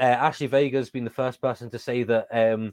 Uh, 0.00 0.04
Ashley 0.04 0.46
Vega's 0.46 0.90
been 0.90 1.04
the 1.04 1.10
first 1.10 1.42
person 1.42 1.68
to 1.70 1.78
say 1.78 2.02
that, 2.04 2.26
um, 2.32 2.72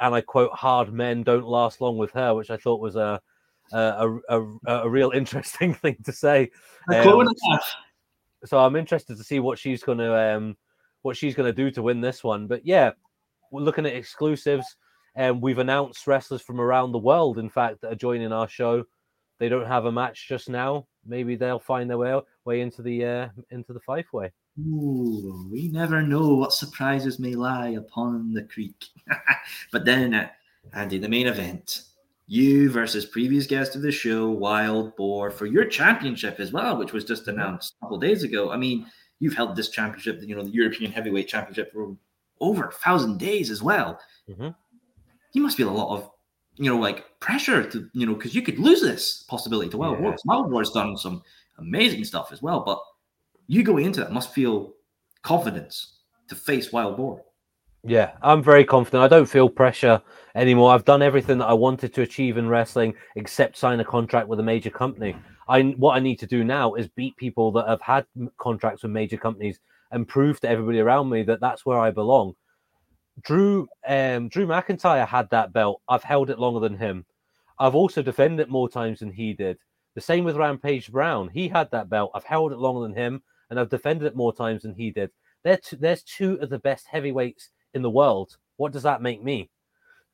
and 0.00 0.14
I 0.14 0.20
quote, 0.20 0.50
"Hard 0.52 0.92
men 0.92 1.22
don't 1.22 1.46
last 1.46 1.80
long 1.80 1.96
with 1.96 2.10
her," 2.12 2.34
which 2.34 2.50
I 2.50 2.56
thought 2.56 2.80
was 2.80 2.96
a 2.96 3.20
a, 3.72 4.18
a, 4.28 4.42
a 4.66 4.88
real 4.88 5.10
interesting 5.10 5.74
thing 5.82 5.96
to 6.04 6.12
say. 6.12 6.50
Um, 6.92 7.28
so 8.44 8.58
I'm 8.58 8.76
interested 8.76 9.16
to 9.16 9.24
see 9.24 9.40
what 9.40 9.58
she's 9.58 9.82
going 9.82 9.98
to 9.98 10.36
um, 10.36 10.56
what 11.02 11.16
she's 11.16 11.34
going 11.34 11.48
to 11.48 11.56
do 11.56 11.70
to 11.72 11.82
win 11.82 12.00
this 12.00 12.22
one. 12.22 12.46
But 12.46 12.66
yeah, 12.66 12.92
we're 13.50 13.62
looking 13.62 13.86
at 13.86 13.94
exclusives, 13.94 14.76
and 15.14 15.36
um, 15.36 15.40
we've 15.40 15.58
announced 15.58 16.06
wrestlers 16.06 16.42
from 16.42 16.60
around 16.60 16.92
the 16.92 16.98
world, 16.98 17.38
in 17.38 17.48
fact, 17.48 17.80
that 17.80 17.92
are 17.92 17.96
joining 17.96 18.32
our 18.32 18.48
show. 18.48 18.84
They 19.38 19.48
don't 19.48 19.66
have 19.66 19.84
a 19.84 19.92
match 19.92 20.28
just 20.28 20.48
now. 20.48 20.86
Maybe 21.04 21.36
they'll 21.36 21.58
find 21.58 21.88
their 21.88 21.98
way 21.98 22.20
way 22.44 22.60
into 22.60 22.82
the 22.82 23.04
uh, 23.04 23.28
into 23.50 23.72
the 23.72 23.80
Fife 23.80 24.12
way. 24.12 24.32
Ooh, 24.58 25.48
we 25.50 25.68
never 25.68 26.02
know 26.02 26.34
what 26.34 26.52
surprises 26.52 27.18
may 27.18 27.34
lie 27.34 27.70
upon 27.70 28.32
the 28.32 28.42
creek. 28.42 28.86
but 29.72 29.84
then, 29.84 30.14
uh, 30.14 30.28
Andy, 30.72 30.98
the 30.98 31.08
main 31.08 31.26
event 31.26 31.82
you 32.26 32.70
versus 32.70 33.06
previous 33.06 33.46
guest 33.46 33.76
of 33.76 33.82
the 33.82 33.92
show, 33.92 34.28
Wild 34.28 34.96
Boar, 34.96 35.30
for 35.30 35.46
your 35.46 35.64
championship 35.64 36.40
as 36.40 36.52
well, 36.52 36.76
which 36.76 36.92
was 36.92 37.04
just 37.04 37.22
mm-hmm. 37.22 37.38
announced 37.38 37.74
a 37.80 37.84
couple 37.84 37.98
days 37.98 38.22
ago. 38.22 38.50
I 38.50 38.56
mean, 38.56 38.86
you've 39.20 39.34
held 39.34 39.54
this 39.54 39.68
championship, 39.68 40.20
you 40.22 40.34
know, 40.34 40.42
the 40.42 40.50
European 40.50 40.90
Heavyweight 40.90 41.28
Championship 41.28 41.72
for 41.72 41.96
over 42.40 42.66
a 42.66 42.72
thousand 42.72 43.18
days 43.18 43.50
as 43.50 43.62
well. 43.62 43.98
Mm-hmm. 44.28 44.48
You 45.32 45.42
must 45.42 45.56
feel 45.56 45.68
a 45.68 45.70
lot 45.70 45.94
of, 45.94 46.10
you 46.56 46.70
know, 46.70 46.78
like 46.78 47.04
pressure 47.20 47.68
to, 47.70 47.88
you 47.92 48.06
know, 48.06 48.14
because 48.14 48.34
you 48.34 48.42
could 48.42 48.58
lose 48.58 48.80
this 48.80 49.24
possibility 49.28 49.70
to 49.70 49.76
Wild 49.76 49.98
yeah. 49.98 50.02
Boar. 50.02 50.16
Wild 50.24 50.50
Boar's 50.50 50.70
done 50.70 50.96
some 50.96 51.22
amazing 51.58 52.04
stuff 52.04 52.32
as 52.32 52.42
well, 52.42 52.60
but 52.60 52.80
you 53.46 53.62
going 53.62 53.84
into 53.84 54.00
that 54.00 54.12
must 54.12 54.32
feel 54.32 54.74
confidence 55.22 56.00
to 56.28 56.34
face 56.34 56.72
Wild 56.72 56.96
Boar. 56.96 57.22
Yeah, 57.84 58.12
I'm 58.22 58.42
very 58.42 58.64
confident. 58.64 59.04
I 59.04 59.08
don't 59.08 59.28
feel 59.28 59.48
pressure 59.48 60.02
anymore. 60.34 60.72
I've 60.72 60.84
done 60.84 61.02
everything 61.02 61.38
that 61.38 61.46
I 61.46 61.52
wanted 61.52 61.94
to 61.94 62.02
achieve 62.02 62.36
in 62.36 62.48
wrestling 62.48 62.94
except 63.14 63.56
sign 63.56 63.78
a 63.78 63.84
contract 63.84 64.26
with 64.26 64.40
a 64.40 64.42
major 64.42 64.70
company. 64.70 65.14
I 65.48 65.62
what 65.62 65.94
I 65.96 66.00
need 66.00 66.18
to 66.20 66.26
do 66.26 66.42
now 66.42 66.74
is 66.74 66.88
beat 66.88 67.16
people 67.16 67.52
that 67.52 67.68
have 67.68 67.80
had 67.80 68.04
contracts 68.38 68.82
with 68.82 68.90
major 68.90 69.16
companies 69.16 69.60
and 69.92 70.08
prove 70.08 70.40
to 70.40 70.48
everybody 70.48 70.80
around 70.80 71.08
me 71.08 71.22
that 71.22 71.40
that's 71.40 71.64
where 71.64 71.78
I 71.78 71.92
belong. 71.92 72.34
Drew 73.22 73.68
um, 73.86 74.28
Drew 74.28 74.46
McIntyre 74.46 75.06
had 75.06 75.30
that 75.30 75.52
belt. 75.52 75.80
I've 75.88 76.02
held 76.02 76.28
it 76.30 76.40
longer 76.40 76.60
than 76.60 76.76
him. 76.76 77.06
I've 77.58 77.76
also 77.76 78.02
defended 78.02 78.40
it 78.40 78.50
more 78.50 78.68
times 78.68 78.98
than 78.98 79.12
he 79.12 79.32
did. 79.32 79.58
The 79.94 80.00
same 80.00 80.24
with 80.24 80.36
Rampage 80.36 80.90
Brown. 80.90 81.28
He 81.28 81.48
had 81.48 81.70
that 81.70 81.88
belt. 81.88 82.10
I've 82.14 82.24
held 82.24 82.52
it 82.52 82.58
longer 82.58 82.82
than 82.82 82.94
him, 82.94 83.22
and 83.50 83.58
I've 83.58 83.68
defended 83.68 84.06
it 84.06 84.16
more 84.16 84.34
times 84.34 84.62
than 84.62 84.74
he 84.74 84.90
did. 84.90 85.10
there's 85.44 86.02
two 86.02 86.34
of 86.40 86.50
the 86.50 86.58
best 86.58 86.86
heavyweights 86.90 87.50
in 87.74 87.82
the 87.82 87.90
world. 87.90 88.36
What 88.56 88.72
does 88.72 88.82
that 88.82 89.02
make 89.02 89.22
me? 89.22 89.50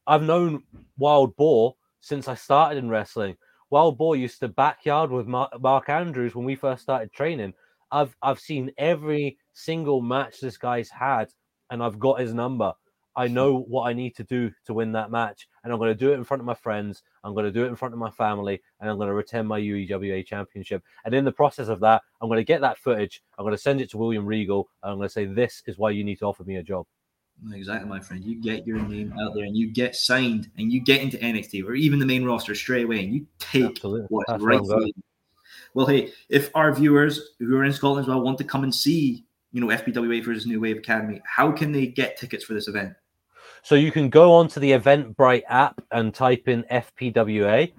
I've 0.06 0.22
known 0.22 0.64
Wild 0.98 1.36
Boar 1.36 1.76
since 2.00 2.28
I 2.28 2.34
started 2.34 2.78
in 2.78 2.90
wrestling. 2.90 3.36
Wild 3.70 3.96
Boar 3.96 4.16
used 4.16 4.40
to 4.40 4.48
backyard 4.48 5.10
with 5.10 5.26
Mark 5.26 5.88
Andrews 5.88 6.34
when 6.34 6.44
we 6.44 6.56
first 6.56 6.82
started 6.82 7.12
training. 7.12 7.54
I've 7.90 8.16
I've 8.22 8.40
seen 8.40 8.72
every 8.78 9.38
single 9.52 10.02
match 10.02 10.40
this 10.40 10.58
guy's 10.58 10.90
had, 10.90 11.32
and 11.70 11.82
I've 11.82 11.98
got 11.98 12.20
his 12.20 12.34
number. 12.34 12.72
I 13.16 13.28
know 13.28 13.60
what 13.60 13.84
I 13.84 13.92
need 13.92 14.16
to 14.16 14.24
do 14.24 14.50
to 14.66 14.74
win 14.74 14.92
that 14.92 15.10
match, 15.10 15.46
and 15.64 15.72
I'm 15.72 15.78
going 15.78 15.90
to 15.90 15.94
do 15.94 16.12
it 16.12 16.16
in 16.16 16.24
front 16.24 16.40
of 16.40 16.46
my 16.46 16.54
friends. 16.54 17.02
I'm 17.24 17.34
going 17.34 17.44
to 17.44 17.52
do 17.52 17.64
it 17.64 17.68
in 17.68 17.76
front 17.76 17.94
of 17.94 18.00
my 18.00 18.10
family, 18.10 18.60
and 18.80 18.90
I'm 18.90 18.96
going 18.96 19.08
to 19.08 19.14
retain 19.14 19.46
my 19.46 19.60
UEWA 19.60 20.26
championship. 20.26 20.82
And 21.04 21.14
in 21.14 21.24
the 21.24 21.32
process 21.32 21.68
of 21.68 21.80
that, 21.80 22.02
I'm 22.20 22.28
going 22.28 22.38
to 22.38 22.44
get 22.44 22.60
that 22.60 22.78
footage. 22.78 23.22
I'm 23.38 23.44
going 23.44 23.54
to 23.54 23.62
send 23.62 23.80
it 23.80 23.90
to 23.90 23.98
William 23.98 24.26
Regal, 24.26 24.68
and 24.82 24.92
I'm 24.92 24.98
going 24.98 25.08
to 25.08 25.12
say, 25.12 25.24
"This 25.24 25.62
is 25.66 25.78
why 25.78 25.90
you 25.90 26.04
need 26.04 26.18
to 26.20 26.26
offer 26.26 26.44
me 26.44 26.56
a 26.56 26.62
job." 26.62 26.86
Exactly, 27.52 27.88
my 27.88 28.00
friend. 28.00 28.22
You 28.24 28.40
get 28.40 28.66
your 28.66 28.78
name 28.78 29.12
out 29.20 29.34
there 29.34 29.44
and 29.44 29.56
you 29.56 29.72
get 29.72 29.96
signed 29.96 30.50
and 30.58 30.72
you 30.72 30.80
get 30.80 31.00
into 31.00 31.16
NXT 31.18 31.64
or 31.64 31.74
even 31.74 31.98
the 31.98 32.06
main 32.06 32.24
roster 32.24 32.54
straight 32.54 32.84
away 32.84 33.04
and 33.04 33.12
you 33.12 33.26
take 33.38 33.64
Absolutely. 33.64 34.06
what's 34.10 34.30
That's 34.30 34.44
right. 34.44 34.60
Well, 35.74 35.86
hey, 35.86 36.12
if 36.28 36.50
our 36.54 36.72
viewers 36.72 37.20
who 37.38 37.56
are 37.56 37.64
in 37.64 37.72
Scotland 37.72 38.04
as 38.04 38.08
well 38.08 38.20
want 38.20 38.38
to 38.38 38.44
come 38.44 38.62
and 38.62 38.74
see, 38.74 39.24
you 39.52 39.60
know, 39.60 39.74
FPWA 39.74 40.24
versus 40.24 40.46
New 40.46 40.60
Wave 40.60 40.78
Academy, 40.78 41.20
how 41.24 41.50
can 41.50 41.72
they 41.72 41.86
get 41.86 42.16
tickets 42.16 42.44
for 42.44 42.54
this 42.54 42.68
event? 42.68 42.94
So 43.64 43.76
you 43.76 43.92
can 43.92 44.08
go 44.08 44.32
onto 44.32 44.58
the 44.58 44.72
Eventbrite 44.72 45.44
app 45.48 45.80
and 45.92 46.12
type 46.12 46.48
in 46.48 46.64
FPWA, 46.64 47.72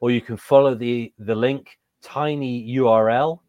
or 0.00 0.10
you 0.10 0.20
can 0.20 0.36
follow 0.36 0.74
the 0.74 1.14
the 1.18 1.34
link 1.34 1.78
tinyurl.com 2.04 3.40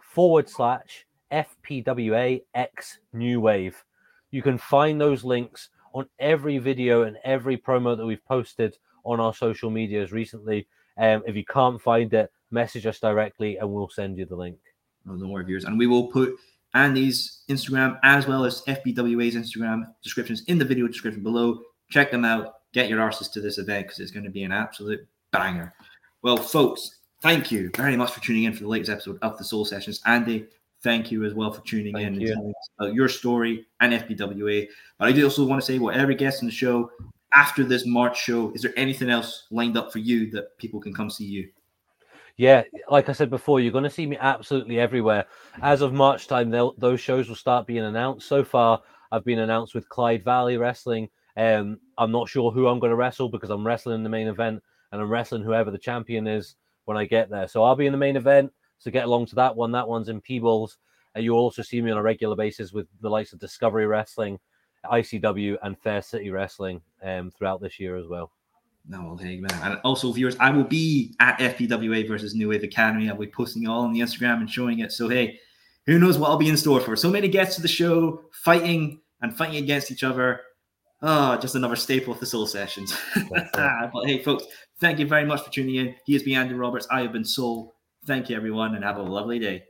forward 0.00 0.48
slash 0.48 1.06
FPWA 1.30 2.42
X 2.54 2.98
New 3.12 3.40
Wave. 3.40 3.84
You 4.32 4.42
can 4.42 4.58
find 4.58 5.00
those 5.00 5.22
links 5.24 5.70
on 5.94 6.08
every 6.18 6.58
video 6.58 7.04
and 7.04 7.18
every 7.24 7.56
promo 7.56 7.96
that 7.96 8.04
we've 8.04 8.24
posted 8.26 8.76
on 9.04 9.20
our 9.20 9.32
social 9.32 9.70
medias 9.70 10.10
recently. 10.12 10.66
Um, 10.98 11.22
if 11.26 11.36
you 11.36 11.44
can't 11.44 11.80
find 11.80 12.12
it, 12.12 12.32
message 12.50 12.84
us 12.86 12.98
directly 12.98 13.58
and 13.58 13.70
we'll 13.70 13.88
send 13.88 14.18
you 14.18 14.26
the 14.26 14.34
link. 14.36 14.58
No, 15.04 15.14
no 15.14 15.26
more 15.26 15.44
viewers. 15.44 15.64
And 15.64 15.78
we 15.78 15.86
will 15.86 16.08
put 16.08 16.34
Andy's 16.74 17.42
Instagram 17.48 17.98
as 18.02 18.26
well 18.26 18.44
as 18.44 18.62
FPWA's 18.62 19.34
Instagram 19.34 19.86
descriptions 20.02 20.42
in 20.46 20.58
the 20.58 20.64
video 20.64 20.86
description 20.86 21.22
below. 21.22 21.60
Check 21.90 22.10
them 22.10 22.24
out. 22.24 22.54
Get 22.72 22.88
your 22.88 23.00
arses 23.00 23.32
to 23.32 23.40
this 23.40 23.58
event 23.58 23.86
because 23.86 24.00
it's 24.00 24.10
going 24.10 24.24
to 24.24 24.30
be 24.30 24.42
an 24.42 24.52
absolute 24.52 25.06
banger. 25.32 25.74
Well, 26.22 26.36
folks, 26.36 26.98
thank 27.22 27.50
you 27.50 27.70
very 27.76 27.96
much 27.96 28.12
for 28.12 28.20
tuning 28.20 28.44
in 28.44 28.52
for 28.52 28.60
the 28.60 28.68
latest 28.68 28.90
episode 28.90 29.18
of 29.22 29.38
the 29.38 29.44
Soul 29.44 29.64
Sessions. 29.64 30.02
Andy, 30.04 30.46
thank 30.82 31.10
you 31.10 31.24
as 31.24 31.34
well 31.34 31.52
for 31.52 31.62
tuning 31.62 31.94
thank 31.94 32.06
in 32.06 32.20
you. 32.20 32.26
and 32.26 32.36
telling 32.36 32.50
us 32.50 32.70
about 32.78 32.94
your 32.94 33.08
story 33.08 33.66
and 33.80 33.92
FBWA. 33.92 34.66
But 34.98 35.08
I 35.08 35.12
do 35.12 35.24
also 35.24 35.46
want 35.46 35.62
to 35.62 35.66
say, 35.66 35.78
whatever 35.78 36.12
guest 36.12 36.42
in 36.42 36.48
the 36.48 36.54
show 36.54 36.90
after 37.32 37.64
this 37.64 37.86
March 37.86 38.20
show, 38.20 38.52
is 38.52 38.62
there 38.62 38.72
anything 38.76 39.10
else 39.10 39.46
lined 39.50 39.76
up 39.76 39.92
for 39.92 39.98
you 39.98 40.30
that 40.32 40.56
people 40.58 40.80
can 40.80 40.94
come 40.94 41.10
see 41.10 41.24
you? 41.24 41.48
Yeah, 42.38 42.62
like 42.88 43.08
I 43.08 43.12
said 43.12 43.30
before, 43.30 43.58
you're 43.58 43.72
going 43.72 43.82
to 43.82 43.90
see 43.90 44.06
me 44.06 44.16
absolutely 44.18 44.78
everywhere. 44.78 45.26
As 45.60 45.82
of 45.82 45.92
March 45.92 46.28
time, 46.28 46.50
those 46.50 47.00
shows 47.00 47.28
will 47.28 47.34
start 47.34 47.66
being 47.66 47.84
announced. 47.84 48.28
So 48.28 48.44
far, 48.44 48.80
I've 49.10 49.24
been 49.24 49.40
announced 49.40 49.74
with 49.74 49.88
Clyde 49.88 50.22
Valley 50.22 50.56
Wrestling. 50.56 51.08
Um, 51.36 51.80
I'm 51.98 52.12
not 52.12 52.28
sure 52.28 52.52
who 52.52 52.68
I'm 52.68 52.78
going 52.78 52.90
to 52.90 52.96
wrestle 52.96 53.28
because 53.28 53.50
I'm 53.50 53.66
wrestling 53.66 53.96
in 53.96 54.02
the 54.04 54.08
main 54.08 54.28
event 54.28 54.62
and 54.92 55.02
I'm 55.02 55.10
wrestling 55.10 55.42
whoever 55.42 55.72
the 55.72 55.78
champion 55.78 56.28
is 56.28 56.54
when 56.84 56.96
I 56.96 57.06
get 57.06 57.28
there. 57.28 57.48
So 57.48 57.64
I'll 57.64 57.74
be 57.74 57.86
in 57.86 57.92
the 57.92 57.98
main 57.98 58.16
event. 58.16 58.52
So 58.78 58.92
get 58.92 59.06
along 59.06 59.26
to 59.26 59.34
that 59.34 59.56
one. 59.56 59.72
That 59.72 59.88
one's 59.88 60.08
in 60.08 60.20
Peebles. 60.20 60.78
Uh, 61.16 61.20
you'll 61.20 61.38
also 61.38 61.62
see 61.62 61.82
me 61.82 61.90
on 61.90 61.98
a 61.98 62.02
regular 62.02 62.36
basis 62.36 62.72
with 62.72 62.86
the 63.00 63.10
likes 63.10 63.32
of 63.32 63.40
Discovery 63.40 63.88
Wrestling, 63.88 64.38
ICW, 64.84 65.56
and 65.64 65.76
Fair 65.76 66.02
City 66.02 66.30
Wrestling 66.30 66.82
um, 67.02 67.32
throughout 67.32 67.60
this 67.60 67.80
year 67.80 67.96
as 67.96 68.06
well. 68.06 68.30
No, 68.88 69.04
well, 69.04 69.16
hey, 69.18 69.36
man. 69.36 69.52
And 69.62 69.78
also, 69.84 70.10
viewers, 70.12 70.36
I 70.40 70.50
will 70.50 70.64
be 70.64 71.14
at 71.20 71.38
FPWA 71.38 72.08
versus 72.08 72.34
New 72.34 72.48
Wave 72.48 72.64
Academy. 72.64 73.10
I'll 73.10 73.18
be 73.18 73.26
posting 73.26 73.64
it 73.64 73.68
all 73.68 73.82
on 73.82 73.92
the 73.92 74.00
Instagram 74.00 74.38
and 74.40 74.50
showing 74.50 74.78
it. 74.78 74.92
So, 74.92 75.08
hey, 75.08 75.38
who 75.84 75.98
knows 75.98 76.16
what 76.16 76.30
I'll 76.30 76.38
be 76.38 76.48
in 76.48 76.56
store 76.56 76.80
for? 76.80 76.96
So 76.96 77.10
many 77.10 77.28
guests 77.28 77.56
to 77.56 77.62
the 77.62 77.68
show, 77.68 78.22
fighting 78.32 79.00
and 79.20 79.36
fighting 79.36 79.56
against 79.56 79.90
each 79.90 80.04
other. 80.04 80.40
Oh, 81.02 81.36
just 81.36 81.54
another 81.54 81.76
staple 81.76 82.14
of 82.14 82.20
the 82.20 82.26
Soul 82.26 82.46
Sessions. 82.46 82.96
Ah, 83.54 83.90
but 83.92 84.06
hey, 84.06 84.22
folks, 84.22 84.44
thank 84.80 84.98
you 84.98 85.06
very 85.06 85.24
much 85.24 85.42
for 85.42 85.50
tuning 85.50 85.76
in. 85.76 85.94
He 86.06 86.14
has 86.14 86.22
been 86.22 86.36
Andy 86.36 86.54
Roberts. 86.54 86.88
I 86.90 87.02
have 87.02 87.12
been 87.12 87.24
Soul. 87.24 87.74
Thank 88.06 88.30
you, 88.30 88.36
everyone, 88.36 88.74
and 88.74 88.84
have 88.84 88.96
a 88.96 89.02
lovely 89.02 89.38
day. 89.38 89.64